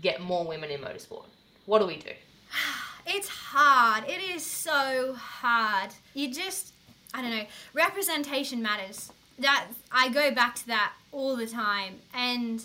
get 0.00 0.20
more 0.20 0.46
women 0.46 0.70
in 0.70 0.80
motorsport. 0.80 1.26
What 1.66 1.80
do 1.80 1.86
we 1.86 1.96
do? 1.96 2.12
It's 3.10 3.28
hard. 3.30 4.04
It 4.06 4.20
is 4.20 4.44
so 4.44 5.14
hard. 5.14 5.92
You 6.12 6.30
just 6.30 6.74
I 7.14 7.22
don't 7.22 7.30
know, 7.30 7.46
representation 7.72 8.60
matters. 8.60 9.10
That 9.38 9.68
I 9.90 10.10
go 10.10 10.30
back 10.30 10.56
to 10.56 10.66
that 10.66 10.92
all 11.10 11.34
the 11.34 11.46
time 11.46 12.00
and 12.12 12.62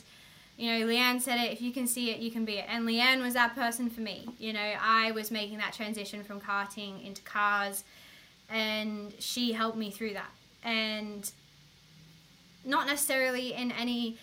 you 0.58 0.72
know, 0.72 0.86
Leanne 0.86 1.20
said 1.22 1.40
it, 1.40 1.52
if 1.52 1.62
you 1.62 1.72
can 1.72 1.88
see 1.88 2.12
it, 2.12 2.20
you 2.20 2.30
can 2.30 2.46
be 2.46 2.54
it. 2.54 2.66
And 2.70 2.88
Leanne 2.88 3.22
was 3.22 3.34
that 3.34 3.56
person 3.56 3.90
for 3.90 4.02
me. 4.02 4.28
You 4.38 4.54
know, 4.54 4.74
I 4.80 5.12
was 5.12 5.32
making 5.32 5.58
that 5.58 5.74
transition 5.74 6.24
from 6.24 6.40
karting 6.40 7.04
into 7.06 7.22
cars, 7.24 7.84
and 8.50 9.14
she 9.20 9.54
helped 9.54 9.78
me 9.78 9.90
through 9.90 10.14
that. 10.14 10.30
And 10.64 11.30
not 12.64 12.86
necessarily 12.86 13.54
in 13.54 13.72
any, 13.72 14.18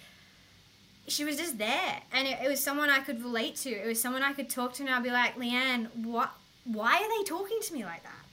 she 1.10 1.24
was 1.24 1.36
just 1.36 1.58
there. 1.58 2.02
And 2.12 2.28
it, 2.28 2.38
it 2.44 2.48
was 2.48 2.60
someone 2.60 2.90
I 2.90 3.00
could 3.00 3.22
relate 3.22 3.56
to. 3.56 3.70
It 3.70 3.86
was 3.86 4.00
someone 4.00 4.22
I 4.22 4.32
could 4.32 4.48
talk 4.48 4.74
to, 4.74 4.82
and 4.82 4.92
I'd 4.92 5.02
be 5.02 5.10
like, 5.10 5.36
Leanne, 5.36 5.88
what? 5.96 6.32
why 6.64 6.96
are 6.96 7.18
they 7.18 7.24
talking 7.24 7.58
to 7.62 7.72
me 7.72 7.84
like 7.84 8.02
that? 8.02 8.24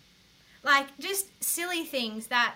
Like, 0.63 0.97
just 0.99 1.43
silly 1.43 1.83
things 1.83 2.27
that 2.27 2.55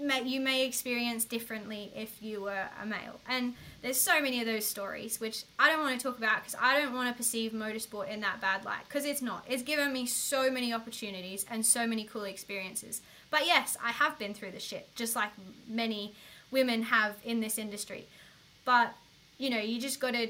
may, 0.00 0.22
you 0.22 0.40
may 0.40 0.66
experience 0.66 1.24
differently 1.24 1.92
if 1.94 2.22
you 2.22 2.42
were 2.42 2.66
a 2.82 2.86
male. 2.86 3.20
And 3.28 3.54
there's 3.82 4.00
so 4.00 4.20
many 4.20 4.40
of 4.40 4.46
those 4.46 4.64
stories, 4.64 5.20
which 5.20 5.44
I 5.58 5.70
don't 5.70 5.80
want 5.80 5.98
to 5.98 6.02
talk 6.02 6.18
about 6.18 6.38
because 6.38 6.56
I 6.60 6.80
don't 6.80 6.94
want 6.94 7.10
to 7.10 7.16
perceive 7.16 7.52
motorsport 7.52 8.08
in 8.08 8.20
that 8.20 8.40
bad 8.40 8.64
light 8.64 8.84
because 8.88 9.04
it's 9.04 9.20
not. 9.20 9.44
It's 9.48 9.62
given 9.62 9.92
me 9.92 10.06
so 10.06 10.50
many 10.50 10.72
opportunities 10.72 11.44
and 11.50 11.64
so 11.66 11.86
many 11.86 12.04
cool 12.04 12.24
experiences. 12.24 13.02
But 13.30 13.46
yes, 13.46 13.76
I 13.82 13.90
have 13.90 14.18
been 14.18 14.32
through 14.32 14.52
the 14.52 14.60
shit, 14.60 14.94
just 14.94 15.14
like 15.14 15.30
many 15.68 16.14
women 16.50 16.84
have 16.84 17.16
in 17.24 17.40
this 17.40 17.58
industry. 17.58 18.06
But, 18.64 18.94
you 19.38 19.50
know, 19.50 19.58
you 19.58 19.80
just 19.80 20.00
got 20.00 20.12
to 20.12 20.28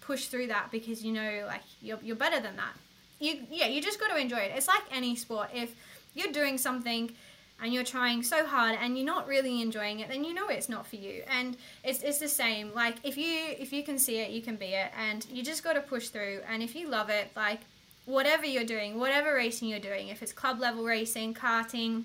push 0.00 0.26
through 0.26 0.48
that 0.48 0.70
because 0.70 1.04
you 1.04 1.12
know, 1.12 1.44
like, 1.46 1.62
you're, 1.80 1.98
you're 2.02 2.16
better 2.16 2.40
than 2.40 2.56
that. 2.56 2.74
You, 3.20 3.46
yeah, 3.50 3.66
you 3.66 3.80
just 3.80 4.00
got 4.00 4.08
to 4.08 4.16
enjoy 4.16 4.38
it. 4.38 4.52
It's 4.54 4.68
like 4.68 4.82
any 4.90 5.16
sport. 5.16 5.50
If 5.54 5.74
you're 6.14 6.32
doing 6.32 6.58
something 6.58 7.12
and 7.60 7.72
you're 7.72 7.84
trying 7.84 8.22
so 8.22 8.44
hard 8.44 8.76
and 8.80 8.96
you're 8.96 9.06
not 9.06 9.26
really 9.26 9.62
enjoying 9.62 10.00
it 10.00 10.08
then 10.08 10.24
you 10.24 10.34
know 10.34 10.48
it's 10.48 10.68
not 10.68 10.86
for 10.86 10.96
you 10.96 11.22
and 11.28 11.56
it's, 11.82 12.02
it's 12.02 12.18
the 12.18 12.28
same 12.28 12.72
like 12.74 12.96
if 13.04 13.16
you 13.16 13.54
if 13.58 13.72
you 13.72 13.82
can 13.82 13.98
see 13.98 14.18
it 14.18 14.30
you 14.30 14.42
can 14.42 14.56
be 14.56 14.66
it 14.66 14.90
and 14.98 15.26
you 15.30 15.42
just 15.42 15.62
got 15.62 15.74
to 15.74 15.80
push 15.80 16.08
through 16.08 16.40
and 16.48 16.62
if 16.62 16.74
you 16.74 16.88
love 16.88 17.10
it 17.10 17.30
like 17.36 17.60
whatever 18.06 18.44
you're 18.44 18.64
doing 18.64 18.98
whatever 18.98 19.34
racing 19.34 19.68
you're 19.68 19.78
doing 19.78 20.08
if 20.08 20.22
it's 20.22 20.32
club 20.32 20.58
level 20.58 20.84
racing 20.84 21.32
karting 21.32 22.04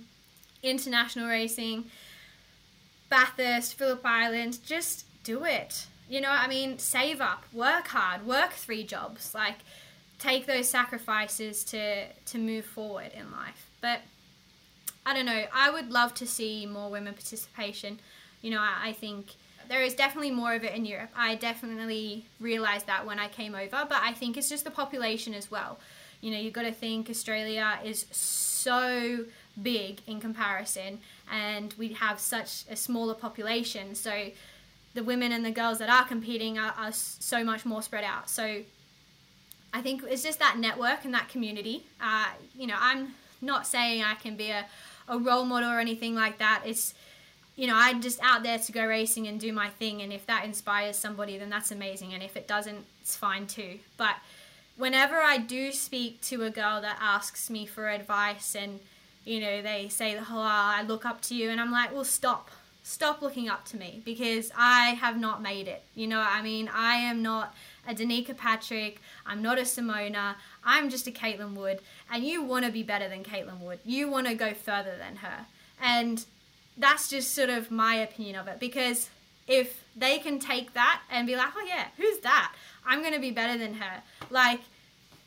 international 0.62 1.28
racing 1.28 1.84
bathurst 3.10 3.74
phillip 3.76 4.06
island 4.06 4.60
just 4.66 5.06
do 5.24 5.44
it 5.44 5.88
you 6.10 6.20
know 6.20 6.30
i 6.30 6.48
mean 6.48 6.78
save 6.78 7.22
up 7.22 7.44
work 7.54 7.88
hard 7.88 8.26
work 8.26 8.52
three 8.52 8.84
jobs 8.84 9.34
like 9.34 9.60
take 10.18 10.46
those 10.46 10.68
sacrifices 10.68 11.64
to 11.64 12.06
to 12.26 12.38
move 12.38 12.66
forward 12.66 13.12
in 13.16 13.32
life 13.32 13.70
but 13.80 14.02
I 15.10 15.14
don't 15.14 15.26
know. 15.26 15.46
I 15.54 15.72
would 15.72 15.92
love 15.92 16.14
to 16.16 16.28
see 16.28 16.68
more 16.68 16.92
women 16.92 17.14
participation. 17.14 18.00
You 18.42 18.52
know, 18.52 18.60
I, 18.60 18.90
I 18.90 18.94
think 18.94 19.32
there 19.68 19.82
is 19.82 19.96
definitely 19.96 20.30
more 20.30 20.54
of 20.54 20.64
it 20.64 20.76
in 20.76 20.86
Europe. 20.86 21.10
I 21.16 21.34
definitely 21.34 22.26
realized 22.40 22.86
that 22.86 23.08
when 23.08 23.18
I 23.18 23.28
came 23.28 23.56
over, 23.56 23.86
but 23.90 24.02
I 24.04 24.14
think 24.14 24.38
it's 24.38 24.50
just 24.50 24.66
the 24.66 24.72
population 24.72 25.34
as 25.34 25.50
well. 25.50 25.80
You 26.22 26.32
know, 26.32 26.38
you've 26.38 26.54
got 26.54 26.64
to 26.64 26.72
think 26.72 27.10
Australia 27.10 27.80
is 27.84 28.06
so 28.12 29.26
big 29.62 30.02
in 30.06 30.20
comparison, 30.20 31.00
and 31.32 31.74
we 31.78 31.94
have 31.94 32.20
such 32.20 32.66
a 32.70 32.76
smaller 32.76 33.16
population. 33.16 33.96
So 33.96 34.30
the 34.94 35.04
women 35.04 35.32
and 35.32 35.46
the 35.46 35.52
girls 35.52 35.78
that 35.80 35.90
are 35.90 36.06
competing 36.06 36.58
are, 36.58 36.74
are 36.78 36.92
so 36.92 37.44
much 37.44 37.66
more 37.66 37.82
spread 37.82 38.04
out. 38.04 38.30
So 38.30 38.62
I 39.74 39.82
think 39.82 40.04
it's 40.08 40.24
just 40.24 40.40
that 40.40 40.58
network 40.58 41.06
and 41.06 41.14
that 41.14 41.30
community. 41.30 41.86
Uh, 42.02 42.28
you 42.56 42.68
know, 42.68 42.78
I'm 42.78 43.14
not 43.42 43.68
saying 43.68 44.04
I 44.04 44.16
can 44.16 44.36
be 44.36 44.50
a, 44.50 44.66
a 45.08 45.18
role 45.18 45.46
model 45.46 45.70
or 45.70 45.80
anything 45.80 46.16
like 46.16 46.40
that. 46.40 46.64
It's, 46.66 46.94
you 47.56 47.68
know, 47.68 47.76
I'm 47.76 48.02
just 48.02 48.20
out 48.24 48.44
there 48.44 48.58
to 48.58 48.72
go 48.72 48.86
racing 48.86 49.28
and 49.28 49.40
do 49.40 49.54
my 49.54 49.70
thing. 49.70 50.02
And 50.02 50.12
if 50.12 50.26
that 50.26 50.44
inspires 50.46 50.96
somebody, 50.98 51.38
then 51.38 51.50
that's 51.50 51.72
amazing. 51.72 52.14
And 52.14 52.24
if 52.24 52.36
it 52.36 52.48
doesn't, 52.48 52.86
it's 53.02 53.16
fine 53.16 53.46
too. 53.46 53.80
But 53.98 54.16
whenever 54.76 55.18
I 55.18 55.38
do 55.38 55.72
speak 55.72 56.22
to 56.22 56.44
a 56.44 56.50
girl 56.50 56.82
that 56.82 56.98
asks 57.00 57.50
me 57.50 57.66
for 57.66 57.90
advice 57.90 58.56
and, 58.56 58.80
you 59.26 59.40
know, 59.40 59.62
they 59.62 59.88
say, 59.90 60.18
oh, 60.18 60.24
I 60.30 60.84
look 60.84 61.06
up 61.06 61.22
to 61.24 61.36
you. 61.36 61.50
And 61.50 61.62
I'm 61.62 61.72
like, 61.72 61.94
well, 61.94 62.06
stop. 62.06 62.50
Stop 62.90 63.22
looking 63.22 63.48
up 63.48 63.66
to 63.66 63.78
me 63.78 64.02
because 64.04 64.52
I 64.58 64.96
have 64.96 65.16
not 65.16 65.44
made 65.44 65.68
it. 65.68 65.84
You 65.94 66.08
know, 66.08 66.22
I 66.22 66.42
mean, 66.42 66.68
I 66.74 66.96
am 66.96 67.22
not 67.22 67.54
a 67.88 67.94
Danica 67.94 68.36
Patrick. 68.36 69.00
I'm 69.28 69.44
not 69.44 69.60
a 69.60 69.62
Simona. 69.62 70.34
I'm 70.64 70.90
just 70.90 71.06
a 71.06 71.12
Caitlin 71.12 71.54
Wood. 71.54 71.82
And 72.12 72.24
you 72.24 72.44
want 72.44 72.66
to 72.66 72.72
be 72.72 72.82
better 72.82 73.08
than 73.08 73.24
Caitlin 73.24 73.60
Wood. 73.60 73.78
You 73.86 74.10
want 74.10 74.26
to 74.26 74.34
go 74.34 74.56
further 74.56 74.96
than 74.98 75.18
her. 75.18 75.46
And 75.80 76.26
that's 76.80 77.08
just 77.08 77.36
sort 77.36 77.52
of 77.52 77.70
my 77.70 77.94
opinion 77.94 78.38
of 78.38 78.48
it 78.48 78.60
because 78.60 79.12
if 79.48 79.84
they 79.96 80.18
can 80.18 80.40
take 80.40 80.74
that 80.74 81.02
and 81.12 81.28
be 81.28 81.36
like, 81.36 81.52
oh 81.56 81.66
yeah, 81.68 81.90
who's 81.96 82.18
that? 82.22 82.56
I'm 82.88 83.02
going 83.02 83.14
to 83.14 83.20
be 83.20 83.30
better 83.30 83.56
than 83.56 83.76
her. 83.76 84.02
Like, 84.32 84.62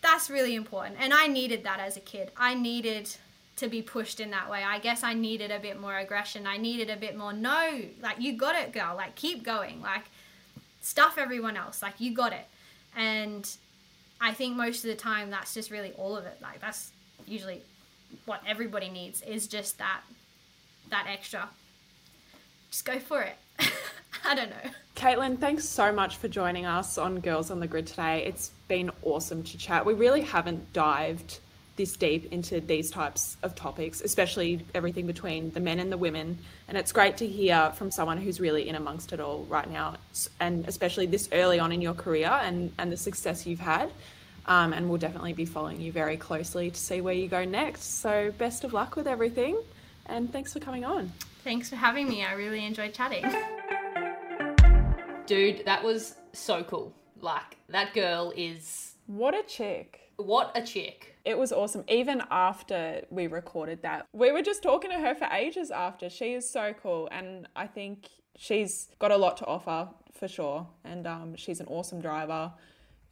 that's 0.00 0.28
really 0.28 0.56
important. 0.56 0.96
And 0.98 1.14
I 1.14 1.28
needed 1.28 1.62
that 1.62 1.78
as 1.78 1.96
a 1.96 2.00
kid. 2.00 2.32
I 2.36 2.54
needed 2.54 3.08
to 3.62 3.68
be 3.68 3.82
pushed 3.82 4.20
in 4.20 4.30
that 4.30 4.50
way. 4.50 4.62
I 4.62 4.78
guess 4.78 5.02
I 5.02 5.14
needed 5.14 5.50
a 5.50 5.58
bit 5.58 5.80
more 5.80 5.96
aggression. 5.96 6.46
I 6.46 6.58
needed 6.58 6.90
a 6.90 6.96
bit 6.96 7.16
more, 7.16 7.32
no, 7.32 7.80
like, 8.00 8.20
you 8.20 8.36
got 8.36 8.54
it, 8.56 8.72
girl. 8.72 8.94
Like, 8.96 9.14
keep 9.14 9.42
going. 9.42 9.80
Like, 9.80 10.04
stuff 10.80 11.16
everyone 11.18 11.56
else. 11.56 11.82
Like, 11.82 11.94
you 11.98 12.14
got 12.14 12.32
it. 12.32 12.46
And 12.96 13.48
I 14.22 14.32
think 14.32 14.56
most 14.56 14.84
of 14.84 14.90
the 14.90 14.96
time 14.96 15.30
that's 15.30 15.52
just 15.52 15.72
really 15.72 15.92
all 15.98 16.16
of 16.16 16.24
it. 16.26 16.38
Like 16.40 16.60
that's 16.60 16.92
usually 17.26 17.60
what 18.24 18.40
everybody 18.46 18.88
needs 18.88 19.20
is 19.22 19.48
just 19.48 19.78
that 19.78 20.00
that 20.90 21.06
extra. 21.08 21.48
Just 22.70 22.84
go 22.84 23.00
for 23.00 23.22
it. 23.22 23.34
I 24.24 24.36
don't 24.36 24.50
know. 24.50 24.70
Caitlin, 24.94 25.38
thanks 25.40 25.68
so 25.68 25.90
much 25.90 26.18
for 26.18 26.28
joining 26.28 26.66
us 26.66 26.96
on 26.98 27.18
Girls 27.18 27.50
on 27.50 27.58
the 27.58 27.66
Grid 27.66 27.88
today. 27.88 28.24
It's 28.24 28.52
been 28.68 28.90
awesome 29.02 29.42
to 29.42 29.58
chat. 29.58 29.84
We 29.84 29.94
really 29.94 30.20
haven't 30.20 30.72
dived 30.72 31.40
this 31.82 31.96
deep 31.96 32.32
into 32.32 32.60
these 32.60 32.92
types 32.92 33.36
of 33.42 33.56
topics, 33.56 34.00
especially 34.02 34.64
everything 34.72 35.04
between 35.04 35.50
the 35.50 35.58
men 35.58 35.80
and 35.80 35.90
the 35.90 35.96
women. 35.96 36.38
And 36.68 36.78
it's 36.78 36.92
great 36.92 37.16
to 37.16 37.26
hear 37.26 37.72
from 37.74 37.90
someone 37.90 38.18
who's 38.18 38.38
really 38.38 38.68
in 38.68 38.76
amongst 38.76 39.12
it 39.12 39.18
all 39.18 39.42
right 39.50 39.68
now, 39.68 39.96
and 40.38 40.64
especially 40.68 41.06
this 41.06 41.28
early 41.32 41.58
on 41.58 41.72
in 41.72 41.82
your 41.82 41.94
career 41.94 42.28
and, 42.28 42.72
and 42.78 42.92
the 42.92 42.96
success 42.96 43.48
you've 43.48 43.58
had. 43.58 43.90
Um, 44.46 44.72
and 44.72 44.88
we'll 44.88 44.98
definitely 44.98 45.32
be 45.32 45.44
following 45.44 45.80
you 45.80 45.90
very 45.90 46.16
closely 46.16 46.70
to 46.70 46.78
see 46.78 47.00
where 47.00 47.14
you 47.14 47.26
go 47.26 47.44
next. 47.44 48.00
So, 48.00 48.32
best 48.38 48.62
of 48.62 48.72
luck 48.72 48.94
with 48.94 49.08
everything, 49.08 49.60
and 50.06 50.32
thanks 50.32 50.52
for 50.52 50.60
coming 50.60 50.84
on. 50.84 51.12
Thanks 51.42 51.68
for 51.68 51.76
having 51.76 52.08
me. 52.08 52.24
I 52.24 52.34
really 52.34 52.64
enjoyed 52.64 52.94
chatting. 52.94 53.24
Dude, 55.26 55.64
that 55.64 55.82
was 55.82 56.14
so 56.32 56.62
cool. 56.62 56.92
Like, 57.20 57.56
that 57.70 57.92
girl 57.92 58.32
is. 58.36 58.92
What 59.06 59.34
a 59.34 59.42
chick. 59.42 60.12
What 60.16 60.52
a 60.54 60.62
chick. 60.62 61.11
It 61.24 61.38
was 61.38 61.52
awesome. 61.52 61.84
Even 61.88 62.22
after 62.30 63.02
we 63.10 63.28
recorded 63.28 63.82
that, 63.82 64.06
we 64.12 64.32
were 64.32 64.42
just 64.42 64.62
talking 64.62 64.90
to 64.90 64.98
her 64.98 65.14
for 65.14 65.26
ages 65.26 65.70
after. 65.70 66.10
She 66.10 66.34
is 66.34 66.48
so 66.48 66.74
cool. 66.82 67.08
And 67.12 67.46
I 67.54 67.66
think 67.66 68.08
she's 68.36 68.88
got 68.98 69.12
a 69.12 69.16
lot 69.16 69.36
to 69.38 69.46
offer 69.46 69.88
for 70.12 70.26
sure. 70.26 70.66
And 70.84 71.06
um, 71.06 71.36
she's 71.36 71.60
an 71.60 71.66
awesome 71.68 72.00
driver 72.00 72.52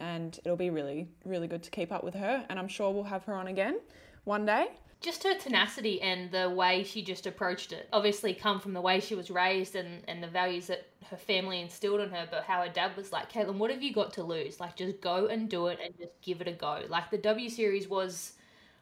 and 0.01 0.41
it'll 0.45 0.57
be 0.57 0.71
really, 0.71 1.09
really 1.25 1.47
good 1.47 1.63
to 1.63 1.71
keep 1.71 1.93
up 1.93 2.03
with 2.03 2.15
her. 2.15 2.45
And 2.49 2.59
I'm 2.59 2.69
sure 2.69 2.91
we'll 2.91 3.05
have 3.05 3.25
her 3.25 3.35
on 3.35 3.47
again 3.47 3.81
one 4.25 4.45
day. 4.45 4.69
Just 5.01 5.25
her 5.25 5.35
tenacity 5.39 6.03
and 6.03 6.31
the 6.31 6.51
way 6.51 6.85
she 6.85 7.03
just 7.03 7.27
approached 7.27 7.73
it. 7.73 7.89
Obviously, 7.93 8.35
come 8.35 8.61
from 8.61 8.75
the 8.75 8.81
way 8.81 9.01
she 9.01 9.15
was 9.15 9.31
raised 9.31 9.75
and, 9.75 10.03
and 10.09 10.23
the 10.23 10.29
values 10.29 10.67
that 10.67 10.87
her 11.11 11.17
family 11.17 11.61
instilled 11.61 12.01
in 12.01 12.11
her, 12.11 12.29
but 12.31 12.45
how 12.45 12.63
her 12.63 12.69
dad 12.69 12.97
was 12.97 13.11
like, 13.11 13.33
Caitlin, 13.33 13.57
what 13.57 13.71
have 13.71 13.83
you 13.83 13.95
got 13.95 14.13
to 14.15 14.23
lose? 14.23 14.61
Like, 14.61 14.77
just 14.77 15.01
go 15.01 15.27
and 15.27 15.49
do 15.49 15.69
it 15.69 15.79
and 15.83 15.97
just 15.99 16.21
give 16.21 16.43
it 16.43 16.49
a 16.49 16.53
go. 16.53 16.83
Like, 16.89 17.11
the 17.11 17.19
W 17.19 17.49
Series 17.49 17.89
was. 17.89 18.33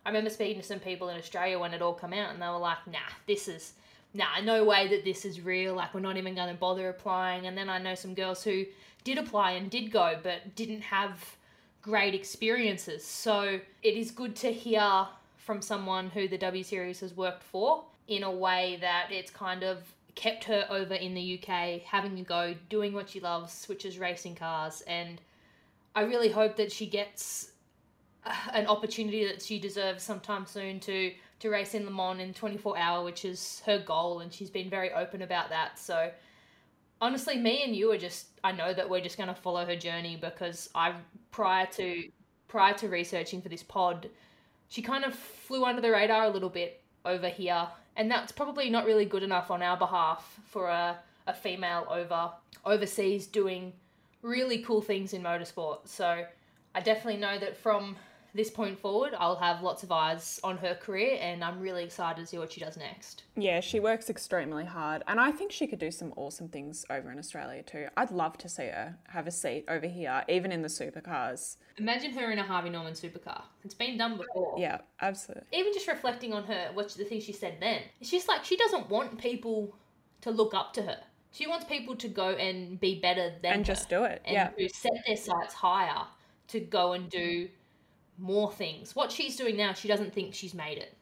I 0.07 0.11
remember 0.11 0.31
speaking 0.31 0.61
to 0.61 0.66
some 0.66 0.79
people 0.79 1.09
in 1.11 1.19
Australia 1.19 1.59
when 1.59 1.75
it 1.75 1.83
all 1.83 1.95
came 1.95 2.14
out, 2.14 2.33
and 2.33 2.43
they 2.43 2.47
were 2.47 2.57
like, 2.59 2.79
nah, 2.87 2.99
this 3.27 3.47
is 3.47 3.75
nah, 4.14 4.41
no 4.43 4.64
way 4.64 4.89
that 4.89 5.05
this 5.05 5.25
is 5.25 5.41
real. 5.41 5.75
Like, 5.75 5.95
we're 5.95 6.01
not 6.01 6.16
even 6.16 6.35
going 6.35 6.49
to 6.49 6.55
bother 6.55 6.89
applying. 6.89 7.47
And 7.47 7.57
then 7.57 7.69
I 7.69 7.79
know 7.79 7.95
some 7.95 8.14
girls 8.14 8.43
who 8.43 8.64
did 9.05 9.19
apply 9.19 9.53
and 9.53 9.71
did 9.71 9.91
go, 9.91 10.19
but 10.23 10.55
didn't 10.55 10.83
have 10.83 11.37
great 11.83 12.14
experiences. 12.14 13.05
So 13.05 13.61
it 13.83 13.95
is 13.95 14.11
good 14.11 14.35
to 14.37 14.53
hear 14.53 15.07
from 15.49 15.62
someone 15.62 16.11
who 16.11 16.28
the 16.28 16.36
W 16.36 16.62
Series 16.62 17.01
has 17.01 17.16
worked 17.16 17.42
for 17.42 17.82
in 18.07 18.22
a 18.22 18.30
way 18.30 18.76
that 18.82 19.07
it's 19.11 19.30
kind 19.30 19.62
of 19.62 19.78
kept 20.14 20.44
her 20.44 20.66
over 20.68 20.92
in 20.92 21.14
the 21.14 21.40
UK, 21.40 21.80
having 21.80 22.18
a 22.18 22.22
go, 22.22 22.55
doing 22.68 22.92
what 22.92 23.09
she 23.09 23.18
loves, 23.18 23.66
which 23.66 23.86
is 23.86 23.99
racing 23.99 24.34
cars. 24.34 24.82
And 24.86 25.22
I 25.94 26.03
really 26.03 26.28
hope 26.28 26.57
that 26.57 26.70
she 26.70 26.84
gets 26.84 27.53
uh, 28.26 28.34
an 28.53 28.66
opportunity 28.66 29.24
that 29.24 29.40
she 29.40 29.59
deserves 29.59 30.03
sometime 30.03 30.44
soon 30.44 30.80
to 30.80 31.12
to 31.38 31.49
race 31.49 31.72
in 31.72 31.86
Le 31.86 31.90
Mans 31.90 32.20
in 32.20 32.34
24 32.34 32.76
hour, 32.76 33.03
which 33.03 33.24
is 33.24 33.62
her 33.64 33.78
goal, 33.78 34.20
and 34.20 34.30
she's 34.30 34.51
been 34.51 34.68
very 34.68 34.92
open 34.92 35.22
about 35.22 35.49
that. 35.49 35.78
So 35.78 36.11
honestly, 37.01 37.38
me 37.38 37.62
and 37.64 37.74
you 37.74 37.90
are 37.90 37.96
just 37.96 38.26
I 38.44 38.53
know 38.53 38.74
that 38.74 38.90
we're 38.90 39.01
just 39.01 39.16
going 39.16 39.30
to 39.30 39.40
follow 39.40 39.64
her 39.64 39.76
journey 39.76 40.18
because 40.20 40.68
I 40.74 40.94
prior 41.30 41.64
to 41.76 42.11
prior 42.49 42.74
to 42.74 42.88
researching 42.88 43.40
for 43.40 43.49
this 43.49 43.62
pod, 43.62 44.11
she 44.69 44.83
kind 44.83 45.05
of 45.05 45.14
flew 45.14 45.64
under 45.64 45.81
the 45.81 45.91
radar 45.91 46.25
a 46.25 46.31
little 46.31 46.49
bit 46.49 46.83
over 47.05 47.29
here, 47.29 47.69
and 47.97 48.11
that's 48.11 48.33
probably 48.33 48.71
not 48.71 48.85
really 48.85 49.05
good 49.05 49.23
enough 49.23 49.51
on 49.51 49.62
our 49.62 49.77
behalf 49.77 50.41
for 50.47 50.69
a, 50.69 50.99
a 51.27 51.35
female 51.35 51.87
over 51.91 52.33
overseas 52.64 53.27
doing 53.27 53.73
really 54.23 54.59
cool 54.62 54.83
things 54.83 55.12
in 55.12 55.23
motorsport. 55.23 55.87
So 55.87 56.25
I 56.75 56.81
definitely 56.81 57.21
know 57.21 57.39
that 57.39 57.57
from 57.57 57.97
this 58.39 58.51
point 58.51 58.78
forward, 58.78 59.14
I'll 59.18 59.36
have 59.36 59.62
lots 59.62 59.82
of 59.82 59.91
eyes 59.91 60.39
on 60.45 60.57
her 60.59 60.74
career, 60.74 61.18
and 61.20 61.43
I'm 61.43 61.61
really 61.61 61.82
excited 61.82 62.20
to 62.20 62.26
see 62.26 62.39
what 62.39 62.53
she 62.53 62.61
does 62.61 62.76
next. 62.76 63.24
Yeah, 63.36 63.59
she 63.59 63.80
works 63.80 64.09
extremely 64.09 64.64
hard, 64.64 65.03
and 65.09 65.20
I 65.20 65.32
think 65.32 65.51
she 65.51 65.66
could 65.66 65.80
do 65.80 65.91
some 65.91 66.14
awesome 66.16 66.49
things 66.49 66.86
over 66.89 67.11
in 67.11 67.18
Australia 67.18 67.64
too. 67.64 67.89
I'd 67.97 68.12
love 68.12 68.39
to 68.39 68.49
see 68.49 68.66
her 68.66 68.97
have 69.09 69.26
a 69.26 69.32
seat 69.32 69.64
over 69.68 69.86
here, 69.86 70.24
even 70.28 70.53
in 70.53 70.62
the 70.62 70.68
supercars. 70.68 71.57
Imagine 71.78 72.12
her 72.12 72.30
in 72.30 72.39
a 72.39 72.45
Harvey 72.45 72.70
Norman 72.70 72.93
supercar. 72.93 73.43
It's 73.64 73.74
been 73.74 73.99
done 73.99 74.16
before. 74.16 74.55
Yeah, 74.57 74.78
absolutely. 75.03 75.45
Even 75.53 75.72
just 75.74 75.89
reflecting 75.89 76.32
on 76.32 76.45
her, 76.45 76.70
what 76.74 76.89
the 76.91 77.05
thing 77.05 77.20
she 77.20 77.32
said 77.32 77.57
then? 77.61 77.82
It's 78.01 78.11
just 78.11 78.28
like 78.28 78.45
she 78.45 78.57
doesn't 78.57 78.89
want 78.89 79.18
people 79.18 79.76
to 80.20 80.30
look 80.30 80.55
up 80.55 80.72
to 80.74 80.82
her. 80.82 81.01
She 81.32 81.49
wants 81.49 81.66
people 81.66 81.97
to 81.97 82.09
go 82.09 82.30
and 82.30 82.78
be 82.78 83.01
better 83.01 83.32
than 83.43 83.53
and 83.53 83.66
her 83.66 83.74
just 83.74 83.89
do 83.89 84.05
it. 84.05 84.22
and 84.24 84.34
yeah. 84.34 84.68
set 84.72 84.93
their 85.07 85.16
sights 85.16 85.55
higher 85.55 86.07
to 86.49 86.61
go 86.61 86.93
and 86.93 87.11
do 87.11 87.49
more 88.19 88.51
things. 88.51 88.95
What 88.95 89.12
she's 89.12 89.37
doing 89.37 89.57
now, 89.57 89.73
she 89.73 89.89
doesn't 89.89 90.12
think 90.12 90.35
she's 90.35 90.55
made 90.55 90.79
it. 90.79 90.97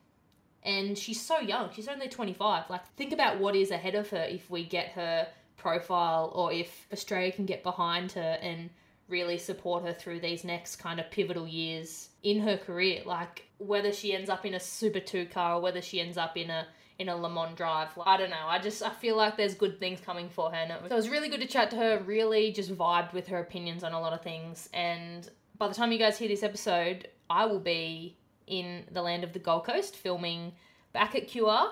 And 0.62 0.98
she's 0.98 1.20
so 1.20 1.38
young. 1.38 1.70
She's 1.72 1.88
only 1.88 2.08
25. 2.08 2.64
Like, 2.68 2.86
think 2.96 3.12
about 3.12 3.38
what 3.38 3.54
is 3.54 3.70
ahead 3.70 3.94
of 3.94 4.10
her 4.10 4.24
if 4.28 4.50
we 4.50 4.64
get 4.64 4.88
her 4.88 5.28
profile 5.56 6.32
or 6.34 6.52
if 6.52 6.86
Australia 6.92 7.32
can 7.32 7.46
get 7.46 7.62
behind 7.62 8.12
her 8.12 8.38
and 8.42 8.70
really 9.08 9.38
support 9.38 9.84
her 9.84 9.92
through 9.92 10.20
these 10.20 10.42
next 10.42 10.76
kind 10.76 10.98
of 10.98 11.10
pivotal 11.10 11.46
years 11.46 12.08
in 12.22 12.40
her 12.40 12.56
career. 12.56 13.02
Like, 13.06 13.44
whether 13.58 13.92
she 13.92 14.12
ends 14.12 14.28
up 14.28 14.44
in 14.44 14.54
a 14.54 14.60
Super 14.60 15.00
2 15.00 15.26
car 15.26 15.54
or 15.54 15.60
whether 15.60 15.80
she 15.80 16.00
ends 16.00 16.18
up 16.18 16.36
in 16.36 16.50
a 16.50 16.66
in 16.98 17.10
a 17.10 17.16
Le 17.16 17.28
Mans 17.28 17.54
drive. 17.54 17.94
Like, 17.96 18.08
I 18.08 18.16
don't 18.16 18.30
know. 18.30 18.46
I 18.46 18.58
just 18.58 18.82
I 18.82 18.90
feel 18.90 19.16
like 19.16 19.36
there's 19.36 19.54
good 19.54 19.78
things 19.78 20.00
coming 20.00 20.28
for 20.28 20.50
her. 20.50 20.56
And 20.56 20.72
it 20.72 20.82
was, 20.82 20.88
so 20.88 20.94
it 20.94 20.98
was 20.98 21.08
really 21.08 21.28
good 21.28 21.40
to 21.40 21.46
chat 21.46 21.70
to 21.70 21.76
her. 21.76 22.02
Really 22.04 22.52
just 22.52 22.74
vibed 22.74 23.12
with 23.12 23.28
her 23.28 23.38
opinions 23.38 23.84
on 23.84 23.92
a 23.92 24.00
lot 24.00 24.12
of 24.12 24.22
things. 24.22 24.68
And 24.72 25.28
by 25.58 25.68
the 25.68 25.74
time 25.74 25.92
you 25.92 25.98
guys 25.98 26.18
hear 26.18 26.28
this 26.28 26.42
episode, 26.42 27.08
I 27.30 27.46
will 27.46 27.60
be 27.60 28.16
in 28.46 28.84
the 28.90 29.02
land 29.02 29.24
of 29.24 29.32
the 29.32 29.38
Gold 29.38 29.64
Coast 29.64 29.96
filming 29.96 30.52
back 30.92 31.14
at 31.14 31.28
QR. 31.28 31.70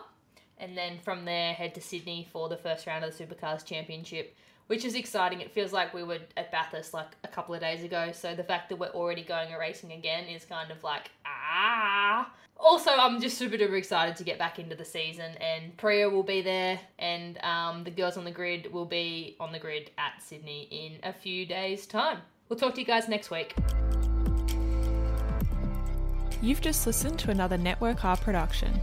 And 0.59 0.77
then 0.77 0.99
from 0.99 1.25
there, 1.25 1.53
head 1.53 1.75
to 1.75 1.81
Sydney 1.81 2.29
for 2.33 2.49
the 2.49 2.57
first 2.57 2.87
round 2.87 3.05
of 3.05 3.17
the 3.17 3.25
Supercars 3.25 3.65
Championship, 3.65 4.37
which 4.69 4.85
is 4.85 4.95
exciting. 4.95 5.41
It 5.41 5.53
feels 5.53 5.73
like 5.73 5.93
we 5.93 6.03
were 6.03 6.19
at 6.37 6.53
Bathurst 6.53 6.95
like 6.95 7.17
a 7.25 7.29
couple 7.29 7.55
of 7.55 7.61
days 7.61 7.83
ago. 7.83 8.13
So 8.13 8.35
the 8.35 8.45
fact 8.45 8.69
that 8.69 8.77
we're 8.77 8.89
already 8.89 9.23
going 9.23 9.53
a 9.53 9.59
racing 9.59 9.93
again 9.93 10.25
is 10.27 10.45
kind 10.45 10.71
of 10.71 10.83
like, 10.83 11.11
ah. 11.27 12.33
Also, 12.57 12.91
I'm 12.93 13.21
just 13.21 13.37
super 13.37 13.57
duper 13.57 13.77
excited 13.77 14.15
to 14.17 14.25
get 14.25 14.39
back 14.39 14.61
into 14.61 14.77
the 14.77 14.85
season, 14.85 15.35
and 15.41 15.77
Priya 15.77 16.09
will 16.09 16.23
be 16.23 16.41
there, 16.41 16.79
and 17.01 17.37
um, 17.43 17.83
the 17.83 17.91
girls 17.91 18.17
on 18.17 18.25
the 18.25 18.31
grid 18.31 18.73
will 18.73 18.87
be 18.87 19.37
on 19.41 19.51
the 19.51 19.59
grid 19.59 19.91
at 19.99 20.23
Sydney 20.23 20.69
in 20.71 20.99
a 21.03 21.13
few 21.13 21.47
days' 21.47 21.85
time. 21.85 22.19
We'll 22.49 22.59
talk 22.59 22.75
to 22.75 22.81
you 22.81 22.87
guys 22.87 23.09
next 23.09 23.31
week. 23.31 23.55
You've 26.43 26.61
just 26.61 26.87
listened 26.87 27.19
to 27.21 27.31
another 27.31 27.57
Network 27.57 28.05
R 28.05 28.17
production. 28.17 28.81